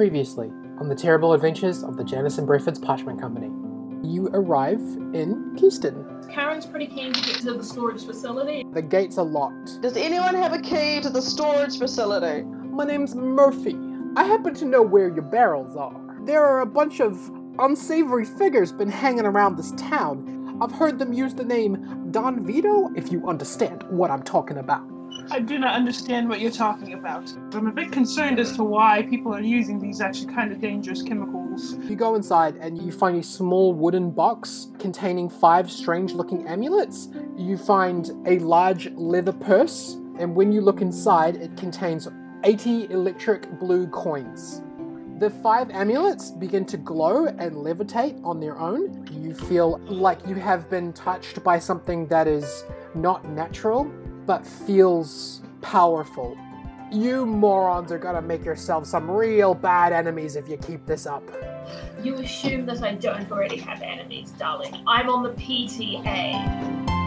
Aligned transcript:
Previously, 0.00 0.50
on 0.78 0.88
the 0.88 0.94
terrible 0.94 1.34
adventures 1.34 1.84
of 1.84 1.98
the 1.98 2.04
Janice 2.04 2.38
and 2.38 2.46
Breford's 2.46 2.78
Parchment 2.78 3.20
Company. 3.20 3.48
You 4.02 4.30
arrive 4.32 4.80
in 5.12 5.54
Keyston. 5.56 6.32
Karen's 6.32 6.64
pretty 6.64 6.86
keen 6.86 7.12
to 7.12 7.20
get 7.20 7.34
to 7.40 7.52
the 7.52 7.62
storage 7.62 8.06
facility. 8.06 8.64
The 8.72 8.80
gates 8.80 9.18
are 9.18 9.26
locked. 9.26 9.82
Does 9.82 9.98
anyone 9.98 10.34
have 10.36 10.54
a 10.54 10.58
key 10.58 11.02
to 11.02 11.10
the 11.10 11.20
storage 11.20 11.76
facility? 11.76 12.44
My 12.44 12.86
name's 12.86 13.14
Murphy. 13.14 13.76
I 14.16 14.24
happen 14.24 14.54
to 14.54 14.64
know 14.64 14.80
where 14.80 15.12
your 15.12 15.20
barrels 15.20 15.76
are. 15.76 16.00
There 16.24 16.42
are 16.42 16.60
a 16.60 16.66
bunch 16.66 17.00
of 17.00 17.30
unsavory 17.58 18.24
figures 18.24 18.72
been 18.72 18.88
hanging 18.88 19.26
around 19.26 19.58
this 19.58 19.72
town. 19.72 20.56
I've 20.62 20.72
heard 20.72 20.98
them 20.98 21.12
use 21.12 21.34
the 21.34 21.44
name 21.44 22.08
Don 22.10 22.46
Vito, 22.46 22.88
if 22.96 23.12
you 23.12 23.28
understand 23.28 23.82
what 23.90 24.10
I'm 24.10 24.22
talking 24.22 24.56
about. 24.56 24.99
I 25.30 25.40
do 25.40 25.58
not 25.58 25.74
understand 25.74 26.28
what 26.28 26.40
you're 26.40 26.50
talking 26.50 26.94
about. 26.94 27.32
I'm 27.52 27.66
a 27.66 27.72
bit 27.72 27.92
concerned 27.92 28.38
as 28.38 28.56
to 28.56 28.64
why 28.64 29.02
people 29.02 29.34
are 29.34 29.40
using 29.40 29.80
these 29.80 30.00
actually 30.00 30.32
kind 30.32 30.52
of 30.52 30.60
dangerous 30.60 31.02
chemicals. 31.02 31.74
You 31.88 31.96
go 31.96 32.14
inside 32.14 32.56
and 32.56 32.80
you 32.80 32.92
find 32.92 33.18
a 33.18 33.22
small 33.22 33.72
wooden 33.72 34.10
box 34.10 34.68
containing 34.78 35.28
five 35.28 35.70
strange 35.70 36.12
looking 36.12 36.46
amulets. 36.46 37.08
You 37.36 37.56
find 37.56 38.10
a 38.26 38.38
large 38.38 38.90
leather 38.92 39.32
purse, 39.32 39.94
and 40.18 40.34
when 40.34 40.52
you 40.52 40.60
look 40.60 40.80
inside, 40.80 41.36
it 41.36 41.56
contains 41.56 42.08
80 42.44 42.90
electric 42.90 43.58
blue 43.58 43.86
coins. 43.88 44.62
The 45.18 45.28
five 45.28 45.68
amulets 45.70 46.30
begin 46.30 46.64
to 46.64 46.78
glow 46.78 47.26
and 47.26 47.54
levitate 47.54 48.18
on 48.24 48.40
their 48.40 48.58
own. 48.58 49.06
You 49.12 49.34
feel 49.34 49.78
like 49.80 50.26
you 50.26 50.34
have 50.36 50.70
been 50.70 50.94
touched 50.94 51.44
by 51.44 51.58
something 51.58 52.06
that 52.06 52.26
is 52.26 52.64
not 52.94 53.28
natural, 53.28 53.92
but 54.30 54.46
feels 54.46 55.42
powerful. 55.60 56.38
You 56.92 57.26
morons 57.26 57.90
are 57.90 57.98
gonna 57.98 58.22
make 58.22 58.44
yourselves 58.44 58.88
some 58.88 59.10
real 59.10 59.54
bad 59.54 59.92
enemies 59.92 60.36
if 60.36 60.48
you 60.48 60.56
keep 60.56 60.86
this 60.86 61.04
up. 61.04 61.24
You 62.04 62.14
assume 62.14 62.64
that 62.66 62.80
I 62.80 62.94
don't 62.94 63.28
already 63.28 63.56
have 63.56 63.82
enemies, 63.82 64.30
darling. 64.38 64.84
I'm 64.86 65.10
on 65.10 65.24
the 65.24 65.30
PTA. 65.30 66.99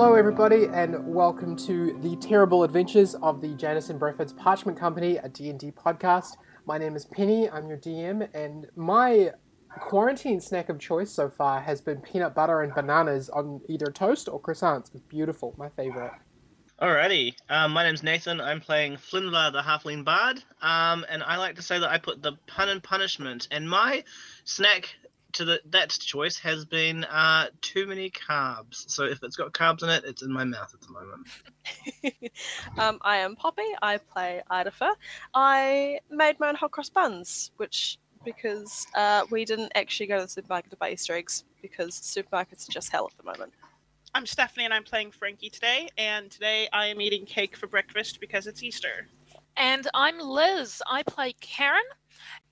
Hello, 0.00 0.14
everybody, 0.14 0.66
and 0.66 0.94
welcome 1.12 1.56
to 1.56 1.98
the 2.02 2.14
terrible 2.18 2.62
adventures 2.62 3.16
of 3.16 3.40
the 3.40 3.48
Janice 3.56 3.90
and 3.90 3.98
Breford's 3.98 4.32
Parchment 4.32 4.78
Company, 4.78 5.16
a 5.16 5.28
D&D 5.28 5.72
podcast. 5.72 6.36
My 6.66 6.78
name 6.78 6.94
is 6.94 7.04
Penny. 7.04 7.50
I'm 7.50 7.66
your 7.66 7.78
DM, 7.78 8.28
and 8.32 8.68
my 8.76 9.32
quarantine 9.80 10.40
snack 10.40 10.68
of 10.68 10.78
choice 10.78 11.10
so 11.10 11.28
far 11.28 11.60
has 11.60 11.80
been 11.80 12.00
peanut 12.00 12.32
butter 12.32 12.60
and 12.60 12.72
bananas 12.76 13.28
on 13.28 13.60
either 13.68 13.86
toast 13.86 14.28
or 14.28 14.40
croissants. 14.40 14.88
Beautiful, 15.08 15.56
my 15.58 15.68
favorite. 15.70 16.12
Alrighty, 16.80 17.34
um, 17.48 17.72
my 17.72 17.82
name's 17.82 18.04
Nathan. 18.04 18.40
I'm 18.40 18.60
playing 18.60 18.98
Flinva, 18.98 19.50
the 19.50 19.62
Halfling 19.62 20.04
Bard, 20.04 20.44
um, 20.62 21.04
and 21.08 21.24
I 21.24 21.38
like 21.38 21.56
to 21.56 21.62
say 21.62 21.80
that 21.80 21.90
I 21.90 21.98
put 21.98 22.22
the 22.22 22.34
pun 22.46 22.68
and 22.68 22.80
punishment, 22.80 23.48
and 23.50 23.68
my 23.68 24.04
snack 24.44 24.94
to 25.32 25.44
the 25.44 25.60
that 25.66 25.90
choice 25.90 26.38
has 26.38 26.64
been 26.64 27.04
uh, 27.04 27.48
too 27.60 27.86
many 27.86 28.10
carbs. 28.10 28.88
So 28.90 29.04
if 29.04 29.22
it's 29.22 29.36
got 29.36 29.52
carbs 29.52 29.82
in 29.82 29.90
it, 29.90 30.04
it's 30.04 30.22
in 30.22 30.32
my 30.32 30.44
mouth 30.44 30.72
at 30.74 30.80
the 30.80 30.92
moment. 30.92 32.32
um, 32.78 32.98
I 33.02 33.16
am 33.16 33.36
Poppy. 33.36 33.62
I 33.82 33.98
play 33.98 34.42
Idafer. 34.50 34.92
I 35.34 36.00
made 36.10 36.40
my 36.40 36.48
own 36.48 36.54
hot 36.54 36.70
cross 36.70 36.88
buns, 36.88 37.50
which 37.56 37.98
because 38.24 38.86
uh, 38.94 39.24
we 39.30 39.44
didn't 39.44 39.72
actually 39.74 40.06
go 40.06 40.18
to 40.18 40.24
the 40.24 40.28
supermarket 40.28 40.70
to 40.70 40.76
buy 40.76 40.90
Easter 40.90 41.14
eggs 41.14 41.44
because 41.62 41.98
supermarkets 42.00 42.68
are 42.68 42.72
just 42.72 42.90
hell 42.90 43.08
at 43.10 43.16
the 43.16 43.24
moment. 43.24 43.52
I'm 44.14 44.26
Stephanie 44.26 44.64
and 44.64 44.74
I'm 44.74 44.84
playing 44.84 45.10
Frankie 45.10 45.50
today, 45.50 45.88
and 45.98 46.30
today 46.30 46.68
I 46.72 46.86
am 46.86 47.00
eating 47.00 47.26
cake 47.26 47.56
for 47.56 47.66
breakfast 47.66 48.20
because 48.20 48.46
it's 48.46 48.62
Easter. 48.62 49.06
And 49.56 49.86
I'm 49.92 50.18
Liz. 50.18 50.82
I 50.90 51.02
play 51.02 51.34
Karen, 51.40 51.82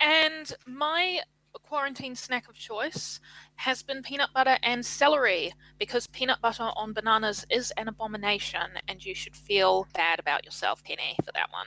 and 0.00 0.52
my 0.66 1.20
quarantine 1.62 2.14
snack 2.14 2.48
of 2.48 2.54
choice 2.54 3.20
has 3.56 3.82
been 3.82 4.02
peanut 4.02 4.30
butter 4.34 4.58
and 4.62 4.84
celery 4.84 5.52
because 5.78 6.06
peanut 6.08 6.40
butter 6.40 6.70
on 6.76 6.92
bananas 6.92 7.44
is 7.50 7.72
an 7.76 7.88
abomination, 7.88 8.60
and 8.88 9.04
you 9.04 9.14
should 9.14 9.36
feel 9.36 9.86
bad 9.94 10.18
about 10.18 10.44
yourself, 10.44 10.82
Penny, 10.84 11.16
for 11.24 11.32
that 11.32 11.48
one. 11.52 11.66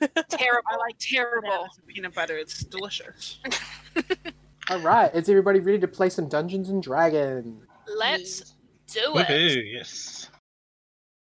terrible. 0.28 0.68
I 0.70 0.76
like 0.76 0.98
terrible. 0.98 1.68
peanut 1.86 2.14
butter. 2.14 2.36
It's 2.36 2.64
delicious. 2.64 3.38
All 4.70 4.80
right, 4.80 5.14
is 5.14 5.28
everybody 5.28 5.60
ready 5.60 5.78
to 5.78 5.88
play 5.88 6.08
some 6.08 6.28
Dungeons 6.28 6.70
and 6.70 6.82
Dragons? 6.82 7.62
Let's 7.96 8.54
do 8.86 9.18
it. 9.18 9.26
Woohoo! 9.26 9.72
Yes. 9.72 10.30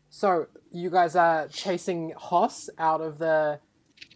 So, 0.10 0.46
you 0.72 0.90
guys 0.90 1.16
are 1.16 1.48
chasing 1.48 2.14
Hoss 2.16 2.70
out 2.78 3.02
of 3.02 3.18
the 3.18 3.60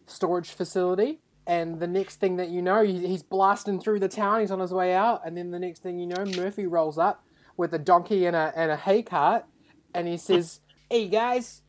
storage 0.05 0.49
facility, 0.49 1.19
and 1.47 1.79
the 1.79 1.87
next 1.87 2.17
thing 2.17 2.35
that 2.35 2.49
you 2.49 2.61
know, 2.61 2.83
he's 2.83 3.23
blasting 3.23 3.79
through 3.79 4.01
the 4.01 4.09
town. 4.09 4.41
He's 4.41 4.51
on 4.51 4.59
his 4.59 4.73
way 4.73 4.93
out, 4.93 5.21
and 5.25 5.35
then 5.35 5.49
the 5.49 5.59
next 5.59 5.81
thing 5.81 5.97
you 5.97 6.05
know, 6.05 6.25
Murphy 6.35 6.67
rolls 6.67 6.97
up 6.97 7.23
with 7.55 7.73
a 7.73 7.79
donkey 7.79 8.25
and 8.25 8.35
a 8.35 8.51
and 8.55 8.69
a 8.69 8.75
hay 8.75 9.01
cart, 9.01 9.45
and 9.95 10.07
he 10.07 10.17
says, 10.17 10.59
"Hey 10.89 11.07
guys, 11.07 11.61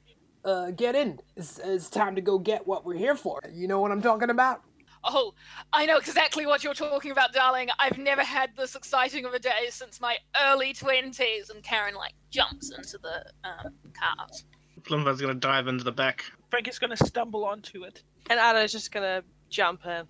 uh, 0.45 0.73
get 0.73 0.97
in. 0.97 1.21
It's, 1.37 1.61
it's 1.61 1.89
time 1.89 2.17
to 2.17 2.21
go 2.21 2.39
get 2.39 2.67
what 2.67 2.85
we're 2.85 2.97
here 2.97 3.15
for. 3.15 3.41
You 3.53 3.69
know 3.69 3.81
what 3.81 3.93
I'm 3.93 4.03
talking 4.03 4.31
about?" 4.31 4.63
Oh, 5.05 5.33
I 5.73 5.87
know 5.87 5.97
exactly 5.97 6.45
what 6.45 6.65
you're 6.65 6.75
talking 6.75 7.13
about, 7.13 7.33
darling. 7.33 7.69
I've 7.79 7.99
never 7.99 8.25
had 8.25 8.57
this 8.57 8.75
exciting 8.75 9.25
of 9.25 9.33
a 9.33 9.39
day 9.39 9.69
since 9.71 10.01
my 10.01 10.17
early 10.43 10.75
20s. 10.75 11.51
And 11.51 11.63
Karen, 11.63 11.95
like, 11.95 12.15
jumps 12.31 12.73
into 12.77 12.99
the 12.99 13.25
um, 13.45 13.75
cart. 13.95 14.43
Flinva's 14.83 15.21
gonna 15.21 15.35
dive 15.35 15.69
into 15.69 15.85
the 15.85 15.93
back. 15.93 16.25
Frankie's 16.51 16.81
gonna 16.81 16.97
stumble 16.97 17.45
onto 17.45 17.85
it. 17.85 18.03
And 18.29 18.41
Ada's 18.41 18.73
just 18.73 18.91
gonna 18.91 19.23
jump 19.23 19.38
in. 19.57 20.07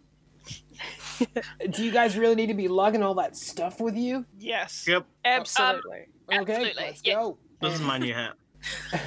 Do 1.70 1.84
you 1.84 1.90
guys 1.90 2.16
really 2.16 2.34
need 2.34 2.46
to 2.46 2.54
be 2.54 2.68
lugging 2.68 3.02
all 3.02 3.14
that 3.14 3.36
stuff 3.36 3.80
with 3.80 3.96
you? 3.96 4.24
Yes. 4.38 4.84
Yep. 4.86 5.06
Absolutely. 5.24 6.06
Okay, 6.30 6.38
Absolutely, 6.38 6.72
let's 6.76 7.00
yeah. 7.04 7.14
go. 7.14 7.38
This 7.60 7.74
is 7.74 7.80
my 7.80 7.98
new 7.98 8.14
hat. 8.14 8.34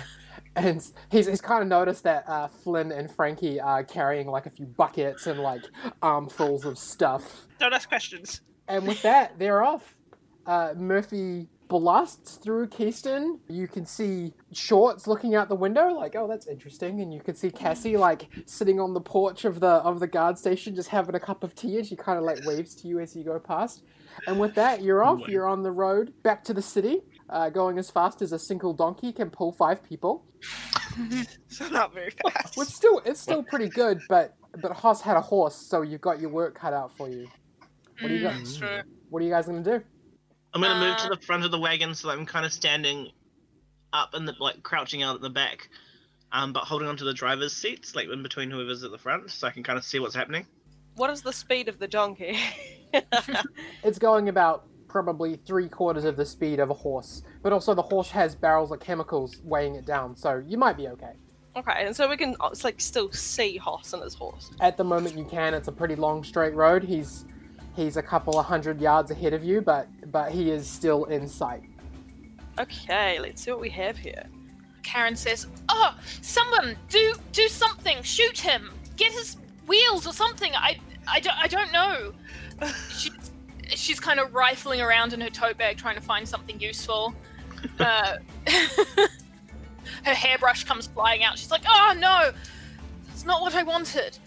And 0.56 0.86
he's, 1.10 1.28
he's 1.28 1.42
kind 1.42 1.62
of 1.62 1.70
noticed 1.70 2.04
that 2.04 2.28
uh, 2.28 2.48
Flynn 2.50 2.92
and 2.92 3.10
Frankie 3.10 3.60
are 3.60 3.84
carrying 3.84 4.28
like 4.28 4.46
a 4.46 4.50
few 4.50 4.66
buckets 4.66 5.28
and 5.28 5.40
like 5.40 5.62
armfuls 6.02 6.66
of 6.66 6.78
stuff. 6.78 7.48
Don't 7.58 7.74
ask 7.74 7.88
questions. 7.88 8.42
And 8.68 8.86
with 8.86 9.02
that, 9.04 9.40
they're 9.40 9.64
off. 9.64 9.96
Uh, 10.46 10.74
Murphy 10.76 11.48
blasts 11.72 12.36
through 12.36 12.68
Keyston. 12.68 13.40
You 13.48 13.66
can 13.66 13.86
see 13.86 14.34
Shorts 14.52 15.08
looking 15.08 15.36
out 15.36 15.48
the 15.48 15.56
window, 15.56 15.88
like, 15.94 16.18
oh, 16.18 16.28
that's 16.28 16.46
interesting. 16.46 17.00
And 17.00 17.14
you 17.14 17.22
can 17.22 17.34
see 17.34 17.50
Cassie 17.50 17.96
like 17.96 18.28
sitting 18.46 18.78
on 18.78 18.94
the 18.94 19.00
porch 19.00 19.46
of 19.46 19.62
the 19.62 19.68
of 19.68 20.02
the 20.02 20.08
guard 20.08 20.38
station, 20.38 20.76
just 20.76 20.90
having 20.90 21.16
a 21.16 21.20
cup 21.20 21.46
of 21.46 21.56
tea, 21.56 21.78
and 21.78 21.88
she 21.88 21.96
kind 21.96 22.20
of 22.20 22.26
like 22.26 22.46
waves 22.46 22.76
to 22.76 22.90
you 22.90 23.00
as 23.00 23.16
you 23.16 23.24
go 23.24 23.40
past. 23.40 23.84
And 24.28 24.38
with 24.38 24.54
that, 24.56 24.82
you're 24.82 25.02
off. 25.02 25.26
You're 25.30 25.48
on 25.48 25.64
the 25.64 25.72
road 25.72 26.14
back 26.24 26.44
to 26.44 26.54
the 26.54 26.62
city, 26.62 27.04
uh, 27.30 27.50
going 27.50 27.80
as 27.80 27.90
fast 27.90 28.22
as 28.22 28.34
a 28.34 28.40
single 28.40 28.74
donkey 28.74 29.14
can 29.14 29.30
pull 29.30 29.54
five 29.54 29.82
people. 29.82 30.26
So 31.48 31.70
not 31.70 31.94
very 31.94 32.12
fast. 32.12 32.58
Which 32.58 32.68
still 32.68 33.02
it's 33.06 33.22
still 33.22 33.44
pretty 33.44 33.70
good, 33.70 34.02
but 34.10 34.36
but 34.62 34.74
Hoss 34.74 35.00
had 35.02 35.16
a 35.16 35.22
horse, 35.22 35.56
so 35.56 35.84
you've 35.84 36.02
got 36.02 36.20
your 36.20 36.30
work 36.32 36.54
cut 36.54 36.74
out 36.74 36.98
for 36.98 37.08
you. 37.08 37.30
What 38.02 38.10
do 38.10 38.14
you 38.16 38.24
got? 38.24 38.34
That's. 38.34 38.60
What 39.10 39.22
are 39.22 39.26
you 39.26 39.32
guys 39.32 39.46
gonna 39.46 39.64
do? 39.64 39.82
I'm 40.54 40.62
gonna 40.62 40.86
move 40.86 40.98
to 40.98 41.06
Uh, 41.06 41.16
the 41.16 41.22
front 41.22 41.46
of 41.46 41.52
the 41.52 41.60
wagon 41.60 41.96
so 41.96 42.08
that 42.08 42.18
I'm 42.18 42.26
kind 42.26 42.46
of 42.46 42.52
standing 42.54 43.12
up 43.94 44.14
and 44.14 44.30
like 44.40 44.64
crouching 44.64 45.04
out 45.04 45.16
at 45.16 45.22
the 45.22 45.30
back, 45.30 45.70
um, 46.32 46.54
but 46.54 46.64
holding 46.64 46.88
onto 46.88 47.06
the 47.06 47.14
driver's 47.14 47.54
seats, 47.54 47.96
like 47.96 48.08
in 48.10 48.24
between 48.24 48.50
whoever's 48.52 48.84
at 48.84 48.92
the 48.92 48.98
front, 48.98 49.30
so 49.32 49.48
I 49.48 49.52
can 49.52 49.64
kind 49.64 49.78
of 49.78 49.86
see 49.86 50.00
what's 50.00 50.16
happening. 50.16 50.46
What 50.96 51.10
is 51.10 51.22
the 51.22 51.34
speed 51.34 51.68
of 51.70 51.80
the 51.80 51.88
donkey? 51.88 52.38
It's 53.84 53.98
going 53.98 54.28
about 54.28 54.66
probably 54.90 55.38
three 55.46 55.70
quarters 55.70 56.04
of 56.04 56.18
the 56.18 56.26
speed 56.26 56.60
of 56.60 56.70
a 56.70 56.74
horse, 56.74 57.24
but 57.42 57.54
also 57.54 57.74
the 57.74 57.82
horse 57.82 58.10
has 58.12 58.36
barrels 58.36 58.72
of 58.72 58.82
chemicals 58.82 59.38
weighing 59.44 59.76
it 59.76 59.86
down, 59.86 60.16
so 60.18 60.44
you 60.46 60.58
might 60.58 60.76
be 60.76 60.90
okay. 60.90 61.14
okay, 61.56 61.86
and 61.86 61.96
so 61.96 62.10
we 62.10 62.18
can 62.18 62.36
it's 62.52 62.66
like 62.66 62.82
still 62.82 63.10
see 63.14 63.56
Hoss 63.56 63.94
and 63.94 64.04
his 64.04 64.14
horse. 64.14 64.52
At 64.60 64.76
the 64.76 64.84
moment, 64.84 65.18
you 65.18 65.24
can. 65.24 65.54
It's 65.54 65.70
a 65.70 65.72
pretty 65.72 65.96
long 65.96 66.24
straight 66.26 66.54
road. 66.54 66.84
He's 66.84 67.24
he's 67.76 67.98
a 67.98 68.02
couple 68.02 68.40
of 68.40 68.46
hundred 68.46 68.82
yards 68.82 69.12
ahead 69.12 69.34
of 69.34 69.44
you, 69.44 69.62
but 69.62 69.88
but 70.12 70.32
he 70.32 70.52
is 70.52 70.68
still 70.68 71.06
in 71.06 71.28
sight. 71.28 71.64
Okay, 72.60 73.20
let's 73.20 73.42
see 73.42 73.52
what 73.52 73.62
we 73.62 73.70
have 73.70 73.98
here. 73.98 74.26
Karen 74.84 75.16
says, 75.16 75.48
"Oh, 75.70 75.96
someone 76.22 76.76
do 76.90 77.14
do 77.32 77.48
something! 77.48 78.02
Shoot 78.04 78.40
him! 78.40 78.72
Get 78.98 79.12
his 79.12 79.38
wheels 79.68 80.06
or 80.06 80.14
something! 80.14 80.54
I 80.56 80.80
I 81.08 81.20
don't 81.20 81.38
I 81.38 81.48
don't 81.48 81.72
know." 81.72 82.14
She, 82.92 83.10
she's 83.70 84.00
kind 84.00 84.20
of 84.20 84.36
rifling 84.36 84.82
around 84.82 85.14
in 85.14 85.22
her 85.22 85.30
tote 85.30 85.58
bag 85.58 85.78
trying 85.78 85.96
to 85.96 86.02
find 86.02 86.28
something 86.28 86.60
useful. 86.60 87.14
Uh, 87.80 88.18
her 88.48 90.14
hairbrush 90.16 90.64
comes 90.64 90.88
flying 90.88 91.24
out. 91.24 91.38
She's 91.38 91.52
like, 91.52 91.62
"Oh 91.68 91.96
no, 91.96 92.32
that's 93.08 93.24
not 93.24 93.42
what 93.42 93.54
I 93.54 93.62
wanted." 93.62 94.18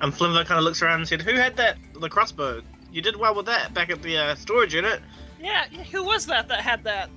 And 0.00 0.12
Flimver 0.12 0.44
kind 0.44 0.58
of 0.58 0.64
looks 0.64 0.82
around 0.82 1.00
and 1.00 1.08
said, 1.08 1.22
"Who 1.22 1.34
had 1.34 1.56
that? 1.56 1.78
The 1.98 2.08
crossbow. 2.08 2.62
You 2.92 3.02
did 3.02 3.16
well 3.16 3.34
with 3.34 3.46
that 3.46 3.74
back 3.74 3.90
at 3.90 4.02
the 4.02 4.16
uh, 4.16 4.34
storage 4.34 4.74
unit." 4.74 5.00
Yeah, 5.40 5.64
yeah, 5.70 5.82
who 5.84 6.04
was 6.04 6.26
that 6.26 6.48
that 6.48 6.60
had 6.60 6.84
that? 6.84 7.10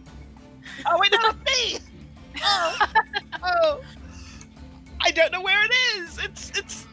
Oh 0.85 0.97
wait, 0.99 1.11
that 1.11 1.21
was 1.23 1.35
me. 1.45 1.79
Oh, 2.43 2.87
oh, 3.43 3.81
I 5.01 5.11
don't 5.11 5.31
know 5.31 5.41
where 5.41 5.63
it 5.63 5.73
is. 5.95 6.19
It's 6.23 6.57
it's 6.57 6.85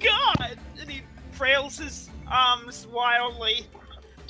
gone. 0.00 0.56
And 0.78 0.90
he 0.90 1.02
frails 1.32 1.78
his 1.78 2.08
arms 2.30 2.86
wildly. 2.86 3.66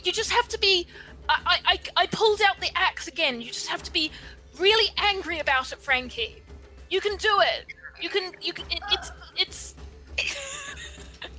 You 0.03 0.13
just 0.13 0.31
have 0.31 0.49
to 0.49 0.59
be. 0.59 0.87
I, 1.29 1.39
I, 1.47 1.59
I, 1.65 2.03
I 2.03 2.07
pulled 2.07 2.41
out 2.43 2.61
the 2.61 2.71
axe 2.75 3.07
again. 3.07 3.41
You 3.41 3.49
just 3.49 3.69
have 3.69 3.83
to 3.85 3.93
be 3.93 4.11
really 4.59 4.91
angry 4.97 5.39
about 5.39 5.73
it, 5.73 5.81
Frankie. 5.81 6.43
You 6.89 7.01
can 7.01 7.17
do 7.17 7.41
it. 7.41 7.67
You 8.01 8.09
can. 8.09 8.33
You 8.41 8.53
can. 8.53 8.67
It, 8.71 8.83
it's. 8.91 9.13
It's. 9.37 9.75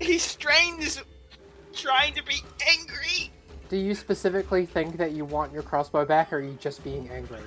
He 0.11 0.17
strains, 0.17 0.99
trying 1.73 2.15
to 2.15 2.23
be 2.23 2.41
angry. 2.67 3.31
Do 3.69 3.77
you 3.77 3.93
specifically 3.93 4.65
think 4.65 4.97
that 4.97 5.11
you 5.11 5.25
want 5.25 5.53
your 5.53 5.61
crossbow 5.61 6.05
back, 6.05 6.33
or 6.33 6.37
are 6.37 6.41
you 6.41 6.57
just 6.59 6.83
being 6.83 7.07
angry? 7.09 7.43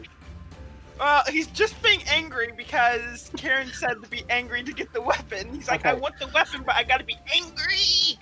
Well, 1.01 1.25
he's 1.29 1.49
just 1.49 1.83
being 1.83 2.01
angry 2.09 2.53
because 2.57 3.29
Karen 3.37 3.67
said 3.75 4.01
to 4.05 4.09
be 4.09 4.23
angry 4.31 4.63
to 4.63 4.73
get 4.73 4.93
the 4.93 5.03
weapon. 5.03 5.53
He's 5.53 5.69
like, 5.69 5.85
I 5.85 5.95
want 5.95 6.17
the 6.21 6.29
weapon, 6.29 6.63
but 6.65 6.77
I 6.77 6.85
gotta 6.85 7.03
be 7.03 7.19
angry. 7.35 8.21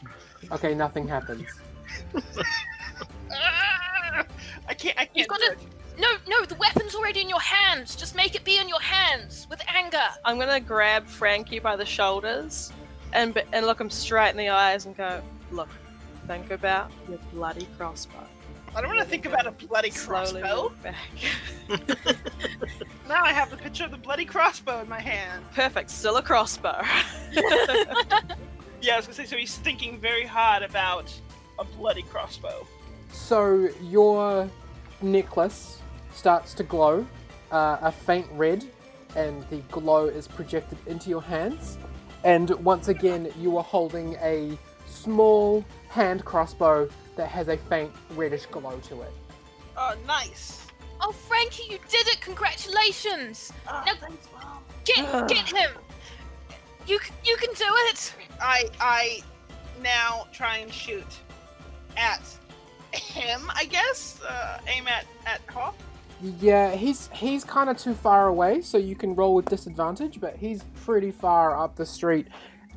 Okay, 0.51 0.75
nothing 0.75 1.07
happens. 1.07 1.47
Ah! 3.31 4.25
I 4.69 4.75
can't. 4.75 4.99
I 4.99 5.05
can't. 5.05 5.11
You've 5.15 5.29
got 5.29 5.41
to. 5.41 5.53
it. 5.53 5.59
No, 5.99 6.09
no, 6.27 6.47
the 6.47 6.55
weapon's 6.55 6.95
already 6.95 7.21
in 7.21 7.29
your 7.29 7.41
hands. 7.41 7.95
Just 7.95 8.17
make 8.17 8.35
it 8.35 8.45
be 8.45 8.57
in 8.57 8.67
your 8.67 8.81
hands 8.81 9.47
with 9.51 9.61
anger. 9.69 10.09
I'm 10.25 10.39
gonna 10.39 10.59
grab 10.59 11.07
Frankie 11.07 11.59
by 11.59 11.77
the 11.77 11.85
shoulders 11.85 12.73
and 13.13 13.41
and 13.53 13.67
look 13.67 13.81
him 13.81 13.91
straight 13.91 14.31
in 14.31 14.37
the 14.37 14.49
eyes 14.49 14.87
and 14.87 14.97
go, 14.97 15.23
"Look, 15.51 15.69
think 16.27 16.51
about 16.51 16.91
your 17.09 17.19
bloody 17.33 17.67
crossbow." 17.77 18.27
I 18.75 18.81
don't 18.81 18.89
want 18.89 19.01
to 19.03 19.09
think 19.09 19.27
about 19.27 19.47
a 19.47 19.51
bloody 19.51 19.91
crossbow. 19.91 20.63
walk 20.63 20.83
back. 20.83 20.97
Now 23.09 23.25
I 23.25 23.33
have 23.33 23.51
the 23.51 23.59
picture 23.59 23.85
of 23.85 23.91
the 23.91 23.99
bloody 23.99 24.25
crossbow 24.25 24.81
in 24.81 24.89
my 24.89 25.01
hand. 25.01 25.45
Perfect, 25.55 25.91
still 25.91 26.17
a 26.17 26.23
crossbow. 26.23 26.81
Yeah, 28.83 28.95
I 28.95 28.97
was 28.97 29.07
gonna 29.07 29.15
say. 29.15 29.27
So 29.27 29.37
he's 29.37 29.57
thinking 29.57 30.01
very 30.01 30.27
hard 30.27 30.65
about 30.65 31.13
a 31.59 31.65
bloody 31.65 32.03
crossbow. 32.03 32.67
So 33.13 33.69
your 33.81 34.51
necklace 35.01 35.79
starts 36.13 36.53
to 36.55 36.65
glow, 36.65 37.07
uh, 37.53 37.79
a 37.81 37.93
faint 37.93 38.27
red, 38.33 38.65
and 39.15 39.49
the 39.51 39.59
glow 39.71 40.07
is 40.07 40.27
projected 40.27 40.79
into 40.87 41.11
your 41.11 41.23
hands. 41.23 41.79
And 42.25 42.51
once 42.65 42.89
again, 42.89 43.33
you 43.41 43.57
are 43.57 43.65
holding 43.65 44.15
a 44.23 44.57
small 44.87 45.65
hand 45.89 46.25
crossbow 46.25 46.89
that 47.17 47.29
has 47.29 47.49
a 47.49 47.57
faint 47.57 47.91
reddish 48.15 48.47
glow 48.47 48.79
to 48.89 49.03
it. 49.03 49.13
Oh, 49.77 49.95
nice. 50.07 50.67
Oh, 51.01 51.13
Frankie, 51.13 51.65
you 51.69 51.79
did 51.89 52.07
it! 52.09 52.21
Congratulations! 52.21 53.53
Oh, 53.69 53.83
No. 53.87 53.95
thanks, 53.95 54.29
mom. 54.33 54.63
Get, 54.85 55.29
get 55.29 55.49
him! 55.49 55.73
You, 56.87 57.01
you 57.25 57.37
can 57.37 57.53
do 57.55 57.67
it! 57.91 58.15
I 58.41 58.69
I 58.81 59.23
now 59.83 60.27
try 60.33 60.59
and 60.59 60.73
shoot 60.73 61.07
at 61.97 62.23
him. 62.93 63.51
I 63.55 63.65
guess 63.65 64.21
uh, 64.23 64.59
aim 64.67 64.87
at 64.89 65.07
at 65.27 65.41
Hoff. 65.53 65.75
Yeah, 66.23 66.71
he's 66.71 67.09
he's 67.13 67.43
kind 67.43 67.69
of 67.69 67.77
too 67.77 67.95
far 67.95 68.29
away, 68.29 68.63
so 68.63 68.79
you 68.79 68.95
can 68.95 69.15
roll 69.17 69.35
with 69.35 69.47
disadvantage. 69.47 70.21
But 70.21 70.37
he's 70.37 70.63
pretty 70.85 71.11
far 71.11 71.59
up 71.59 71.75
the 71.75 71.87
street, 71.87 72.29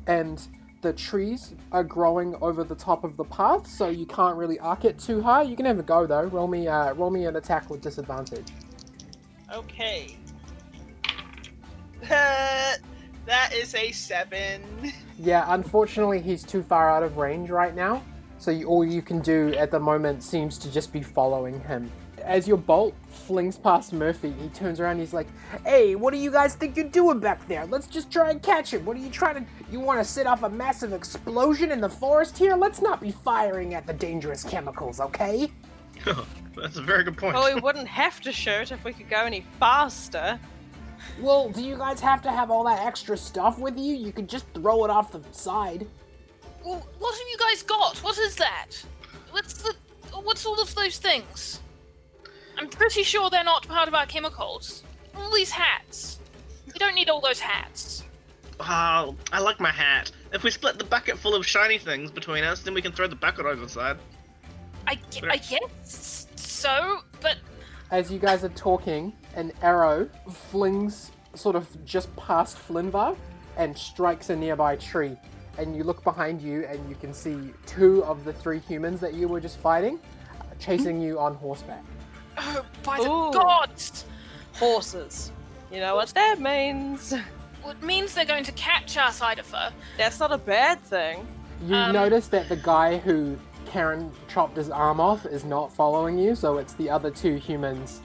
and 0.08 0.44
the 0.82 0.92
trees 0.92 1.54
are 1.70 1.84
growing 1.84 2.34
over 2.40 2.64
the 2.64 2.74
top 2.74 3.04
of 3.04 3.16
the 3.16 3.24
path, 3.24 3.68
so 3.68 3.88
you 3.88 4.06
can't 4.06 4.36
really 4.36 4.58
arc 4.58 4.84
it 4.84 4.98
too 4.98 5.22
high. 5.22 5.42
You 5.42 5.54
can 5.54 5.64
have 5.64 5.78
a 5.78 5.84
go 5.84 6.06
though. 6.06 6.24
Roll 6.24 6.48
me, 6.48 6.66
uh, 6.66 6.92
roll 6.94 7.10
me 7.10 7.26
an 7.26 7.36
attack 7.36 7.70
with 7.70 7.80
disadvantage. 7.80 8.46
Okay. 9.54 10.16
That 13.26 13.52
is 13.52 13.74
a 13.74 13.90
seven. 13.90 14.62
Yeah, 15.18 15.46
unfortunately, 15.48 16.20
he's 16.20 16.44
too 16.44 16.62
far 16.62 16.88
out 16.88 17.02
of 17.02 17.16
range 17.16 17.50
right 17.50 17.74
now. 17.74 18.04
So 18.38 18.52
you, 18.52 18.68
all 18.68 18.84
you 18.84 19.02
can 19.02 19.20
do 19.20 19.52
at 19.54 19.72
the 19.72 19.80
moment 19.80 20.22
seems 20.22 20.58
to 20.58 20.70
just 20.70 20.92
be 20.92 21.02
following 21.02 21.58
him. 21.60 21.90
As 22.22 22.46
your 22.46 22.56
bolt 22.56 22.94
flings 23.26 23.58
past 23.58 23.92
Murphy, 23.92 24.32
he 24.40 24.48
turns 24.48 24.80
around. 24.80 24.98
He's 24.98 25.12
like, 25.12 25.26
"Hey, 25.64 25.94
what 25.94 26.12
do 26.12 26.18
you 26.18 26.30
guys 26.30 26.54
think 26.54 26.76
you're 26.76 26.88
doing 26.88 27.18
back 27.18 27.46
there? 27.48 27.66
Let's 27.66 27.86
just 27.86 28.10
try 28.10 28.30
and 28.30 28.42
catch 28.42 28.72
him. 28.72 28.84
What 28.84 28.96
are 28.96 29.00
you 29.00 29.10
trying 29.10 29.34
to? 29.34 29.44
You 29.70 29.80
want 29.80 29.98
to 30.00 30.04
set 30.04 30.26
off 30.26 30.42
a 30.42 30.48
massive 30.48 30.92
explosion 30.92 31.70
in 31.72 31.80
the 31.80 31.88
forest 31.88 32.38
here? 32.38 32.54
Let's 32.54 32.80
not 32.80 33.00
be 33.00 33.10
firing 33.10 33.74
at 33.74 33.86
the 33.86 33.92
dangerous 33.92 34.44
chemicals, 34.44 35.00
okay?" 35.00 35.50
That's 36.56 36.76
a 36.76 36.82
very 36.82 37.04
good 37.04 37.16
point. 37.16 37.34
well, 37.34 37.54
we 37.54 37.60
wouldn't 37.60 37.88
have 37.88 38.20
to 38.22 38.32
shoot 38.32 38.72
if 38.72 38.84
we 38.84 38.92
could 38.92 39.10
go 39.10 39.24
any 39.24 39.44
faster. 39.58 40.38
Well, 41.20 41.50
do 41.50 41.62
you 41.62 41.76
guys 41.76 42.00
have 42.00 42.22
to 42.22 42.30
have 42.30 42.50
all 42.50 42.64
that 42.64 42.84
extra 42.86 43.16
stuff 43.16 43.58
with 43.58 43.78
you? 43.78 43.94
You 43.94 44.12
could 44.12 44.28
just 44.28 44.46
throw 44.54 44.84
it 44.84 44.90
off 44.90 45.12
the 45.12 45.22
side. 45.32 45.86
Well, 46.64 46.86
what 46.98 47.14
have 47.14 47.28
you 47.28 47.38
guys 47.38 47.62
got? 47.62 47.98
What 47.98 48.18
is 48.18 48.36
that? 48.36 48.68
What's 49.30 49.54
the. 49.54 49.74
What's 50.12 50.46
all 50.46 50.58
of 50.60 50.74
those 50.74 50.98
things? 50.98 51.60
I'm 52.56 52.68
pretty 52.68 53.02
sure 53.02 53.28
they're 53.30 53.44
not 53.44 53.66
part 53.68 53.88
of 53.88 53.94
our 53.94 54.06
chemicals. 54.06 54.82
All 55.14 55.32
these 55.34 55.50
hats. 55.50 56.18
We 56.66 56.78
don't 56.78 56.94
need 56.94 57.08
all 57.08 57.20
those 57.20 57.40
hats. 57.40 58.02
Oh, 58.60 59.14
I 59.32 59.40
like 59.40 59.60
my 59.60 59.70
hat. 59.70 60.10
If 60.32 60.42
we 60.42 60.50
split 60.50 60.78
the 60.78 60.84
bucket 60.84 61.18
full 61.18 61.34
of 61.34 61.46
shiny 61.46 61.78
things 61.78 62.10
between 62.10 62.44
us, 62.44 62.62
then 62.62 62.74
we 62.74 62.82
can 62.82 62.92
throw 62.92 63.06
the 63.06 63.16
bucket 63.16 63.44
over 63.46 63.60
the 63.62 63.68
side. 63.68 63.98
I, 64.86 64.94
gu- 64.94 65.28
I 65.28 65.36
guess 65.36 66.26
so, 66.36 67.00
but 67.20 67.36
As 67.90 68.10
you 68.10 68.18
guys 68.18 68.44
are 68.44 68.48
talking, 68.50 69.12
an 69.34 69.52
arrow 69.62 70.08
flings 70.50 71.12
sort 71.34 71.54
of 71.56 71.66
just 71.84 72.14
past 72.16 72.56
Flinvar 72.56 73.16
and 73.56 73.76
strikes 73.76 74.30
a 74.30 74.36
nearby 74.36 74.76
tree. 74.76 75.16
And 75.58 75.76
you 75.76 75.84
look 75.84 76.02
behind 76.02 76.40
you 76.42 76.64
and 76.66 76.88
you 76.88 76.96
can 76.96 77.12
see 77.14 77.52
two 77.66 78.02
of 78.04 78.24
the 78.24 78.32
three 78.32 78.58
humans 78.58 79.00
that 79.00 79.14
you 79.14 79.28
were 79.28 79.40
just 79.40 79.58
fighting 79.58 79.98
uh, 80.40 80.44
chasing 80.58 81.00
you 81.00 81.18
on 81.18 81.34
horseback. 81.34 81.82
Oh, 82.38 82.64
by 82.82 82.98
the 82.98 83.04
Ooh. 83.10 83.32
gods! 83.32 84.04
Horses. 84.54 85.32
You 85.70 85.80
know 85.80 85.96
what 85.96 86.08
that 86.10 86.40
means? 86.40 87.12
Well, 87.62 87.72
it 87.72 87.82
means 87.82 88.14
they're 88.14 88.24
going 88.24 88.44
to 88.44 88.52
catch 88.52 88.96
us, 88.96 89.20
Idafer. 89.20 89.72
That's 89.98 90.20
not 90.20 90.32
a 90.32 90.38
bad 90.38 90.80
thing. 90.82 91.26
You 91.66 91.74
Um, 91.74 91.92
notice 91.92 92.28
that 92.28 92.48
the 92.48 92.56
guy 92.56 92.98
who 92.98 93.36
Karen 93.66 94.10
chopped 94.28 94.56
his 94.56 94.70
arm 94.70 95.00
off 95.00 95.26
is 95.26 95.44
not 95.44 95.72
following 95.72 96.16
you, 96.18 96.34
so 96.34 96.58
it's 96.58 96.74
the 96.74 96.88
other 96.88 97.10
two 97.10 97.34
humans 97.36 98.00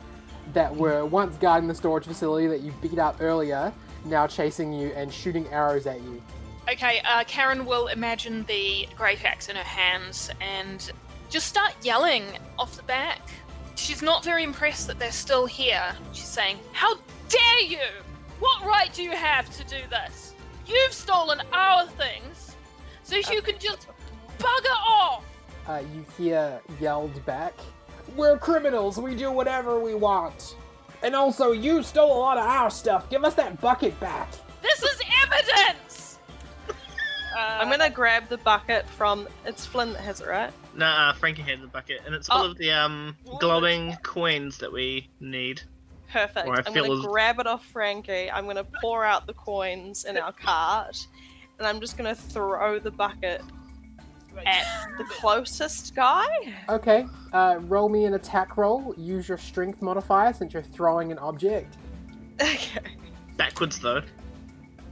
that 0.53 0.75
were 0.75 1.05
once 1.05 1.38
guarding 1.38 1.67
the 1.67 1.75
storage 1.75 2.05
facility 2.05 2.48
that 2.48 2.62
you 2.62 2.74
beat 2.82 2.98
up 2.98 3.17
earlier, 3.22 3.72
now 4.05 4.25
chasing 4.25 4.74
you 4.74 4.88
and 4.96 5.13
shooting 5.13 5.48
arrows 5.50 5.86
at 5.86 6.01
you. 6.01 6.22
Okay, 6.70 7.01
uh, 7.08 7.24
Karen 7.25 7.65
will 7.65 7.88
imagine 7.88 8.44
the 8.46 8.88
great 8.98 9.24
axe 9.24 9.48
in 9.50 9.55
her 9.55 9.63
hands 9.63 10.29
and 10.41 10.91
just 11.29 11.48
start 11.48 11.74
yelling 11.84 12.24
off 12.58 12.75
the 12.75 12.84
back. 12.84 13.20
She's 13.81 14.03
not 14.03 14.23
very 14.23 14.43
impressed 14.43 14.85
that 14.88 15.00
they're 15.00 15.11
still 15.11 15.47
here. 15.47 15.95
She's 16.13 16.27
saying, 16.27 16.59
How 16.71 16.93
dare 17.29 17.61
you! 17.61 17.79
What 18.39 18.63
right 18.63 18.93
do 18.93 19.01
you 19.01 19.09
have 19.09 19.50
to 19.57 19.63
do 19.63 19.77
this? 19.89 20.35
You've 20.67 20.93
stolen 20.93 21.41
our 21.51 21.88
things, 21.88 22.55
so 23.01 23.15
you 23.15 23.41
can 23.41 23.57
just 23.57 23.88
bugger 24.38 24.77
off! 24.88 25.23
uh, 25.67 25.81
you 25.95 26.05
hear 26.15 26.61
yelled 26.79 27.25
back, 27.25 27.55
We're 28.15 28.38
criminals, 28.38 29.00
we 29.00 29.15
do 29.15 29.31
whatever 29.31 29.79
we 29.79 29.95
want. 29.95 30.55
And 31.01 31.15
also, 31.15 31.51
you 31.51 31.81
stole 31.81 32.15
a 32.15 32.19
lot 32.19 32.38
of 32.38 32.45
our 32.45 32.69
stuff, 32.69 33.09
give 33.09 33.25
us 33.25 33.33
that 33.33 33.59
bucket 33.61 34.00
back. 34.00 34.29
This 34.61 34.83
is 34.83 35.01
evidence! 35.23 36.19
Uh, 36.69 36.73
I'm 37.35 37.71
gonna 37.71 37.89
grab 37.89 38.29
the 38.29 38.38
bucket 38.38 38.88
from. 38.89 39.27
It's 39.43 39.65
Flynn 39.65 39.93
that 39.93 40.01
has 40.01 40.21
it, 40.21 40.27
right? 40.27 40.53
Nah, 40.75 41.10
uh, 41.10 41.13
Frankie 41.13 41.42
had 41.42 41.62
the 41.62 41.68
bucket, 41.68 42.01
and 42.06 42.16
it's 42.16 42.28
full 42.28 42.38
Oh. 42.42 42.51
of 42.51 42.58
the 42.58 42.72
um 42.72 43.16
glowing 43.40 43.98
coins 44.04 44.58
that 44.60 44.72
we 44.72 45.10
need. 45.20 45.62
Perfect. 46.12 46.48
I 46.48 46.63
I'm 46.66 46.74
gonna 46.74 46.94
as- 46.94 47.06
grab 47.06 47.40
it 47.40 47.48
off 47.48 47.66
Frankie. 47.66 48.30
I'm 48.32 48.46
gonna 48.46 48.66
pour 48.82 49.04
out 49.06 49.28
the 49.28 49.34
coins 49.34 50.06
in 50.06 50.18
our 50.18 50.32
cart, 50.32 50.98
and 51.58 51.68
I'm 51.68 51.80
just 51.80 51.98
gonna 51.98 52.16
throw 52.16 52.80
the 52.80 52.92
bucket 52.92 53.42
at 54.46 54.66
the 54.98 55.04
closest 55.04 55.94
guy. 55.94 56.25
Okay, 56.70 57.06
uh, 57.34 57.58
roll 57.62 57.90
me 57.90 58.06
an 58.06 58.13
attack 58.13 58.56
roll. 58.58 58.94
Use 58.98 59.28
your 59.28 59.38
strength 59.38 59.82
modifier 59.82 60.32
since 60.34 60.54
you're 60.54 60.63
throwing 60.63 61.12
an 61.12 61.20
object. 61.20 61.75
Okay. 62.42 62.80
Backwards 63.38 63.80
though. 63.80 64.01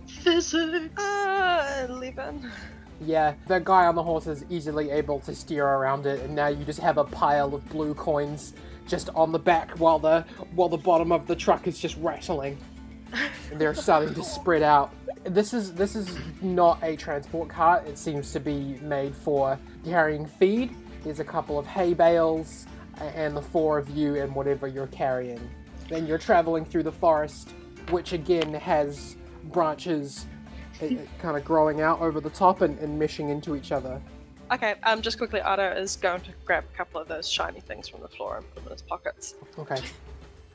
Physics. 0.08 0.98
Uh, 1.02 1.86
eleven. 1.90 2.52
Yeah, 3.01 3.36
the 3.48 3.60
guy 3.60 3.86
on 3.86 3.96
the 3.96 4.03
horse 4.03 4.27
is 4.27 4.44
easily 4.50 4.91
able 4.91 5.20
to 5.22 5.34
steer 5.34 5.65
around 5.65 6.06
it, 6.06 6.22
and 6.22 6.36
now 6.36 6.48
you 6.48 6.65
just 6.65 6.79
have 6.79 6.98
a 6.98 7.06
pile 7.06 7.56
of 7.56 7.68
blue 7.70 7.94
coins 7.94 8.53
just 8.88 9.10
on 9.15 9.32
the 9.32 9.39
back 9.39 9.72
while 9.79 10.00
the 10.00 10.25
while 10.56 10.70
the 10.70 10.77
bottom 10.77 11.12
of 11.12 11.27
the 11.27 11.36
truck 11.36 11.68
is 11.68 11.79
just 11.79 11.96
rattling. 11.98 12.58
And 13.51 13.60
they're 13.60 13.74
starting 13.75 14.13
to 14.15 14.24
spread 14.24 14.63
out. 14.63 14.94
This 15.24 15.53
is 15.53 15.74
this 15.74 15.96
is 15.96 16.18
not 16.41 16.79
a 16.84 16.96
transport 16.96 17.50
cart. 17.50 17.88
It 17.88 17.98
seems 17.98 18.32
to 18.34 18.39
be 18.39 18.77
made 18.82 19.15
for 19.15 19.58
carrying 19.86 20.25
feed. 20.25 20.75
There's 21.03 21.20
a 21.20 21.25
couple 21.25 21.58
of 21.58 21.65
hay 21.65 21.94
bales 21.94 22.65
and 23.00 23.36
the 23.36 23.41
four 23.41 23.77
of 23.77 23.89
you 23.89 24.15
and 24.15 24.36
whatever 24.36 24.68
you're 24.68 24.88
carrying. 24.88 25.39
Then 25.88 26.06
you're 26.06 26.18
traveling 26.18 26.65
through 26.65 26.84
the 26.84 26.91
forest, 26.91 27.50
which 27.89 28.12
again 28.12 28.53
has 28.53 29.15
branches 29.46 30.25
kind 31.20 31.38
of 31.38 31.44
growing 31.46 31.82
out 31.82 32.00
over 32.02 32.20
the 32.20 32.30
top 32.30 32.62
and, 32.62 32.78
and 32.80 33.00
meshing 33.00 33.30
into 33.30 33.56
each 33.56 33.72
other. 33.72 34.02
Okay, 34.52 34.76
um, 34.84 35.02
just 35.02 35.18
quickly, 35.18 35.42
Otto 35.42 35.72
is 35.72 35.96
going 35.96 36.22
to 36.22 36.32
grab 36.44 36.64
a 36.74 36.78
couple 36.78 37.00
of 37.00 37.08
those 37.08 37.30
shiny 37.30 37.60
things 37.60 37.88
from 37.88 38.02
the 38.02 38.08
floor 38.08 38.38
and 38.38 38.46
put 38.48 38.56
them 38.56 38.66
in 38.66 38.72
his 38.74 38.82
pockets. 38.82 39.36
Okay. 39.60 39.80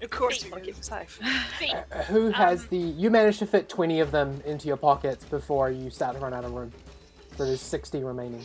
Of 0.02 0.10
course 0.10 0.42
I 0.42 0.46
he 0.46 0.50
want 0.50 0.64
to 0.64 0.70
keep 0.70 0.80
is. 0.80 0.88
him 0.88 1.06
safe. 1.06 1.20
Uh, 1.92 2.02
Who 2.04 2.30
has 2.30 2.66
the? 2.66 2.76
You 2.76 3.10
managed 3.10 3.38
to 3.38 3.46
fit 3.46 3.68
twenty 3.68 4.00
of 4.00 4.10
them 4.10 4.42
into 4.44 4.66
your 4.66 4.76
pockets 4.76 5.24
before 5.24 5.70
you 5.70 5.88
start 5.90 6.16
to 6.16 6.20
run 6.20 6.34
out 6.34 6.44
of 6.44 6.52
room. 6.52 6.72
So 7.36 7.46
there's 7.46 7.60
sixty 7.60 8.02
remaining. 8.02 8.44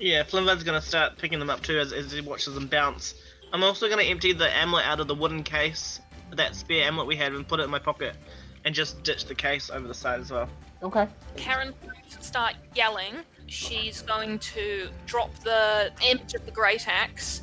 Yeah, 0.00 0.24
Flimvad's 0.24 0.64
gonna 0.64 0.82
start 0.82 1.16
picking 1.16 1.38
them 1.38 1.48
up 1.48 1.62
too 1.62 1.78
as, 1.78 1.92
as 1.92 2.10
he 2.12 2.20
watches 2.20 2.54
them 2.54 2.66
bounce. 2.66 3.14
I'm 3.52 3.62
also 3.62 3.88
gonna 3.88 4.02
empty 4.02 4.32
the 4.32 4.54
amulet 4.54 4.84
out 4.84 5.00
of 5.00 5.06
the 5.06 5.14
wooden 5.14 5.44
case, 5.44 6.00
that 6.32 6.56
spare 6.56 6.84
amulet 6.84 7.06
we 7.06 7.16
had, 7.16 7.32
and 7.32 7.46
put 7.46 7.60
it 7.60 7.62
in 7.62 7.70
my 7.70 7.78
pocket, 7.78 8.16
and 8.64 8.74
just 8.74 9.02
ditch 9.02 9.26
the 9.26 9.34
case 9.34 9.70
over 9.70 9.86
the 9.86 9.94
side 9.94 10.20
as 10.20 10.30
well. 10.30 10.48
Okay. 10.82 11.06
Karen 11.36 11.72
going 11.82 11.94
start 12.20 12.54
yelling. 12.74 13.14
She's 13.46 14.02
going 14.02 14.38
to 14.40 14.88
drop 15.06 15.34
the 15.40 15.92
image 16.02 16.34
of 16.34 16.44
the 16.46 16.50
great 16.50 16.88
axe. 16.88 17.42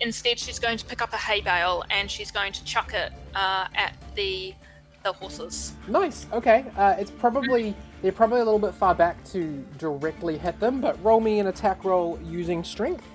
Instead, 0.00 0.38
she's 0.38 0.58
going 0.58 0.78
to 0.78 0.84
pick 0.84 1.00
up 1.00 1.12
a 1.12 1.16
hay 1.16 1.40
bale 1.40 1.84
and 1.90 2.10
she's 2.10 2.30
going 2.30 2.52
to 2.52 2.64
chuck 2.64 2.94
it 2.94 3.12
uh, 3.34 3.68
at 3.74 3.94
the 4.14 4.54
the 5.02 5.12
horses. 5.12 5.74
Nice. 5.86 6.26
Okay. 6.32 6.64
Uh, 6.76 6.96
it's 6.98 7.10
probably 7.10 7.76
they're 8.02 8.10
probably 8.10 8.40
a 8.40 8.44
little 8.44 8.58
bit 8.58 8.74
far 8.74 8.94
back 8.94 9.22
to 9.26 9.64
directly 9.78 10.38
hit 10.38 10.58
them, 10.60 10.80
but 10.80 11.02
roll 11.04 11.20
me 11.20 11.40
an 11.40 11.46
attack 11.46 11.84
roll 11.84 12.18
using 12.24 12.64
strength. 12.64 13.06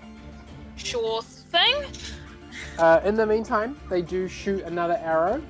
Sure 0.75 1.21
thing. 1.21 1.83
Uh, 2.77 3.01
in 3.03 3.15
the 3.15 3.25
meantime, 3.25 3.77
they 3.89 4.01
do 4.01 4.27
shoot 4.27 4.63
another 4.63 4.99
arrow, 5.03 5.41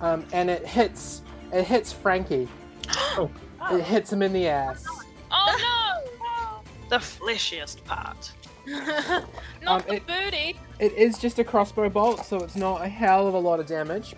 um, 0.00 0.24
and 0.32 0.48
it 0.50 0.66
hits 0.66 1.22
it 1.52 1.64
hits 1.64 1.92
Frankie. 1.92 2.48
It 3.70 3.82
hits 3.82 4.10
him 4.12 4.22
in 4.22 4.32
the 4.32 4.46
ass. 4.48 4.84
Oh 5.30 6.00
no! 6.22 6.88
the 6.88 6.98
fleshiest 6.98 7.84
part. 7.84 8.32
Not 8.66 9.24
Um, 9.66 9.82
the 9.86 9.94
it- 9.96 10.06
birdie. 10.06 10.56
It 10.78 10.92
is 10.92 11.18
just 11.18 11.38
a 11.38 11.44
crossbow 11.44 11.88
bolt, 11.90 12.24
so 12.24 12.38
it's 12.38 12.54
not 12.56 12.82
a 12.82 12.88
hell 12.88 13.26
of 13.26 13.34
a 13.34 13.38
lot 13.38 13.58
of 13.60 13.66
damage. 13.66 14.14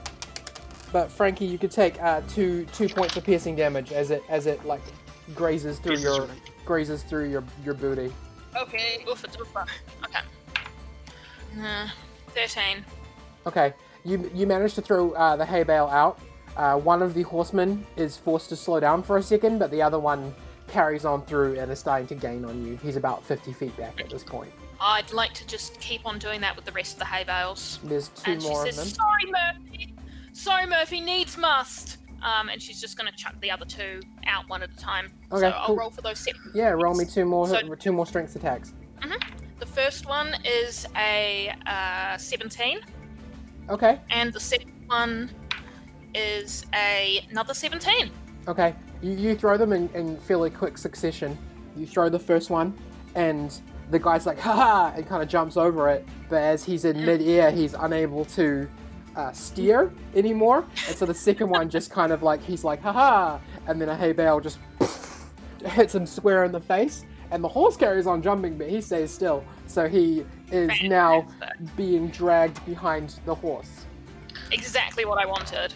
But 0.93 1.11
Frankie, 1.11 1.47
you 1.47 1.57
could 1.59 1.71
take 1.71 2.01
uh, 2.03 2.21
two 2.29 2.67
two 2.75 2.89
points 2.89 3.17
of 3.17 3.25
piercing 3.25 3.57
damage 3.57 3.91
as 3.93 4.11
it 4.11 4.23
as 4.29 4.47
it 4.47 4.65
like 4.67 4.83
grazes 5.35 5.79
through 5.79 5.93
Pierces 5.97 6.05
your 6.05 6.17
your- 6.27 6.37
grazes 6.67 7.03
through 7.03 7.31
your 7.31 7.43
your 7.65 7.75
booty. 7.75 8.13
Okay. 8.57 9.03
Oofa 9.07 9.35
doofa. 9.35 9.67
Okay. 10.05 10.21
Uh, 11.61 11.89
Thirteen. 12.29 12.85
Okay, 13.47 13.73
you 14.05 14.31
you 14.35 14.47
manage 14.47 14.75
to 14.75 14.83
throw 14.83 15.11
uh, 15.13 15.37
the 15.37 15.45
hay 15.45 15.63
bale 15.63 15.87
out. 15.87 16.19
Uh, 16.57 16.77
one 16.79 17.01
of 17.03 17.15
the 17.15 17.23
horsemen 17.23 17.87
is 17.97 18.17
forced 18.17 18.49
to 18.49 18.57
slow 18.57 18.81
down 18.81 19.03
for 19.03 19.17
a 19.19 19.23
second, 19.23 19.59
but 19.59 19.71
the 19.71 19.81
other 19.81 19.99
one 19.99 20.35
carries 20.67 21.05
on 21.05 21.25
through 21.25 21.59
and 21.59 21.71
is 21.71 21.79
starting 21.79 22.07
to 22.09 22.15
gain 22.15 22.45
on 22.45 22.65
you. 22.65 22.77
He's 22.83 22.97
about 22.97 23.25
50 23.25 23.53
feet 23.53 23.77
back 23.77 24.01
at 24.01 24.09
this 24.11 24.23
point. 24.23 24.53
I'd 24.81 25.13
like 25.13 25.33
to 25.35 25.47
just 25.47 25.79
keep 25.81 26.07
on 26.07 26.19
doing 26.19 26.41
that 26.43 26.55
with 26.57 26.65
the 26.65 26.73
rest 26.73 26.95
of 26.95 26.99
the 27.01 27.05
hay 27.05 27.25
bales. 27.25 27.79
There's 27.85 28.09
two 28.11 28.33
and 28.33 28.43
she 28.43 28.55
says, 28.55 28.79
of 28.79 28.85
them. 28.85 28.95
"Sorry, 28.95 29.25
Murphy. 29.27 29.95
Sorry, 30.33 30.67
Murphy. 30.67 31.01
Needs 31.01 31.37
must." 31.37 31.99
Um, 32.23 32.51
and 32.51 32.61
she's 32.61 32.81
just 32.81 32.99
going 32.99 33.11
to 33.11 33.17
chuck 33.17 33.35
the 33.41 33.51
other 33.51 33.65
two 33.65 34.01
out 34.27 34.49
one 34.49 34.63
at 34.63 34.71
a 34.71 34.77
time. 34.77 35.11
Okay, 35.33 35.41
so 35.41 35.57
I'll 35.57 35.75
roll 35.77 35.91
for 35.91 36.03
those 36.03 36.19
seven. 36.19 36.41
Yeah, 36.55 36.69
roll 36.71 36.95
me 36.95 37.05
two 37.07 37.25
more 37.25 37.49
So- 37.49 37.75
two 37.77 37.93
more 37.93 38.07
strength 38.07 38.37
attacks. 38.37 38.75
The 39.59 39.67
first 39.67 40.07
one 40.07 40.35
is 40.45 40.87
a 40.97 41.55
uh, 41.67 42.17
17, 42.17 42.81
Okay, 43.71 44.01
and 44.11 44.33
the 44.33 44.41
second 44.41 44.73
one 44.87 45.31
is 46.15 46.67
a 46.75 47.25
another 47.31 47.55
17. 47.55 48.11
okay. 48.49 48.75
You, 49.03 49.13
you 49.13 49.35
throw 49.35 49.57
them 49.57 49.73
in, 49.73 49.89
in 49.95 50.19
fairly 50.19 50.51
quick 50.51 50.77
succession. 50.77 51.39
You 51.75 51.87
throw 51.87 52.11
the 52.11 52.19
first 52.19 52.51
one, 52.51 52.75
and 53.15 53.59
the 53.91 53.99
guy's 53.99 54.27
like, 54.27 54.39
haha, 54.39 54.95
and 54.95 55.07
kind 55.07 55.23
of 55.23 55.29
jumps 55.31 55.57
over 55.57 55.89
it. 55.89 56.07
But 56.29 56.43
as 56.43 56.65
he's 56.65 56.85
in 56.85 57.03
mid-air, 57.07 57.51
he's 57.51 57.73
unable 57.73 58.27
to 58.27 58.69
uh, 59.17 59.33
steer 59.33 59.91
anymore. 60.15 60.67
And 60.87 60.95
so 60.97 61.07
the 61.07 61.15
second 61.15 61.49
one 61.49 61.71
just 61.71 61.91
kind 61.99 62.13
of 62.13 62.23
like, 62.23 62.43
he's 62.43 62.63
like, 62.63 62.83
haha, 62.83 63.39
and 63.67 63.81
then 63.81 63.89
a 63.89 63.97
hay 63.97 64.13
bale 64.13 64.39
just 64.39 64.59
hits 65.65 65.95
him 65.95 66.05
square 66.05 66.45
in 66.45 66.53
the 66.53 66.61
face. 66.61 67.07
And 67.31 67.43
the 67.43 67.49
horse 67.49 67.77
carries 67.77 68.07
on 68.07 68.21
jumping, 68.21 68.59
but 68.59 68.69
he 68.69 68.83
stays 68.83 69.11
still. 69.11 69.45
So 69.71 69.89
he 69.89 70.27
is 70.51 70.83
now 70.83 71.29
being 71.77 72.09
dragged 72.09 72.65
behind 72.67 73.21
the 73.25 73.37
horse. 73.37 73.87
Exactly 74.51 75.05
what 75.05 75.17
I 75.19 75.27
wanted. 75.27 75.73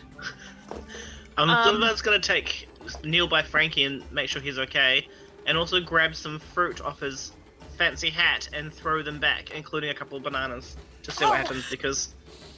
Um, 1.36 1.48
Um, 1.48 1.76
Flimvad's 1.76 2.02
gonna 2.02 2.18
take 2.18 2.68
kneel 3.04 3.28
by 3.28 3.40
Frankie 3.40 3.84
and 3.84 4.02
make 4.10 4.28
sure 4.28 4.42
he's 4.42 4.58
okay, 4.58 5.06
and 5.46 5.56
also 5.56 5.80
grab 5.80 6.16
some 6.16 6.40
fruit 6.40 6.80
off 6.80 6.98
his 6.98 7.30
fancy 7.78 8.10
hat 8.10 8.48
and 8.52 8.74
throw 8.74 9.00
them 9.00 9.20
back, 9.20 9.52
including 9.52 9.90
a 9.90 9.94
couple 9.94 10.16
of 10.16 10.24
bananas, 10.24 10.76
to 11.04 11.12
see 11.12 11.24
what 11.24 11.38
happens 11.38 11.70
because 11.70 12.14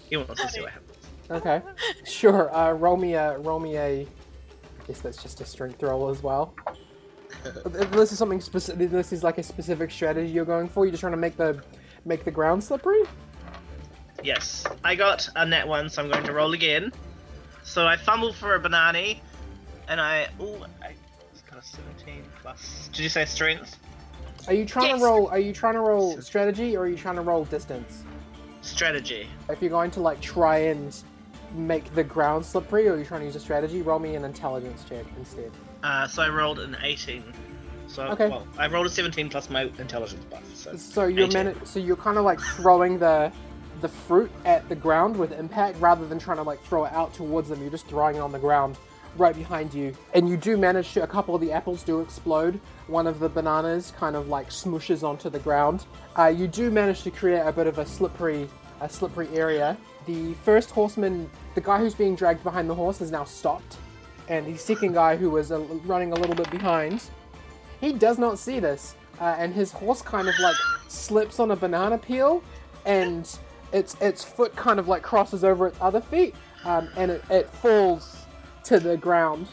he 0.08 0.16
wants 0.16 0.40
to 0.40 0.48
see 0.48 0.62
what 0.62 0.70
happens. 0.70 0.96
Okay, 1.30 1.60
sure. 2.06 2.54
Uh, 2.56 2.72
roll 2.72 2.96
me 2.96 3.12
a 3.12 3.36
roll 3.40 3.60
me 3.60 3.76
a. 3.76 4.00
I 4.00 4.06
guess 4.86 5.02
that's 5.02 5.22
just 5.22 5.42
a 5.42 5.44
strength 5.44 5.82
roll 5.82 6.08
as 6.08 6.22
well. 6.22 6.54
This 7.64 8.12
is 8.12 8.18
something 8.18 8.40
specific. 8.40 8.90
This 8.90 9.12
is 9.12 9.22
like 9.22 9.38
a 9.38 9.42
specific 9.42 9.90
strategy 9.90 10.28
you're 10.30 10.44
going 10.44 10.68
for. 10.68 10.84
You're 10.84 10.92
just 10.92 11.00
trying 11.00 11.12
to 11.12 11.16
make 11.18 11.36
the 11.36 11.62
make 12.04 12.24
the 12.24 12.30
ground 12.30 12.62
slippery. 12.62 13.02
Yes, 14.22 14.64
I 14.84 14.94
got 14.94 15.28
a 15.36 15.44
net 15.46 15.66
one, 15.68 15.88
so 15.88 16.02
I'm 16.02 16.10
going 16.10 16.24
to 16.24 16.32
roll 16.32 16.52
again. 16.52 16.92
So 17.62 17.86
I 17.86 17.96
fumble 17.96 18.32
for 18.32 18.54
a 18.54 18.60
banana, 18.60 19.14
and 19.88 20.00
I 20.00 20.28
oh, 20.40 20.66
I 20.82 20.94
it's 21.32 21.42
got 21.42 21.58
a 21.58 21.62
17 21.62 22.22
plus. 22.42 22.88
Did 22.92 23.02
you 23.02 23.08
say 23.08 23.24
strength? 23.24 23.76
Are 24.48 24.54
you 24.54 24.64
trying 24.64 24.90
Yes. 24.90 25.00
to 25.00 25.04
roll? 25.04 25.28
Are 25.28 25.38
you 25.38 25.52
trying 25.52 25.74
to 25.74 25.80
roll 25.80 26.20
strategy 26.20 26.76
or 26.76 26.84
are 26.84 26.88
you 26.88 26.96
trying 26.96 27.16
to 27.16 27.20
roll 27.22 27.44
distance? 27.44 28.04
Strategy. 28.62 29.28
If 29.48 29.60
you're 29.60 29.70
going 29.70 29.90
to 29.92 30.00
like 30.00 30.20
try 30.20 30.58
and 30.58 30.96
make 31.54 31.94
the 31.94 32.04
ground 32.04 32.44
slippery, 32.44 32.88
or 32.88 32.96
you're 32.96 33.04
trying 33.04 33.20
to 33.20 33.26
use 33.26 33.36
a 33.36 33.40
strategy, 33.40 33.82
roll 33.82 33.98
me 33.98 34.14
an 34.14 34.24
intelligence 34.24 34.84
check 34.88 35.04
instead. 35.18 35.50
Uh, 35.82 36.06
so 36.06 36.22
I 36.22 36.28
rolled 36.28 36.58
an 36.58 36.76
18. 36.82 37.22
So 37.88 38.04
Okay. 38.08 38.28
well, 38.28 38.46
I 38.58 38.66
rolled 38.66 38.86
a 38.86 38.90
17 38.90 39.28
plus 39.28 39.48
my 39.50 39.62
intelligence 39.78 40.24
buff. 40.30 40.42
So 40.54 40.76
So 40.76 41.04
you're 41.06 41.26
18. 41.26 41.32
man- 41.32 41.66
so 41.66 41.78
you're 41.78 41.96
kind 41.96 42.18
of 42.18 42.24
like 42.24 42.40
throwing 42.40 42.98
the 42.98 43.32
the 43.82 43.88
fruit 43.88 44.30
at 44.46 44.66
the 44.70 44.74
ground 44.74 45.14
with 45.18 45.32
impact 45.32 45.78
rather 45.80 46.06
than 46.06 46.18
trying 46.18 46.38
to 46.38 46.42
like 46.42 46.58
throw 46.62 46.86
it 46.86 46.92
out 46.94 47.12
towards 47.12 47.48
them. 47.50 47.60
You're 47.60 47.70
just 47.70 47.86
throwing 47.86 48.16
it 48.16 48.20
on 48.20 48.32
the 48.32 48.38
ground 48.38 48.78
right 49.18 49.36
behind 49.36 49.72
you, 49.74 49.94
and 50.14 50.28
you 50.28 50.36
do 50.38 50.56
manage 50.56 50.94
to. 50.94 51.02
A 51.02 51.06
couple 51.06 51.34
of 51.34 51.40
the 51.42 51.52
apples 51.52 51.82
do 51.82 52.00
explode. 52.00 52.58
One 52.86 53.06
of 53.06 53.18
the 53.20 53.28
bananas 53.28 53.92
kind 53.98 54.16
of 54.16 54.28
like 54.28 54.48
smooshes 54.48 55.02
onto 55.02 55.28
the 55.28 55.38
ground. 55.40 55.84
Uh, 56.18 56.26
you 56.26 56.48
do 56.48 56.70
manage 56.70 57.02
to 57.02 57.10
create 57.10 57.40
a 57.40 57.52
bit 57.52 57.66
of 57.66 57.78
a 57.78 57.84
slippery 57.86 58.48
a 58.80 58.88
slippery 58.88 59.28
area. 59.34 59.76
The 60.06 60.32
first 60.44 60.70
horseman, 60.70 61.30
the 61.54 61.60
guy 61.60 61.78
who's 61.78 61.94
being 61.94 62.14
dragged 62.16 62.42
behind 62.44 62.68
the 62.70 62.74
horse, 62.74 63.00
is 63.02 63.10
now 63.10 63.24
stopped, 63.24 63.76
and 64.28 64.46
the 64.46 64.56
second 64.56 64.94
guy 64.94 65.16
who 65.16 65.30
was 65.30 65.52
uh, 65.52 65.60
running 65.84 66.12
a 66.12 66.14
little 66.16 66.34
bit 66.34 66.50
behind 66.50 67.02
he 67.80 67.92
does 67.92 68.18
not 68.18 68.38
see 68.38 68.60
this, 68.60 68.94
uh, 69.20 69.36
and 69.38 69.52
his 69.54 69.72
horse 69.72 70.02
kind 70.02 70.28
of 70.28 70.34
like 70.40 70.56
slips 70.88 71.38
on 71.40 71.50
a 71.50 71.56
banana 71.56 71.98
peel, 71.98 72.42
and 72.84 73.38
its 73.72 73.96
its 74.00 74.24
foot 74.24 74.54
kind 74.56 74.78
of 74.78 74.88
like 74.88 75.02
crosses 75.02 75.44
over 75.44 75.66
its 75.66 75.78
other 75.80 76.00
feet, 76.00 76.34
um, 76.64 76.88
and 76.96 77.10
it, 77.10 77.24
it 77.30 77.50
falls 77.50 78.24
to 78.64 78.78
the 78.78 78.96
ground. 78.96 79.46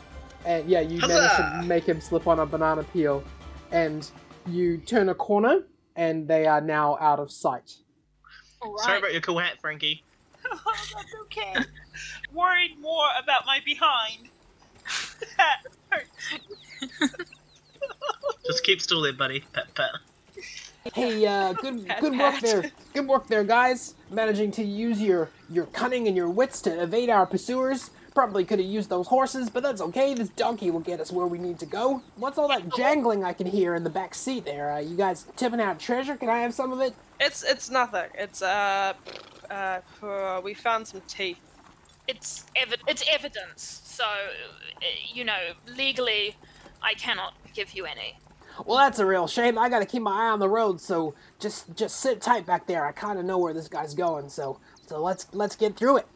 And 0.45 0.67
yeah, 0.69 0.81
you 0.81 0.99
manage 0.99 1.37
to 1.37 1.63
make 1.65 1.85
him 1.85 2.01
slip 2.01 2.27
on 2.27 2.39
a 2.39 2.45
banana 2.45 2.83
peel, 2.83 3.23
and 3.71 4.09
you 4.47 4.77
turn 4.77 5.09
a 5.09 5.15
corner, 5.15 5.63
and 5.95 6.27
they 6.27 6.45
are 6.45 6.61
now 6.61 6.97
out 6.99 7.19
of 7.19 7.31
sight. 7.31 7.75
All 8.61 8.77
sorry 8.77 8.99
about 8.99 9.11
your 9.11 9.21
cool 9.21 9.39
hat, 9.39 9.59
Frankie. 9.59 10.03
Oh, 10.45 10.59
that's 10.93 11.15
okay. 11.21 11.55
Worried 12.31 12.77
more 12.79 13.05
about 13.17 13.45
my 13.45 13.59
behind. 13.65 14.29
That 15.37 15.63
hurts. 15.89 17.15
Just 18.45 18.63
keep 18.63 18.81
still 18.81 19.01
there, 19.01 19.13
buddy. 19.13 19.43
Pat 19.53 19.73
pat. 19.75 19.91
Hey, 20.93 21.25
uh, 21.25 21.53
good 21.53 21.87
Pat, 21.87 22.01
good 22.01 22.11
work 22.17 22.33
pat. 22.33 22.43
there. 22.43 22.71
Good 22.93 23.07
work 23.07 23.27
there, 23.27 23.43
guys. 23.43 23.95
Managing 24.09 24.51
to 24.51 24.63
use 24.63 25.01
your 25.01 25.29
your 25.49 25.65
cunning 25.67 26.07
and 26.07 26.15
your 26.17 26.29
wits 26.29 26.61
to 26.63 26.81
evade 26.83 27.09
our 27.09 27.25
pursuers. 27.25 27.91
Probably 28.13 28.45
could 28.45 28.59
have 28.59 28.67
used 28.67 28.89
those 28.89 29.07
horses, 29.07 29.49
but 29.49 29.63
that's 29.63 29.81
okay. 29.81 30.13
This 30.13 30.29
donkey 30.29 30.69
will 30.69 30.81
get 30.81 30.99
us 30.99 31.11
where 31.11 31.25
we 31.25 31.39
need 31.39 31.57
to 31.59 31.65
go. 31.65 32.03
What's 32.15 32.37
all 32.37 32.47
that 32.49 32.75
jangling 32.75 33.23
I 33.23 33.33
can 33.33 33.47
hear 33.47 33.73
in 33.75 33.83
the 33.83 33.89
back 33.89 34.13
seat 34.13 34.45
there? 34.45 34.73
Uh, 34.73 34.79
you 34.79 34.95
guys 34.95 35.25
tipping 35.35 35.59
out 35.61 35.79
treasure? 35.79 36.15
Can 36.15 36.29
I 36.29 36.39
have 36.41 36.53
some 36.53 36.71
of 36.71 36.79
it? 36.81 36.93
It's 37.19 37.43
it's 37.43 37.69
nothing. 37.71 38.09
It's 38.15 38.41
uh, 38.41 38.93
uh, 39.49 39.79
uh, 40.03 40.41
we 40.43 40.53
found 40.53 40.87
some 40.87 41.01
teeth. 41.07 41.39
It's 42.07 42.45
evi- 42.61 42.81
it's 42.87 43.03
evidence, 43.09 43.81
so 43.85 44.03
uh, 44.03 44.85
you 45.13 45.23
know 45.23 45.53
legally, 45.65 46.35
I 46.81 46.93
cannot 46.95 47.33
give 47.53 47.73
you 47.73 47.85
any. 47.85 48.17
Well, 48.65 48.77
that's 48.77 48.99
a 48.99 49.05
real 49.05 49.27
shame. 49.27 49.57
I 49.57 49.69
gotta 49.69 49.85
keep 49.85 50.01
my 50.03 50.11
eye 50.27 50.29
on 50.29 50.39
the 50.39 50.49
road, 50.49 50.81
so 50.81 51.15
just 51.39 51.75
just 51.75 51.99
sit 52.01 52.21
tight 52.21 52.45
back 52.45 52.67
there. 52.67 52.85
I 52.85 52.91
kind 52.91 53.17
of 53.17 53.25
know 53.25 53.37
where 53.37 53.53
this 53.53 53.67
guy's 53.67 53.93
going, 53.93 54.29
so 54.29 54.59
so 54.85 55.01
let's 55.01 55.27
let's 55.31 55.55
get 55.55 55.75
through 55.77 55.97
it. 55.97 56.07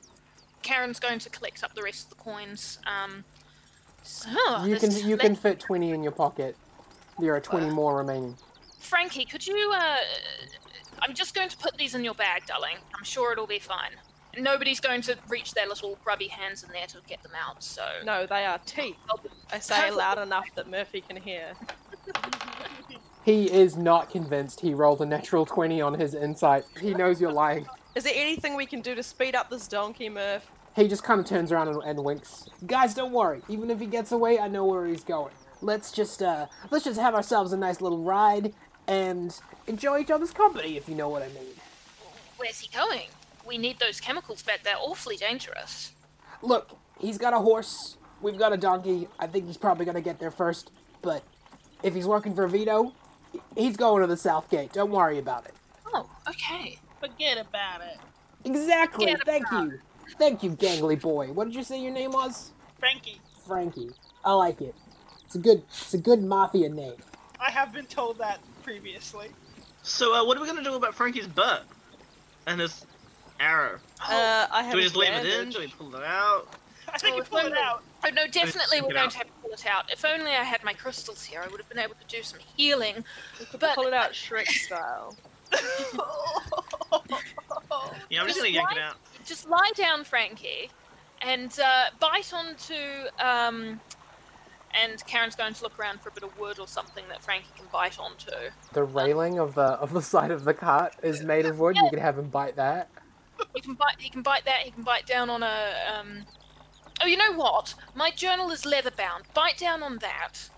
Karen's 0.61 0.99
going 0.99 1.19
to 1.19 1.29
collect 1.29 1.63
up 1.63 1.73
the 1.73 1.83
rest 1.83 2.03
of 2.05 2.09
the 2.17 2.23
coins. 2.23 2.79
Um, 2.85 3.23
so 4.03 4.29
you 4.65 4.75
can 4.75 4.91
you 4.91 5.15
let- 5.15 5.21
can 5.21 5.35
fit 5.35 5.59
twenty 5.59 5.91
in 5.91 6.03
your 6.03 6.11
pocket. 6.11 6.57
There 7.19 7.33
are 7.33 7.39
twenty 7.39 7.69
more 7.69 7.97
remaining. 7.97 8.35
Frankie, 8.77 9.25
could 9.25 9.45
you? 9.47 9.73
Uh, 9.75 9.97
I'm 10.99 11.13
just 11.13 11.33
going 11.33 11.49
to 11.49 11.57
put 11.57 11.77
these 11.77 11.95
in 11.95 12.03
your 12.03 12.13
bag, 12.13 12.45
darling. 12.45 12.77
I'm 12.97 13.03
sure 13.03 13.31
it'll 13.31 13.47
be 13.47 13.59
fine. 13.59 13.91
Nobody's 14.37 14.79
going 14.79 15.01
to 15.03 15.17
reach 15.29 15.53
their 15.53 15.67
little 15.67 15.97
grubby 16.03 16.27
hands 16.27 16.63
in 16.63 16.71
there 16.71 16.87
to 16.87 16.97
get 17.07 17.23
them 17.23 17.33
out. 17.39 17.63
So 17.63 17.83
No, 18.05 18.25
they 18.25 18.45
are 18.45 18.59
teeth. 18.65 18.97
I 19.51 19.59
say 19.59 19.91
loud 19.91 20.17
enough 20.19 20.45
that 20.55 20.69
Murphy 20.69 21.01
can 21.01 21.17
hear. 21.17 21.53
He 23.23 23.51
is 23.51 23.75
not 23.75 24.09
convinced. 24.09 24.61
He 24.61 24.73
rolled 24.73 25.01
a 25.01 25.05
natural 25.05 25.45
twenty 25.45 25.81
on 25.81 25.93
his 25.99 26.13
insight. 26.13 26.65
He 26.79 26.93
knows 26.93 27.19
you're 27.19 27.31
lying. 27.31 27.65
Is 27.95 28.03
there 28.03 28.13
anything 28.15 28.55
we 28.55 28.65
can 28.65 28.81
do 28.81 28.95
to 28.95 29.03
speed 29.03 29.35
up 29.35 29.49
this 29.49 29.67
donkey, 29.67 30.07
Murph? 30.07 30.49
He 30.75 30.87
just 30.87 31.03
kind 31.03 31.19
of 31.19 31.25
turns 31.25 31.51
around 31.51 31.69
and, 31.69 31.81
and 31.83 32.03
winks. 32.03 32.47
Guys, 32.67 32.93
don't 32.93 33.11
worry. 33.11 33.41
Even 33.49 33.71
if 33.71 33.79
he 33.79 33.87
gets 33.87 34.11
away, 34.11 34.39
I 34.39 34.47
know 34.47 34.63
where 34.65 34.85
he's 34.85 35.03
going. 35.03 35.33
Let's 35.61 35.91
just 35.91 36.21
uh, 36.21 36.45
let's 36.69 36.85
just 36.85 36.99
have 36.99 37.15
ourselves 37.15 37.51
a 37.51 37.57
nice 37.57 37.81
little 37.81 38.03
ride 38.03 38.53
and 38.87 39.37
enjoy 39.65 39.99
each 39.99 40.11
other's 40.11 40.31
company, 40.31 40.77
if 40.77 40.87
you 40.87 40.95
know 40.95 41.09
what 41.09 41.23
I 41.23 41.27
mean. 41.29 41.53
where's 42.37 42.59
he 42.59 42.69
going? 42.69 43.07
We 43.47 43.57
need 43.57 43.79
those 43.79 44.01
chemicals 44.01 44.43
back. 44.43 44.63
They're 44.63 44.75
awfully 44.77 45.15
dangerous. 45.15 45.93
Look, 46.41 46.77
he's 46.99 47.17
got 47.17 47.33
a 47.33 47.39
horse. 47.39 47.97
We've 48.21 48.37
got 48.37 48.51
a 48.51 48.57
donkey. 48.57 49.07
I 49.19 49.27
think 49.27 49.45
he's 49.45 49.57
probably 49.57 49.85
gonna 49.85 50.01
get 50.01 50.19
there 50.19 50.31
first. 50.31 50.71
But 51.01 51.23
if 51.81 51.93
he's 51.95 52.05
working 52.05 52.35
for 52.35 52.47
Vito, 52.47 52.93
he's 53.55 53.77
going 53.77 54.01
to 54.01 54.07
the 54.07 54.17
South 54.17 54.49
Gate. 54.49 54.73
Don't 54.73 54.91
worry 54.91 55.19
about 55.19 55.45
it. 55.45 55.53
Oh, 55.93 56.09
okay. 56.27 56.79
Forget 56.99 57.37
about 57.37 57.81
it. 57.81 57.97
Exactly. 58.43 59.05
Get 59.05 59.25
Thank 59.25 59.47
about 59.47 59.65
you. 59.65 59.79
Thank 60.17 60.43
you, 60.43 60.51
gangly 60.51 60.99
boy. 60.99 61.27
What 61.27 61.45
did 61.45 61.55
you 61.55 61.63
say 61.63 61.81
your 61.81 61.93
name 61.93 62.11
was? 62.11 62.51
Frankie, 62.79 63.21
Frankie. 63.45 63.91
I 64.25 64.33
like 64.33 64.61
it. 64.61 64.75
It's 65.25 65.35
a 65.35 65.39
good. 65.39 65.63
It's 65.69 65.93
a 65.93 65.97
good 65.97 66.23
mafia 66.23 66.69
name. 66.69 66.95
I 67.39 67.51
have 67.51 67.71
been 67.71 67.85
told 67.85 68.17
that 68.17 68.39
previously. 68.63 69.29
So, 69.83 70.13
uh, 70.13 70.25
what 70.25 70.37
are 70.37 70.41
we 70.41 70.47
gonna 70.47 70.63
do 70.63 70.75
about 70.75 70.95
Frankie's 70.95 71.27
butt 71.27 71.63
and 72.45 72.59
his 72.59 72.85
arrow? 73.39 73.79
Uh, 74.01 74.47
I 74.51 74.63
have 74.63 74.71
Do 74.71 74.77
we 74.77 74.83
just 74.83 74.95
leave 74.95 75.11
it 75.13 75.25
in? 75.25 75.49
Do 75.49 75.59
we 75.59 75.67
pull 75.67 75.95
it 75.95 76.03
out? 76.03 76.47
I 76.91 76.97
think 76.97 77.15
Oh, 77.15 77.17
you 77.17 77.23
pull 77.23 77.39
it 77.39 77.57
out. 77.57 77.83
Oh 78.05 78.09
no, 78.09 78.27
definitely 78.27 78.81
we're 78.81 78.89
going 78.93 78.97
out. 79.05 79.11
to 79.11 79.17
have 79.17 79.27
to 79.27 79.33
pull 79.41 79.51
it 79.51 79.65
out. 79.65 79.91
If 79.91 80.05
only 80.05 80.31
I 80.31 80.43
had 80.43 80.63
my 80.63 80.73
crystals 80.73 81.23
here, 81.23 81.41
I 81.43 81.47
would 81.47 81.59
have 81.59 81.67
been 81.69 81.79
able 81.79 81.95
to 81.95 82.05
do 82.15 82.23
some 82.23 82.39
healing. 82.55 83.03
Pull 83.59 83.87
it 83.87 83.93
out 83.93 84.11
Shrek 84.13 84.47
style. 84.47 85.15
Yeah, 88.09 88.21
I'm 88.21 88.27
just 88.27 88.37
Just 88.37 88.39
gonna 88.39 88.49
yank 88.49 88.71
it 88.71 88.77
out. 88.77 88.95
just 89.25 89.49
lie 89.49 89.71
down, 89.75 90.03
Frankie, 90.05 90.69
and 91.21 91.51
uh, 91.59 91.85
bite 91.99 92.31
onto. 92.33 92.73
Um, 93.19 93.81
and 94.73 95.03
Karen's 95.05 95.35
going 95.35 95.53
to 95.53 95.63
look 95.63 95.77
around 95.79 96.01
for 96.01 96.09
a 96.09 96.11
bit 96.11 96.23
of 96.23 96.37
wood 96.39 96.59
or 96.59 96.67
something 96.67 97.03
that 97.09 97.21
Frankie 97.23 97.47
can 97.57 97.65
bite 97.71 97.99
onto. 97.99 98.31
The 98.73 98.83
railing 98.83 99.39
of 99.39 99.55
the 99.55 99.61
of 99.63 99.91
the 99.93 100.01
side 100.01 100.31
of 100.31 100.43
the 100.45 100.53
cart 100.53 100.93
is 101.03 101.21
made 101.23 101.45
of 101.45 101.59
wood. 101.59 101.75
You 101.75 101.89
can 101.89 101.99
have 101.99 102.17
him 102.17 102.29
bite 102.29 102.55
that. 102.55 102.89
He 103.55 103.61
can 103.61 103.73
bite. 103.73 103.95
He 103.99 104.09
can 104.09 104.21
bite 104.21 104.45
that. 104.45 104.61
He 104.61 104.71
can 104.71 104.83
bite 104.83 105.05
down 105.05 105.29
on 105.29 105.43
a. 105.43 105.73
Um... 105.97 106.25
Oh, 107.01 107.05
you 107.05 107.17
know 107.17 107.33
what? 107.33 107.75
My 107.95 108.09
journal 108.11 108.49
is 108.51 108.65
leather 108.65 108.91
bound. 108.91 109.25
Bite 109.33 109.57
down 109.57 109.83
on 109.83 109.99
that, 109.99 110.49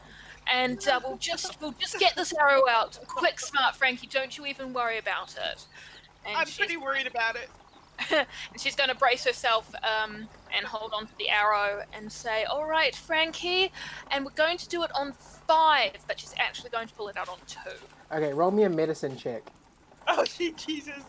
and 0.51 0.85
uh, 0.87 0.99
we'll 1.03 1.17
just 1.17 1.59
we'll 1.61 1.73
just 1.73 1.99
get 1.99 2.15
this 2.15 2.33
arrow 2.33 2.67
out. 2.69 2.99
Quick, 3.07 3.39
smart 3.39 3.75
Frankie. 3.75 4.07
Don't 4.07 4.37
you 4.37 4.45
even 4.45 4.73
worry 4.73 4.97
about 4.97 5.35
it. 5.35 5.65
And 6.25 6.37
I'm 6.37 6.47
pretty 6.47 6.77
worried 6.77 7.07
about 7.07 7.35
it. 7.35 7.49
and 8.11 8.61
she's 8.61 8.75
going 8.75 8.89
to 8.89 8.95
brace 8.95 9.25
herself 9.25 9.73
um, 9.83 10.27
and 10.55 10.65
hold 10.65 10.93
on 10.93 11.07
to 11.07 11.17
the 11.17 11.29
arrow 11.29 11.83
and 11.93 12.11
say, 12.11 12.45
"All 12.45 12.65
right, 12.65 12.95
Frankie," 12.95 13.71
and 14.11 14.25
we're 14.25 14.31
going 14.31 14.57
to 14.57 14.69
do 14.69 14.83
it 14.83 14.91
on 14.95 15.13
five, 15.47 15.97
but 16.07 16.19
she's 16.19 16.33
actually 16.37 16.69
going 16.69 16.87
to 16.87 16.93
pull 16.93 17.09
it 17.09 17.17
out 17.17 17.29
on 17.29 17.37
two. 17.47 17.59
Okay, 18.11 18.33
roll 18.33 18.51
me 18.51 18.63
a 18.63 18.69
medicine 18.69 19.17
check. 19.17 19.43
Oh, 20.07 20.23
gee, 20.37 20.53
Jesus. 20.53 21.03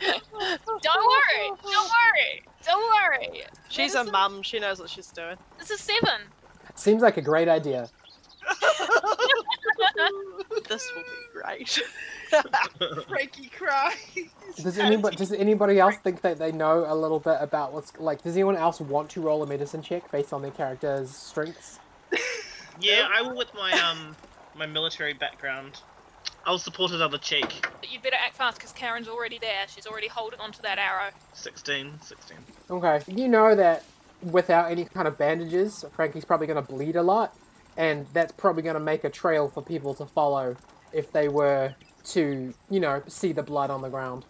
Don't 0.00 1.08
worry, 1.08 1.48
don't 1.62 1.90
worry, 1.90 2.42
don't 2.64 2.90
worry. 2.90 3.44
She's 3.68 3.94
a 3.94 4.04
mum. 4.04 4.42
She 4.42 4.58
knows 4.58 4.78
what 4.80 4.90
she's 4.90 5.08
doing. 5.08 5.36
This 5.58 5.70
is 5.70 5.80
seven. 5.80 6.22
Seems 6.74 7.02
like 7.02 7.16
a 7.16 7.22
great 7.22 7.48
idea. 7.48 7.88
This 10.68 10.92
will 10.94 11.02
be 11.02 11.40
great. 11.40 11.80
Frankie 13.08 13.48
cries. 13.48 13.94
Does 14.56 14.78
anybody 14.78 15.16
does 15.16 15.32
anybody 15.32 15.78
else 15.78 15.96
think 15.96 16.20
that 16.22 16.38
they 16.38 16.52
know 16.52 16.84
a 16.86 16.94
little 16.94 17.20
bit 17.20 17.38
about 17.40 17.72
what's 17.72 17.92
like? 17.98 18.22
Does 18.22 18.34
anyone 18.34 18.56
else 18.56 18.80
want 18.80 19.08
to 19.10 19.20
roll 19.20 19.42
a 19.42 19.46
medicine 19.46 19.82
check 19.82 20.10
based 20.10 20.32
on 20.32 20.42
their 20.42 20.50
character's 20.50 21.10
strengths? 21.10 21.78
Yeah, 22.80 23.08
I 23.12 23.22
will 23.22 23.36
with 23.36 23.52
my 23.54 23.72
um 23.72 24.14
my 24.56 24.66
military 24.66 25.14
background. 25.14 25.80
I'll 26.48 26.58
support 26.58 26.92
his 26.92 27.02
other 27.02 27.18
cheek. 27.18 27.66
But 27.78 27.92
you'd 27.92 28.02
better 28.02 28.16
act 28.18 28.36
fast 28.36 28.56
because 28.56 28.72
Karen's 28.72 29.06
already 29.06 29.38
there. 29.38 29.66
She's 29.68 29.86
already 29.86 30.08
holding 30.08 30.40
onto 30.40 30.62
that 30.62 30.78
arrow. 30.78 31.10
16, 31.34 32.00
16. 32.00 32.38
Okay, 32.70 33.02
you 33.06 33.28
know 33.28 33.54
that 33.54 33.84
without 34.22 34.70
any 34.70 34.86
kind 34.86 35.06
of 35.06 35.18
bandages, 35.18 35.84
Frankie's 35.92 36.24
probably 36.24 36.46
going 36.46 36.64
to 36.64 36.66
bleed 36.66 36.96
a 36.96 37.02
lot, 37.02 37.36
and 37.76 38.06
that's 38.14 38.32
probably 38.32 38.62
going 38.62 38.74
to 38.74 38.80
make 38.80 39.04
a 39.04 39.10
trail 39.10 39.48
for 39.48 39.62
people 39.62 39.92
to 39.92 40.06
follow 40.06 40.56
if 40.90 41.12
they 41.12 41.28
were 41.28 41.74
to, 42.06 42.54
you 42.70 42.80
know, 42.80 43.02
see 43.06 43.32
the 43.32 43.42
blood 43.42 43.68
on 43.68 43.82
the 43.82 43.90
ground. 43.90 44.24